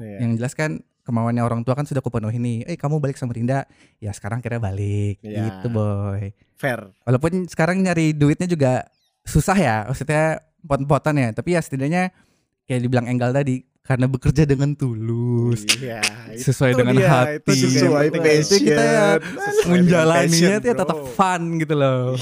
Iya. 0.00 0.24
Yang 0.24 0.30
jelas 0.40 0.54
kan 0.56 0.70
kemauannya 1.04 1.42
orang 1.42 1.60
tua 1.64 1.74
kan 1.74 1.84
sudah 1.84 2.00
kupenuhi 2.00 2.38
nih. 2.40 2.58
Eh 2.68 2.76
kamu 2.76 3.00
balik 3.00 3.16
Samarinda, 3.18 3.64
ya 3.98 4.12
sekarang 4.14 4.40
kira 4.40 4.60
balik, 4.60 5.20
Iya. 5.20 5.48
gitu 5.60 5.68
boy. 5.72 6.32
Fair. 6.56 6.92
Walaupun 7.04 7.48
sekarang 7.48 7.80
nyari 7.80 8.12
duitnya 8.12 8.46
juga 8.46 8.84
susah 9.24 9.56
ya, 9.56 9.76
maksudnya 9.88 10.44
pot-potan 10.64 11.16
ya. 11.16 11.28
Tapi 11.32 11.56
ya 11.56 11.60
setidaknya 11.60 12.12
kayak 12.68 12.80
dibilang 12.84 13.08
Enggal 13.08 13.32
tadi, 13.32 13.64
karena 13.80 14.06
bekerja 14.06 14.44
dengan 14.46 14.76
tulus, 14.76 15.66
Iya. 15.80 16.04
sesuai 16.36 16.76
itu 16.76 16.78
dengan 16.78 16.94
dia, 16.94 17.08
hati, 17.10 17.36
itu 17.42 17.52
Sesuai. 17.80 18.04
Itu 18.12 18.56
kita 18.62 18.82
ya 18.84 19.06
passion. 19.18 19.66
Menjalaninya 19.72 20.30
passion, 20.56 20.62
tuh 20.62 20.68
ya 20.70 20.76
tetap 20.78 20.98
fun 21.16 21.42
gitu 21.58 21.74
loh. 21.74 22.14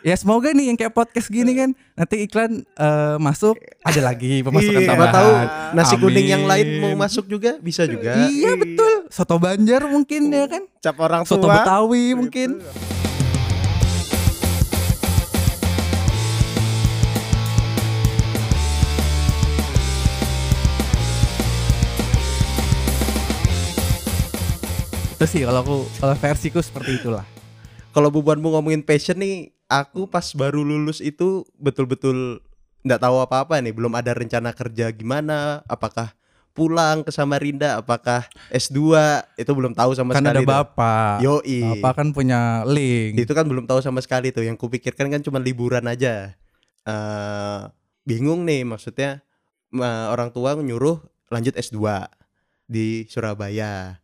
Ya 0.00 0.14
semoga 0.14 0.50
nih 0.50 0.68
yang 0.68 0.76
kayak 0.76 0.90
podcast 0.90 1.26
gini 1.26 1.52
kan 1.52 1.70
nanti 1.92 2.24
iklan 2.24 2.62
eh, 2.62 3.16
masuk 3.16 3.54
ada 3.80 4.00
lagi 4.02 4.40
pemasukan 4.40 4.80
Iya, 4.80 4.88
tambahan. 4.88 5.14
tahu 5.14 5.30
nasi 5.72 5.94
kuning 5.96 6.26
yang 6.28 6.44
Amin. 6.44 6.52
lain 6.52 6.66
mau 6.78 6.94
masuk 6.98 7.24
juga 7.24 7.56
bisa 7.58 7.84
juga. 7.84 8.16
Iya 8.26 8.54
betul. 8.54 8.92
soto 9.08 9.36
Banjar 9.36 9.82
mungkin 9.84 10.28
ya 10.28 10.46
kan? 10.46 10.62
cap 10.78 10.96
orang 10.96 11.22
tua 11.22 11.36
Soto 11.36 11.46
Betawi 11.46 12.14
mungkin. 12.14 12.62
Itu 25.12 25.24
sih 25.28 25.40
kalau 25.44 25.60
aku 25.60 25.76
kalau 26.00 26.14
versiku 26.16 26.58
seperti 26.64 26.96
itulah. 26.96 27.24
Kalau 27.90 28.08
bubuanmu 28.14 28.54
ngomongin 28.54 28.86
passion 28.86 29.18
nih, 29.18 29.50
aku 29.66 30.06
pas 30.06 30.22
baru 30.38 30.62
lulus 30.62 31.02
itu 31.02 31.42
betul-betul 31.58 32.38
nggak 32.86 33.02
tahu 33.02 33.18
apa-apa 33.18 33.58
nih, 33.58 33.74
belum 33.74 33.92
ada 33.98 34.14
rencana 34.14 34.54
kerja 34.54 34.94
gimana, 34.94 35.66
apakah 35.66 36.14
pulang 36.54 37.02
ke 37.06 37.10
Samarinda, 37.14 37.78
apakah 37.78 38.26
S2 38.50 38.78
itu 39.38 39.50
belum 39.50 39.74
tahu 39.74 39.94
sama 39.94 40.14
kan 40.14 40.22
ada 40.22 40.38
sekali. 40.38 40.46
tuh. 40.46 40.50
bapak. 40.50 41.16
Yoi. 41.22 41.60
Bapak 41.78 41.92
kan 41.98 42.08
punya 42.14 42.62
link. 42.66 43.18
Itu 43.18 43.32
kan 43.34 43.46
belum 43.46 43.66
tahu 43.66 43.82
sama 43.82 44.02
sekali 44.02 44.34
tuh. 44.34 44.46
Yang 44.46 44.58
kupikirkan 44.58 45.10
kan 45.10 45.20
cuma 45.22 45.38
liburan 45.42 45.86
aja. 45.86 46.34
eh 46.80 47.60
bingung 48.08 48.48
nih 48.48 48.64
maksudnya 48.64 49.20
eh, 49.76 50.06
orang 50.08 50.32
tua 50.32 50.56
nyuruh 50.56 50.98
lanjut 51.30 51.54
S2 51.54 52.08
di 52.66 53.06
Surabaya. 53.06 54.00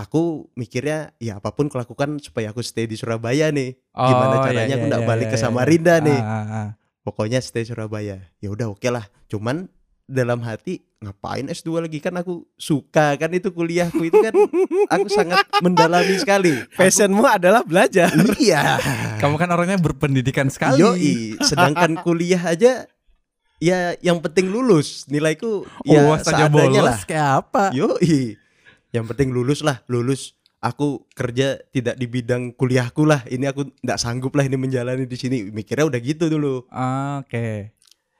Aku 0.00 0.22
mikirnya 0.54 1.12
ya 1.16 1.36
apa 1.36 1.50
pun 1.50 1.66
kulakukan 1.66 2.16
supaya 2.18 2.48
aku 2.48 2.60
stay 2.60 2.84
di 2.84 2.94
Surabaya 2.94 3.48
nih. 3.48 3.76
Gimana 3.90 4.34
Oh, 4.34 4.42
caranya 4.42 4.64
iya, 4.66 4.74
aku 4.74 4.80
iya, 4.80 4.90
nggak 4.90 5.02
iya, 5.02 5.08
balik 5.08 5.26
iya, 5.26 5.32
ke 5.32 5.36
iya. 5.36 5.44
Samarinda 5.44 5.94
nih. 6.00 6.16
Ah, 6.16 6.32
ah, 6.32 6.44
ah. 6.56 6.68
Pokoknya 7.00 7.38
stay 7.38 7.62
Surabaya. 7.62 8.16
Ya 8.38 8.48
udah 8.48 8.70
oke 8.70 8.86
lah. 8.86 9.04
Cuman 9.26 9.68
dalam 10.04 10.40
hati 10.40 10.80
ngapain 10.98 11.46
S2 11.46 11.80
lagi 11.80 11.96
kan 11.96 12.12
aku 12.12 12.44
suka 12.54 13.14
kan 13.14 13.30
itu 13.30 13.48
kuliahku 13.48 14.02
itu 14.02 14.18
kan 14.18 14.34
aku 14.92 15.06
sangat 15.08 15.44
mendalami 15.60 16.16
sekali. 16.16 16.54
passionmu 16.72 17.22
adalah 17.22 17.60
belajar 17.60 18.10
Aku- 18.10 18.34
iya. 18.36 18.80
Kamu 19.16 19.36
kan 19.36 19.48
orangnya 19.48 19.76
berpendidikan 19.76 20.48
sekali. 20.48 20.80
Yoi, 20.80 21.14
sedangkan 21.40 22.00
kuliah 22.00 22.42
aja 22.42 22.88
ya 23.58 23.92
yang 23.98 24.18
penting 24.18 24.48
lulus. 24.48 25.04
Nilaiku 25.06 25.68
ya 25.84 26.00
Oh, 26.02 26.16
seadanya 26.16 26.48
bolos 26.48 26.80
lah. 26.80 26.98
kayak 27.04 27.28
apa? 27.38 27.64
Yoi. 27.70 28.39
Yang 28.90 29.04
penting 29.14 29.30
lulus 29.30 29.60
lah, 29.62 29.82
lulus. 29.86 30.34
Aku 30.60 31.08
kerja 31.16 31.56
tidak 31.72 31.96
di 31.96 32.04
bidang 32.04 32.52
kuliahku 32.52 33.08
lah. 33.08 33.24
Ini 33.24 33.48
aku 33.48 33.72
nggak 33.80 33.96
sanggup 33.96 34.36
lah 34.36 34.44
ini 34.44 34.60
menjalani 34.60 35.08
di 35.08 35.16
sini. 35.16 35.48
Mikirnya 35.48 35.88
udah 35.88 36.00
gitu 36.04 36.28
dulu. 36.28 36.68
Ah, 36.68 37.24
Oke. 37.24 37.72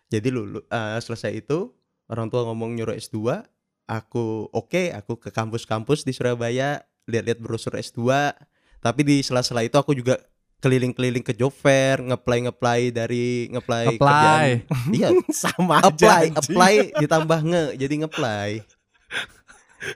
Jadi 0.09 0.29
lulu 0.33 0.65
eh, 0.65 0.99
selesai 0.99 1.37
itu 1.37 1.71
orang 2.09 2.27
tua 2.33 2.43
ngomong 2.43 2.75
nyuruh 2.75 2.97
S2, 2.97 3.45
aku 3.87 4.51
oke, 4.51 4.91
aku 4.91 5.21
ke 5.21 5.31
kampus-kampus 5.31 6.03
di 6.03 6.11
Surabaya, 6.11 6.83
lihat-lihat 7.07 7.39
brosur 7.39 7.79
S2. 7.79 8.35
Tapi 8.81 9.01
di 9.05 9.21
sela-sela 9.21 9.63
itu 9.63 9.77
aku 9.77 9.93
juga 9.93 10.19
keliling-keliling 10.61 11.23
ke 11.23 11.33
job 11.33 11.53
fair, 11.53 12.01
ngeplay 12.01 12.45
ngeplay 12.45 12.81
dari 12.91 13.49
ngeplay 13.49 13.97
Apply. 13.97 14.01
kerjaan. 14.01 14.49
Iya, 14.91 15.09
sama 15.45 15.75
aja 15.81 15.89
apply, 15.89 16.23
anjing. 16.25 16.37
apply 16.41 16.75
ditambah 16.99 17.41
nge, 17.45 17.65
jadi 17.77 17.95
ngeplay. 18.05 18.51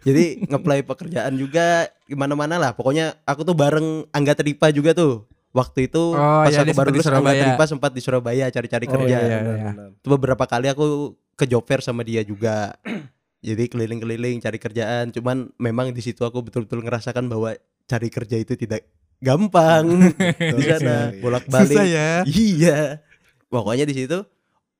Jadi 0.00 0.40
ngeplay 0.44 0.80
pekerjaan 0.80 1.34
juga 1.34 1.86
gimana-mana 2.04 2.56
lah. 2.56 2.72
Pokoknya 2.72 3.16
aku 3.22 3.42
tuh 3.42 3.52
bareng 3.52 4.08
Angga 4.10 4.34
Tripa 4.34 4.68
juga 4.68 4.92
tuh. 4.92 5.24
Waktu 5.50 5.86
itu 5.86 6.12
Oh, 6.12 6.42
pas 6.42 6.50
iya, 6.50 6.66
aku 6.66 6.74
baru 6.74 6.90
lulus 6.90 7.06
Angga 7.06 7.20
Surabaya. 7.22 7.42
Tripa 7.46 7.64
sempat 7.64 7.90
di 7.90 8.00
Surabaya 8.00 8.44
cari-cari 8.48 8.86
Oh, 8.86 8.92
kerja. 8.98 9.16
iya, 9.16 9.38
iya. 9.38 9.70
Itu 9.94 10.08
beberapa 10.10 10.44
kali 10.44 10.66
aku 10.66 11.14
ke 11.34 11.46
job 11.46 11.62
fair 11.62 11.78
sama 11.78 12.02
dia 12.02 12.20
juga. 12.22 12.74
Jadi 13.44 13.68
keliling-keliling 13.68 14.40
cari 14.40 14.58
kerjaan. 14.58 15.12
Cuman 15.12 15.52
memang 15.56 15.92
di 15.92 16.00
situ 16.00 16.24
aku 16.24 16.42
betul-betul 16.42 16.82
ngerasakan 16.82 17.28
bahwa 17.28 17.54
cari 17.84 18.08
kerja 18.08 18.34
itu 18.34 18.56
tidak 18.56 18.82
gampang 19.20 20.10
di 20.58 20.62
sana 20.64 21.12
sekali. 21.12 21.20
bolak-balik. 21.20 21.76
Ya. 21.86 22.10
Iya. 22.24 22.78
Pokoknya 23.46 23.84
di 23.84 23.94
situ 23.94 24.18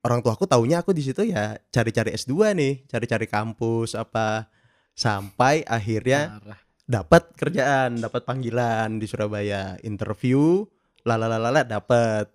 orang 0.03 0.21
tua 0.21 0.35
aku 0.35 0.45
taunya 0.45 0.81
aku 0.81 0.91
di 0.91 1.01
situ 1.01 1.25
ya 1.25 1.57
cari-cari 1.71 2.13
S2 2.13 2.35
nih, 2.53 2.85
cari-cari 2.85 3.25
kampus 3.25 3.95
apa 3.95 4.51
sampai 4.95 5.63
akhirnya 5.63 6.39
dapat 6.85 7.35
kerjaan, 7.35 7.99
dapat 7.99 8.23
panggilan 8.23 8.97
di 8.97 9.07
Surabaya, 9.07 9.77
interview, 9.83 10.65
lalalala 11.03 11.63
dapat. 11.63 12.31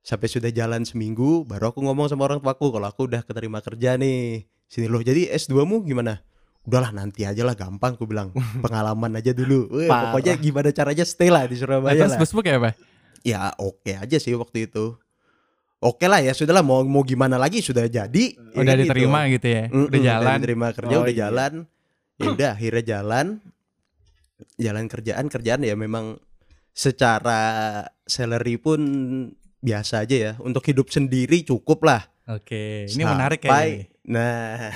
Sampai 0.00 0.28
sudah 0.28 0.52
jalan 0.52 0.84
seminggu 0.84 1.48
baru 1.48 1.72
aku 1.72 1.80
ngomong 1.80 2.12
sama 2.12 2.28
orang 2.28 2.36
tuaku 2.36 2.68
kalau 2.68 2.84
aku 2.84 3.08
udah 3.08 3.24
keterima 3.24 3.64
kerja 3.64 3.96
nih. 3.96 4.44
Sini 4.68 4.84
loh. 4.84 5.00
Jadi 5.00 5.32
S2-mu 5.32 5.80
gimana? 5.80 6.20
Udahlah 6.60 6.92
nanti 6.92 7.24
aja 7.24 7.40
lah 7.40 7.56
gampang 7.56 7.96
aku 7.96 8.04
bilang. 8.04 8.28
Pengalaman 8.64 9.16
aja 9.16 9.32
dulu. 9.32 9.64
Weh, 9.72 9.88
pokoknya 9.88 10.36
gimana 10.36 10.68
caranya 10.76 11.08
stay 11.08 11.32
lah 11.32 11.48
di 11.48 11.56
Surabaya 11.56 12.04
lah. 12.04 12.20
busmu 12.20 12.44
kayak 12.44 12.60
apa? 12.60 12.70
Ya 13.24 13.56
oke 13.56 13.96
aja 13.96 14.20
sih 14.20 14.36
waktu 14.36 14.68
itu. 14.68 14.92
Oke 15.80 16.04
lah 16.04 16.20
ya 16.20 16.32
sudahlah 16.32 16.60
mau 16.60 16.84
mau 16.84 17.00
gimana 17.00 17.40
lagi 17.40 17.64
sudah 17.64 17.88
jadi. 17.88 18.24
Ya 18.36 18.60
Udah 18.60 18.76
gitu. 18.76 18.84
diterima 18.84 19.20
gitu 19.32 19.46
ya. 19.48 19.64
Mm-mm, 19.68 19.88
Udah 19.88 20.00
jalan. 20.04 20.36
diterima 20.36 20.66
kerja 20.76 20.94
Oh, 20.96 21.02
udah 21.04 21.12
iya. 21.12 21.20
jalan. 21.28 21.52
Ya 22.16 22.30
udah 22.30 22.50
akhirnya 22.54 22.84
jalan. 22.98 23.42
Jalan 24.58 24.86
kerjaan 24.86 25.26
kerjaan 25.26 25.62
ya 25.62 25.74
memang 25.74 26.18
secara 26.74 27.40
salary 28.04 28.58
pun 28.58 28.80
biasa 29.58 30.04
aja 30.04 30.16
ya. 30.16 30.32
Untuk 30.38 30.62
hidup 30.66 30.90
sendiri 30.90 31.42
cukup 31.42 31.86
lah. 31.86 32.02
Oke, 32.24 32.88
ini 32.88 33.02
menarik 33.04 33.44
Sampai- 33.44 33.84
kayaknya. 33.84 33.92
Nah, 34.04 34.72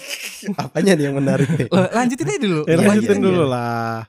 apanya 0.62 0.92
nih 0.98 1.04
yang 1.10 1.16
menarik 1.18 1.48
nih? 1.50 1.68
Lanjutin 1.70 2.26
aja 2.26 2.38
dulu. 2.40 2.62
Iya, 2.66 2.76
lanjutin 2.90 3.18
iya, 3.18 3.26
dulu 3.26 3.44
lah. 3.46 4.06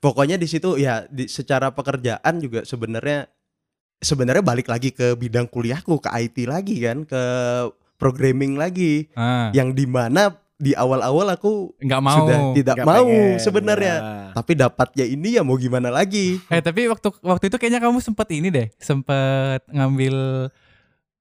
Pokoknya 0.00 0.36
di 0.36 0.48
situ 0.48 0.76
ya 0.76 1.04
di, 1.08 1.24
secara 1.28 1.72
pekerjaan 1.72 2.40
juga 2.40 2.64
sebenarnya 2.64 3.28
sebenarnya 3.98 4.44
balik 4.44 4.68
lagi 4.68 4.92
ke 4.92 5.16
bidang 5.16 5.48
kuliahku 5.48 5.96
ke 5.98 6.08
IT 6.12 6.36
lagi 6.44 6.76
kan 6.84 7.08
ke 7.08 7.22
programming 7.96 8.60
lagi 8.60 9.08
Ah, 9.16 9.48
yang 9.56 9.72
di 9.72 9.88
mana 9.88 10.28
di 10.56 10.70
awal-awal 10.72 11.26
aku 11.30 11.74
nggak 11.76 11.98
mau. 12.00 12.18
sudah 12.20 12.38
tidak 12.52 12.74
Nggak 12.76 12.86
mau 12.86 13.04
pengen. 13.04 13.38
sebenarnya 13.38 13.94
Nah. 13.96 14.30
tapi 14.32 14.52
dapatnya 14.54 15.04
ini 15.04 15.34
ya 15.34 15.42
mau 15.42 15.54
gimana 15.54 15.88
lagi 15.88 16.38
Eh 16.46 16.58
tapi 16.58 16.86
waktu 16.86 17.10
waktu 17.20 17.44
itu 17.46 17.56
kayaknya 17.56 17.80
kamu 17.80 17.98
sempet 17.98 18.28
ini 18.30 18.48
deh, 18.48 18.68
sempet 18.76 19.66
ngambil 19.68 20.48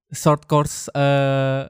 short 0.09 0.45
course 0.45 0.85
eh 0.91 1.65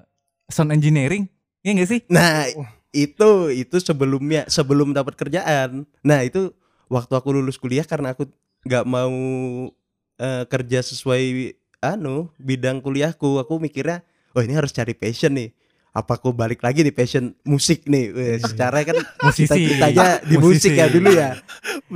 sound 0.46 0.70
engineering, 0.70 1.32
Iya 1.62 1.72
gak 1.78 1.90
sih? 1.90 2.00
nah 2.08 2.46
itu 2.92 3.30
itu 3.50 3.76
sebelumnya 3.80 4.46
sebelum 4.46 4.92
dapat 4.92 5.16
kerjaan 5.16 5.88
nah 6.00 6.22
itu 6.22 6.52
waktu 6.86 7.10
aku 7.10 7.32
lulus 7.32 7.56
kuliah 7.56 7.82
karena 7.82 8.12
aku 8.12 8.28
nggak 8.62 8.86
mau 8.86 9.10
eh, 10.16 10.44
kerja 10.46 10.80
sesuai 10.80 11.56
anu 11.80 12.30
bidang 12.38 12.80
kuliahku 12.80 13.40
aku 13.40 13.58
mikirnya 13.58 14.04
oh 14.32 14.40
ini 14.40 14.54
harus 14.54 14.70
cari 14.70 14.94
passion 14.94 15.34
nih 15.34 15.50
apa 15.94 16.18
aku 16.18 16.34
balik 16.34 16.66
lagi 16.66 16.82
di 16.82 16.90
passion 16.90 17.38
musik 17.46 17.86
nih? 17.86 18.06
Weh, 18.10 18.38
secara 18.42 18.82
kan 18.82 18.98
Musisi. 19.30 19.46
cita-citanya 19.46 20.26
di 20.26 20.36
musik 20.42 20.74
ya 20.74 20.90
dulu 20.90 21.14
ya. 21.14 21.38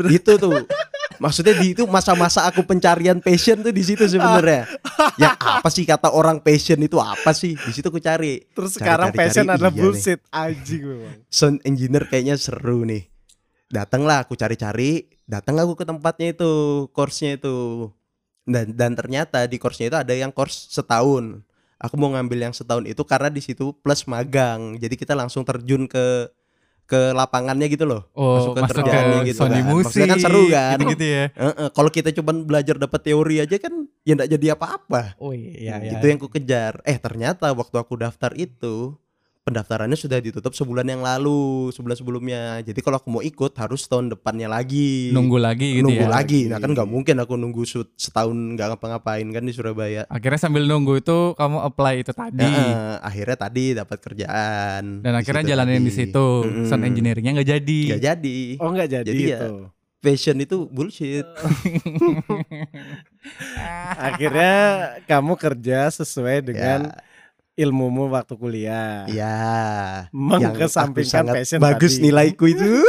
Itu 0.05 0.37
tuh. 0.37 0.69
Maksudnya 1.17 1.57
di 1.57 1.73
itu 1.73 1.81
masa-masa 1.89 2.45
aku 2.45 2.61
pencarian 2.61 3.17
passion 3.17 3.57
tuh 3.65 3.73
di 3.73 3.81
situ 3.81 4.05
sebenarnya. 4.05 4.69
Ya 5.17 5.33
apa 5.33 5.65
sih 5.73 5.81
kata 5.81 6.13
orang 6.13 6.37
passion 6.45 6.77
itu 6.77 7.01
apa 7.01 7.33
sih? 7.33 7.57
Di 7.57 7.73
situ 7.73 7.89
aku 7.89 7.97
cari. 7.97 8.45
Terus 8.53 8.77
Cari, 8.77 8.85
sekarang 8.85 9.09
cari, 9.09 9.17
passion 9.17 9.45
cari, 9.49 9.53
adalah 9.57 9.73
iya 9.73 9.81
bullshit 9.81 10.19
anjing 10.29 10.81
memang. 10.85 11.13
sound 11.33 11.57
engineer 11.65 12.05
kayaknya 12.05 12.37
seru 12.37 12.85
nih. 12.85 13.09
Datanglah 13.73 14.29
aku 14.29 14.37
cari-cari, 14.37 15.09
datang 15.25 15.57
aku 15.57 15.73
ke 15.73 15.89
tempatnya 15.89 16.37
itu, 16.37 16.85
course-nya 16.93 17.41
itu. 17.41 17.89
Dan 18.45 18.77
dan 18.77 18.93
ternyata 18.93 19.49
di 19.49 19.57
course-nya 19.57 19.89
itu 19.89 19.97
ada 19.97 20.13
yang 20.13 20.29
course 20.29 20.69
setahun. 20.69 21.41
Aku 21.77 21.93
mau 21.95 22.09
ngambil 22.09 22.49
yang 22.49 22.53
setahun 22.57 22.89
itu 22.89 23.01
karena 23.05 23.29
di 23.29 23.41
situ 23.41 23.73
plus 23.85 24.09
magang. 24.09 24.81
Jadi 24.81 24.97
kita 24.97 25.13
langsung 25.13 25.45
terjun 25.45 25.85
ke 25.85 26.29
ke 26.87 27.11
lapangannya 27.11 27.67
gitu 27.67 27.83
loh. 27.83 28.07
Oh, 28.15 28.39
Masuk 28.39 28.51
ke 28.55 28.61
masuk 28.63 28.73
ke 28.73 28.79
kerjaannya 28.81 29.19
gitu 29.27 29.39
sound 29.43 29.53
di 29.53 29.61
kan. 29.61 29.67
musik. 29.69 29.83
Maksudnya 29.85 30.07
kan 30.07 30.19
seru 30.23 30.43
kan. 30.47 30.77
Gitu, 30.87 31.05
ya. 31.05 31.23
Heeh, 31.35 31.67
kalau 31.75 31.89
kita 31.91 32.09
cuma 32.15 32.31
belajar 32.31 32.75
dapat 32.79 32.99
teori 33.03 33.35
aja 33.43 33.55
kan 33.59 33.73
ya 34.07 34.13
enggak 34.15 34.29
jadi 34.31 34.45
apa-apa. 34.55 35.01
Oh 35.19 35.35
iya, 35.35 35.83
iya. 35.83 35.99
Itu 35.99 36.05
yang 36.07 36.17
ku 36.17 36.31
kejar. 36.31 36.79
Eh 36.87 36.95
ternyata 36.97 37.51
waktu 37.51 37.75
aku 37.75 37.99
daftar 37.99 38.31
itu 38.39 38.95
pendaftarannya 39.47 39.95
sudah 39.95 40.19
ditutup 40.19 40.51
sebulan 40.51 40.83
yang 40.83 40.99
lalu, 40.99 41.71
sebulan 41.71 41.95
sebelumnya. 41.95 42.59
Jadi 42.67 42.83
kalau 42.83 42.99
aku 42.99 43.07
mau 43.07 43.23
ikut 43.23 43.55
harus 43.55 43.87
tahun 43.87 44.11
depannya 44.11 44.51
lagi. 44.51 45.15
nunggu 45.15 45.39
lagi 45.39 45.79
gitu 45.79 45.87
nunggu 45.87 46.03
ya. 46.03 46.11
lagi. 46.11 46.51
Nah 46.51 46.59
kan 46.59 46.75
nggak 46.75 46.89
mungkin 46.91 47.15
aku 47.23 47.39
nunggu 47.39 47.63
setahun 47.95 48.35
nggak 48.35 48.75
ngapa-ngapain 48.75 49.23
kan 49.31 49.47
di 49.47 49.55
Surabaya. 49.55 50.03
Akhirnya 50.11 50.43
sambil 50.43 50.67
nunggu 50.67 50.99
itu 50.99 51.31
kamu 51.39 51.63
apply 51.63 52.03
itu 52.03 52.11
tadi. 52.11 52.43
Nah, 52.43 52.99
akhirnya 52.99 53.37
tadi 53.39 53.63
dapat 53.71 53.97
kerjaan. 54.03 54.83
Dan 54.99 55.11
Di 55.15 55.19
akhirnya 55.23 55.55
jalanin 55.55 55.79
tadi. 55.79 55.87
di 55.87 55.93
situ. 55.95 56.27
Mm-mm. 56.43 56.67
Sound 56.67 56.83
engineeringnya 56.83 57.39
nggak 57.39 57.49
jadi. 57.55 57.79
Nggak 57.95 58.03
jadi. 58.03 58.37
Oh 58.59 58.67
enggak 58.67 58.89
jadi, 58.91 59.07
Jadi 59.07 59.23
ya, 59.23 59.39
itu. 59.39 59.53
Passion 59.97 60.37
itu 60.43 60.67
bullshit. 60.69 61.25
Akhirnya 63.97 64.53
kamu 65.09 65.33
kerja 65.35 65.89
sesuai 65.89 66.45
dengan 66.45 66.91
Ya, 66.91 66.95
ilmumu 67.57 68.07
waktu 68.07 68.37
kuliah. 68.37 69.09
Iya. 69.09 69.35
Sangat 70.69 70.93
passion 71.41 71.57
bagus 71.59 71.97
tadi. 71.97 72.03
nilaiku 72.05 72.45
itu. 72.47 72.69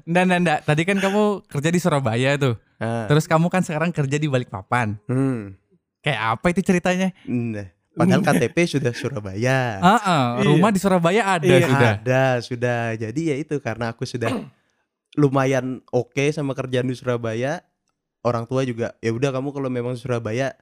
Nggak, 0.00 0.24
nggak, 0.26 0.40
nggak. 0.42 0.60
Tadi 0.66 0.82
kan 0.82 0.96
kamu 0.98 1.22
kerja 1.46 1.70
di 1.70 1.78
Surabaya 1.78 2.34
tuh. 2.34 2.58
Ah. 2.82 3.06
Terus 3.06 3.30
kamu 3.30 3.46
kan 3.46 3.62
sekarang 3.62 3.94
kerja 3.94 4.16
di 4.18 4.26
Balikpapan. 4.26 4.98
Hmm. 5.06 5.54
Kayak 6.00 6.20
apa 6.34 6.46
itu 6.50 6.60
ceritanya? 6.64 7.14
Nah, 7.28 7.68
padahal 7.94 8.24
KTP 8.24 8.56
sudah 8.66 8.90
Surabaya. 8.90 9.78
Ah, 9.78 10.00
Iya. 10.40 10.50
rumah 10.50 10.72
di 10.72 10.80
Surabaya 10.82 11.22
ada 11.28 11.46
Iya. 11.46 11.62
sudah. 11.62 11.90
Ada, 12.00 12.24
sudah. 12.42 12.80
Jadi 12.96 13.20
ya 13.30 13.36
itu 13.38 13.54
karena 13.60 13.92
aku 13.94 14.02
sudah 14.02 14.34
lumayan 15.14 15.78
oke 15.92 16.24
sama 16.34 16.58
kerjaan 16.58 16.90
di 16.90 16.96
Surabaya. 16.96 17.62
Orang 18.20 18.44
tua 18.44 18.66
juga 18.66 18.96
ya 18.98 19.14
udah 19.14 19.30
kamu 19.30 19.48
kalau 19.52 19.70
memang 19.70 19.94
Surabaya 19.94 20.56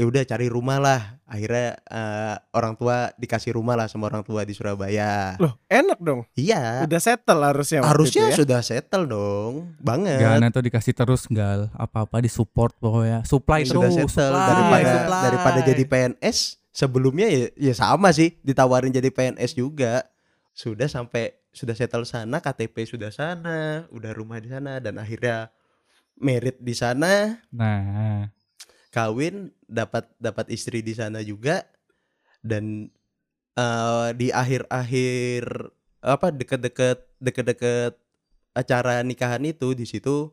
ya 0.00 0.08
udah 0.08 0.24
cari 0.24 0.48
rumah 0.48 0.80
lah. 0.80 1.20
Akhirnya 1.28 1.76
eh, 1.84 2.34
orang 2.56 2.72
tua 2.80 3.12
dikasih 3.20 3.52
rumah 3.52 3.76
lah 3.76 3.84
sama 3.84 4.08
orang 4.08 4.24
tua 4.24 4.48
di 4.48 4.56
Surabaya. 4.56 5.36
Loh, 5.36 5.60
enak 5.68 6.00
dong. 6.00 6.24
Iya. 6.32 6.88
Udah 6.88 7.00
settle 7.04 7.44
harusnya. 7.44 7.84
waktu 7.84 7.92
Harusnya 7.92 8.24
itu 8.24 8.32
ya. 8.32 8.38
sudah 8.40 8.60
settle 8.64 9.04
dong. 9.04 9.76
Banget. 9.76 10.24
Gana 10.24 10.48
tuh 10.48 10.64
dikasih 10.64 10.96
terus 10.96 11.28
gal 11.28 11.68
apa-apa 11.76 12.24
di 12.24 12.32
support 12.32 12.72
pokoknya. 12.80 13.20
Supply 13.28 13.68
sudah 13.68 13.92
terus, 13.92 14.08
settle 14.08 14.32
supply, 14.32 14.48
daripada 14.48 14.88
supply. 14.96 15.22
daripada 15.28 15.60
jadi 15.68 15.84
PNS 15.84 16.38
sebelumnya 16.72 17.26
ya, 17.28 17.44
ya 17.60 17.74
sama 17.76 18.08
sih 18.14 18.40
ditawarin 18.40 18.94
jadi 18.94 19.10
PNS 19.12 19.58
juga 19.58 20.06
sudah 20.54 20.86
sampai 20.86 21.34
sudah 21.50 21.74
settle 21.74 22.06
sana 22.06 22.38
KTP 22.38 22.86
sudah 22.86 23.10
sana 23.10 23.90
udah 23.90 24.14
rumah 24.14 24.38
di 24.38 24.46
sana 24.48 24.78
dan 24.78 25.02
akhirnya 25.02 25.50
merit 26.14 26.62
di 26.62 26.70
sana 26.70 27.42
Nah, 27.50 28.30
kawin 28.90 29.54
dapat 29.64 30.10
dapat 30.18 30.50
istri 30.50 30.82
di 30.82 30.92
sana 30.92 31.22
juga 31.22 31.62
dan 32.42 32.90
eh, 33.54 34.08
di 34.14 34.28
akhir-akhir 34.30 35.44
apa 36.00 36.32
deket-deket 36.32 36.98
deket-deket 37.20 37.92
acara 38.52 39.00
nikahan 39.00 39.44
itu 39.44 39.72
di 39.72 39.86
situ 39.86 40.32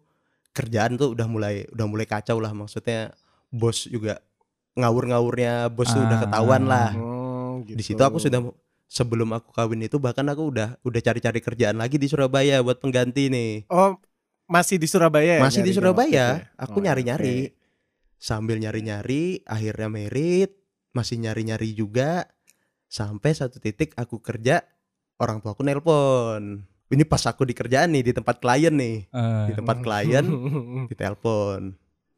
kerjaan 0.52 0.98
tuh 0.98 1.14
udah 1.14 1.28
mulai 1.30 1.70
udah 1.70 1.86
mulai 1.86 2.08
kacau 2.10 2.42
lah 2.42 2.50
maksudnya 2.50 3.14
bos 3.54 3.86
juga 3.86 4.18
ngawur-ngawurnya 4.74 5.70
bos 5.70 5.90
tuh 5.90 6.06
udah 6.06 6.18
Ah. 6.18 6.22
ketahuan 6.26 6.64
lah 6.66 6.90
Hmm, 6.94 7.62
di 7.68 7.78
gitu. 7.78 7.94
situ 7.94 8.02
aku 8.02 8.18
sudah 8.18 8.42
sebelum 8.88 9.36
aku 9.36 9.52
kawin 9.52 9.84
itu 9.86 10.00
bahkan 10.00 10.26
aku 10.26 10.50
udah 10.50 10.80
udah 10.82 11.02
cari-cari 11.04 11.44
kerjaan 11.44 11.78
lagi 11.78 12.00
di 12.00 12.08
Surabaya 12.08 12.64
buat 12.64 12.80
pengganti 12.80 13.28
nih 13.28 13.52
Oh, 13.68 14.00
masih 14.48 14.80
di 14.80 14.88
Surabaya 14.88 15.38
ya? 15.38 15.44
masih 15.44 15.62
di 15.62 15.76
Surabaya 15.76 16.26
ya? 16.40 16.48
aku 16.56 16.80
Oh, 16.80 16.84
nyari-nyari 16.88 17.52
oke. 17.52 17.67
Sambil 18.18 18.58
nyari-nyari 18.58 19.46
akhirnya 19.46 19.90
merit 19.90 20.58
masih 20.98 21.22
nyari-nyari 21.22 21.78
juga. 21.78 22.26
Sampai 22.88 23.36
satu 23.36 23.60
titik 23.60 23.94
aku 24.00 24.24
kerja 24.24 24.64
orang 25.22 25.44
tua 25.44 25.54
aku 25.54 25.62
nelpon. 25.62 26.66
Ini 26.88 27.04
pas 27.04 27.20
aku 27.28 27.44
di 27.44 27.52
kerjaan 27.52 27.92
nih 27.92 28.12
di 28.12 28.14
tempat 28.16 28.40
klien 28.40 28.72
nih. 28.72 29.12
Eh, 29.12 29.46
di 29.52 29.54
tempat 29.54 29.84
klien 29.84 30.26
ditelepon. 30.92 31.76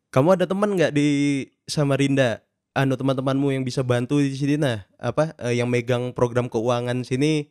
Kamu 0.09 0.27
ada 0.37 0.45
teman 0.45 0.77
nggak 0.77 0.93
di 0.93 1.43
Samarinda? 1.65 2.41
Anu 2.77 2.93
teman-temanmu 2.95 3.49
yang 3.49 3.65
bisa 3.65 3.81
bantu 3.81 4.21
di 4.21 4.37
sini 4.37 4.61
nah 4.61 4.85
apa 5.01 5.33
eh, 5.41 5.57
yang 5.57 5.67
megang 5.67 6.13
program 6.13 6.47
keuangan 6.47 7.01
sini 7.01 7.49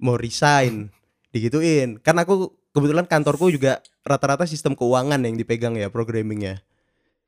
mau 0.00 0.16
resign. 0.16 0.88
Digituin. 1.36 2.00
Kan 2.00 2.16
aku 2.16 2.56
kebetulan 2.72 3.04
kantorku 3.04 3.52
juga 3.52 3.84
rata-rata 4.00 4.48
sistem 4.48 4.72
keuangan 4.72 5.20
yang 5.20 5.36
dipegang 5.36 5.76
ya 5.76 5.92
programmingnya 5.92 6.64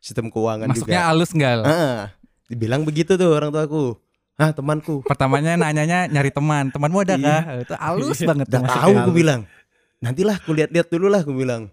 sistem 0.01 0.31
keuangan 0.31 0.71
masuknya 0.71 1.03
juga 1.03 1.09
halus 1.11 1.31
gal. 1.35 1.61
ah 1.67 2.13
dibilang 2.47 2.87
begitu 2.87 3.19
tuh 3.19 3.31
orang 3.33 3.51
tuaku 3.51 3.99
ah 4.37 4.53
temanku 4.53 5.01
Pertamanya 5.03 5.57
nanyanya 5.57 6.07
nyari 6.13 6.29
teman. 6.29 6.69
Temanmu 6.69 7.09
ada 7.09 7.17
kah? 7.17 7.43
Itu 7.65 7.75
halus 7.81 8.21
banget. 8.21 8.47
Udah 8.53 8.61
tuh 8.61 8.69
tahu 8.69 8.95
gue 9.09 9.15
bilang. 9.17 9.41
Nantilah 10.05 10.37
aku 10.37 10.53
lihat-lihat 10.53 10.93
dulu 10.93 11.09
lah 11.09 11.25
gue 11.25 11.33
bilang. 11.33 11.73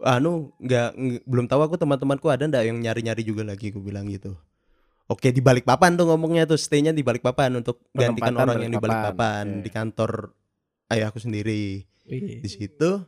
Anu 0.00 0.56
nggak 0.56 0.88
nggak- 0.96 1.24
belum 1.28 1.46
tahu 1.52 1.60
aku 1.68 1.76
teman-temanku 1.76 2.26
ada 2.32 2.48
ndak 2.48 2.64
yang 2.64 2.80
nyari-nyari 2.80 3.22
juga 3.26 3.44
lagi 3.44 3.68
gue 3.68 3.82
bilang 3.82 4.08
gitu. 4.08 4.32
Oke 5.08 5.32
di 5.32 5.40
Balikpapan 5.44 6.00
tuh 6.00 6.08
ngomongnya 6.08 6.48
tuh 6.48 6.56
stay-nya 6.56 6.96
di 6.96 7.04
Balikpapan 7.04 7.60
untuk 7.60 7.84
gantikan 7.92 8.36
orang 8.40 8.64
yang 8.64 8.72
di 8.72 8.80
Balikpapan 8.80 9.44
oke. 9.60 9.62
di 9.64 9.70
kantor 9.72 10.10
ayah 10.88 11.12
aku 11.12 11.20
sendiri. 11.20 11.84
Di 12.08 12.48
situ 12.48 13.04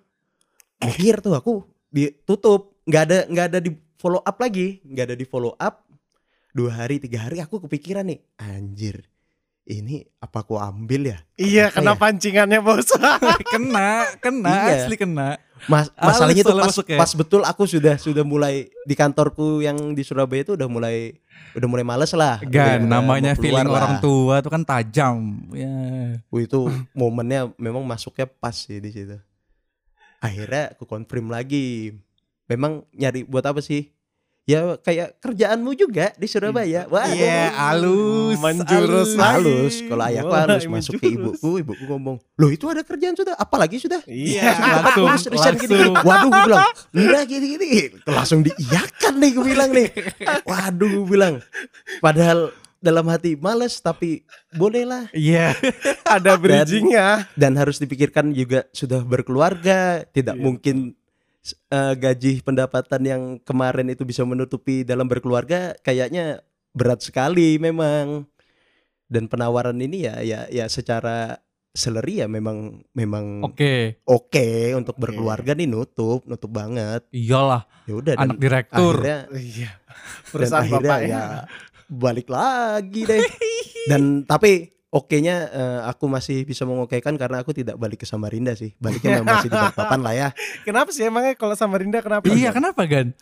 mikir 0.81 1.25
tuh 1.25 1.37
aku 1.37 1.65
ditutup 1.89 2.77
nggak 2.85 3.03
ada 3.09 3.19
nggak 3.29 3.47
ada 3.53 3.59
di 3.65 3.73
follow 4.01 4.25
up 4.25 4.37
lagi 4.41 4.81
nggak 4.83 5.05
ada 5.05 5.17
di 5.17 5.23
follow 5.23 5.53
up 5.55 5.85
dua 6.51 6.73
hari 6.75 6.97
tiga 6.97 7.29
hari 7.29 7.39
aku 7.39 7.61
kepikiran 7.61 8.09
nih 8.09 8.25
anjir 8.35 9.05
ini 9.63 10.03
apa 10.19 10.43
aku 10.43 10.57
ambil 10.57 11.15
ya 11.15 11.19
Iya, 11.37 11.71
Apa 11.71 11.79
kena 11.79 11.93
ya? 11.95 12.01
pancingannya 12.01 12.59
bos. 12.59 12.91
kena, 13.55 14.03
kena, 14.19 14.51
Iya. 14.51 14.83
asli 14.83 14.97
kena. 14.99 15.39
Mas, 15.71 15.93
Halus 15.95 16.11
masalahnya 16.11 16.43
soalnya 16.43 16.65
pas, 16.65 16.71
masuknya. 16.75 16.99
pas 16.99 17.13
betul 17.15 17.43
aku 17.45 17.63
sudah 17.65 17.95
sudah 17.95 18.25
mulai 18.25 18.67
di 18.83 18.93
kantorku 18.93 19.63
yang 19.63 19.95
di 19.95 20.03
Surabaya 20.03 20.43
itu 20.43 20.59
udah 20.59 20.67
mulai 20.67 21.15
udah 21.55 21.69
mulai 21.71 21.85
males 21.87 22.11
lah. 22.13 22.43
Gan, 22.43 22.83
namanya 22.83 23.39
feeling 23.39 23.63
lah. 23.63 23.79
orang 23.79 23.95
tua 24.03 24.43
tuh 24.43 24.51
kan 24.51 24.65
tajam. 24.67 25.39
Ya. 25.55 26.19
Wih, 26.29 26.51
itu 26.51 26.67
momennya 26.91 27.55
memang 27.55 27.87
masuknya 27.87 28.27
pas 28.27 28.57
sih 28.57 28.83
di 28.83 28.91
situ. 28.91 29.21
Akhirnya 30.19 30.75
aku 30.75 30.83
confirm 30.83 31.31
lagi. 31.31 31.95
Memang 32.51 32.83
nyari 32.93 33.23
buat 33.23 33.47
apa 33.47 33.63
sih? 33.63 33.95
Ya 34.43 34.75
kayak 34.77 35.23
kerjaanmu 35.23 35.71
juga 35.73 36.11
di 36.13 36.27
Surabaya. 36.27 36.83
Wah, 36.91 37.07
Iya, 37.07 37.55
halus. 37.55 38.35
Menjurus 38.35 39.15
halus. 39.15 39.79
Kalau 39.81 40.03
ayahku 40.03 40.33
halus 40.33 40.65
masuk 40.67 40.99
ke 40.99 41.07
ibuku, 41.09 41.63
ibuku 41.63 41.85
ngomong, 41.87 42.19
"Loh, 42.35 42.51
itu 42.51 42.67
ada 42.67 42.83
kerjaan 42.83 43.15
sudah? 43.15 43.39
Apalagi 43.39 43.79
sudah?" 43.79 44.03
Iya, 44.05 44.51
langsung, 44.83 45.07
Terus 45.07 45.25
resign 45.31 45.55
langsung. 45.55 45.71
gini-gini. 45.71 46.03
Waduh 46.03 46.29
gue 46.29 46.43
bilang 46.43 46.67
Enggak 46.91 47.25
gini-gini 47.25 47.69
Langsung 48.05 48.41
diiyakan 48.43 49.15
nih 49.15 49.31
gue 49.31 49.45
bilang 49.47 49.71
nih 49.71 49.89
Waduh 50.43 50.89
gue 50.91 51.07
bilang 51.07 51.35
Padahal 52.01 52.51
dalam 52.77 53.07
hati 53.07 53.37
males 53.37 53.79
Tapi 53.79 54.25
boleh 54.51 54.83
lah 54.83 55.05
Iya. 55.13 55.55
ada 56.03 56.35
bridgingnya. 56.35 57.29
Dan 57.35 57.55
harus 57.55 57.77
dipikirkan 57.77 58.33
juga 58.33 58.67
Sudah 58.71 59.05
berkeluarga 59.05 60.03
Tidak 60.03 60.35
Iya. 60.35 60.43
mungkin 60.43 60.97
eh, 61.66 61.95
Gaji 61.95 62.41
pendapatan 62.41 63.03
yang 63.03 63.22
kemarin 63.41 63.88
itu 63.88 64.03
Bisa 64.03 64.22
menutupi 64.22 64.82
dalam 64.82 65.05
berkeluarga 65.05 65.74
Kayaknya 65.78 66.41
berat 66.70 67.01
sekali 67.01 67.57
memang 67.57 68.24
Dan 69.05 69.26
penawaran 69.26 69.76
ini 69.76 70.05
ya 70.05 70.20
Ya, 70.20 70.41
ya 70.47 70.66
secara 70.66 71.41
salary 71.70 72.18
ya 72.18 72.26
memang 72.26 72.82
memang 72.91 73.47
oke 73.47 74.03
Oke. 74.03 74.74
untuk 74.74 74.99
Oke. 74.99 75.07
berkeluarga 75.07 75.55
nih 75.55 75.70
nutup 75.70 76.26
nutup 76.26 76.51
banget 76.51 77.07
Iyalah, 77.14 77.62
ya 77.86 77.95
udah 77.95 78.14
dan 78.18 78.26
anak 78.26 78.38
direktur. 78.43 78.99
akhirnya 78.99 79.18
Iya. 79.30 79.70
dan 79.78 79.95
Perusahaan 80.26 80.62
akhirnya 80.66 80.91
bapaknya. 80.91 81.14
ya 81.14 81.24
balik 81.86 82.26
lagi 82.26 83.01
deh 83.07 83.22
dan 83.86 84.03
tapi 84.26 84.80
oke-nya 84.91 85.36
eh, 85.51 85.80
aku 85.86 86.11
masih 86.11 86.43
bisa 86.43 86.66
mengokekan 86.66 87.14
karena 87.14 87.43
aku 87.43 87.55
tidak 87.55 87.78
balik 87.78 88.03
ke 88.03 88.07
Samarinda 88.07 88.55
sih 88.59 88.74
baliknya 88.82 89.22
masih 89.22 89.49
di 89.51 89.57
Balikpapan 89.57 90.01
lah 90.03 90.14
ya 90.14 90.28
Kenapa 90.66 90.91
sih 90.91 91.07
emangnya 91.07 91.38
kalau 91.38 91.55
Samarinda 91.55 92.03
kenapa? 92.03 92.26
Iya, 92.26 92.51
kenapa 92.51 92.82
Gan? 92.86 93.14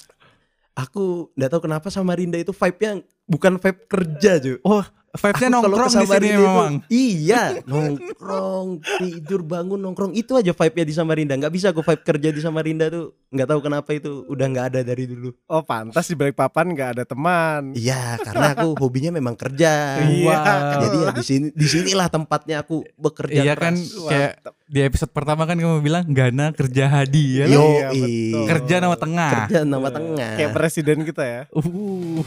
aku 0.79 1.35
nggak 1.35 1.51
tahu 1.51 1.63
kenapa 1.67 1.91
Samarinda 1.91 2.39
itu 2.39 2.55
vibe-nya 2.55 3.03
bukan 3.27 3.59
vibe 3.59 3.81
kerja 3.91 4.39
cuy 4.39 4.57
Oh, 4.63 4.85
vibes-nya 5.19 5.49
Aku 5.49 5.61
kalau 5.61 5.77
nongkrong 5.77 5.95
di 5.95 6.07
sini 6.09 6.29
memang. 6.33 6.73
Iya, 6.87 7.43
nongkrong, 7.63 8.67
tidur, 8.97 9.41
bangun, 9.43 9.79
nongkrong. 9.79 10.13
Itu 10.13 10.35
aja 10.35 10.51
vibe-nya 10.51 10.85
di 10.85 10.95
Samarinda. 10.95 11.35
Nggak 11.35 11.53
bisa 11.53 11.67
aku 11.69 11.81
vibe 11.81 12.03
kerja 12.03 12.29
di 12.31 12.39
Samarinda 12.39 12.87
tuh. 12.87 13.13
Nggak 13.29 13.47
tahu 13.47 13.61
kenapa 13.61 13.91
itu 13.93 14.25
udah 14.25 14.47
nggak 14.47 14.67
ada 14.69 14.81
dari 14.83 15.05
dulu. 15.05 15.35
Oh 15.47 15.61
pantas 15.61 16.05
di 16.05 16.15
balik 16.15 16.33
papan 16.33 16.71
nggak 16.71 16.91
ada 16.93 17.05
teman. 17.05 17.75
Iya, 17.75 18.17
karena 18.19 18.55
aku 18.55 18.73
hobinya 18.83 19.11
memang 19.11 19.35
kerja. 19.35 20.01
Iya, 20.01 20.37
Wow. 20.39 20.81
Jadi 20.81 20.97
ya 20.99 21.11
di 21.11 21.25
sini 21.25 21.47
di 21.51 21.67
sinilah 21.67 22.09
tempatnya 22.09 22.61
aku 22.61 22.85
bekerja 22.95 23.41
Iya 23.41 23.55
kan 23.55 23.75
keras. 23.75 24.07
kayak 24.07 24.33
di 24.65 24.81
episode 24.81 25.09
pertama 25.09 25.43
kan 25.43 25.57
kamu 25.57 25.81
bilang 25.81 26.05
Gana 26.07 26.53
kerja 26.53 26.85
hadi 26.87 27.41
ya 27.41 27.45
Yo, 27.47 27.59
kan? 27.59 27.65
Iya, 27.65 27.89
betul. 27.91 28.45
Kerja 28.47 28.75
nama 28.79 28.97
tengah. 28.97 29.31
kerja 29.35 29.59
nama 29.63 29.89
tengah. 29.89 30.33
Kayak 30.37 30.53
presiden 30.53 30.99
kita 31.03 31.23
ya. 31.25 31.41
Uh. 31.51 32.21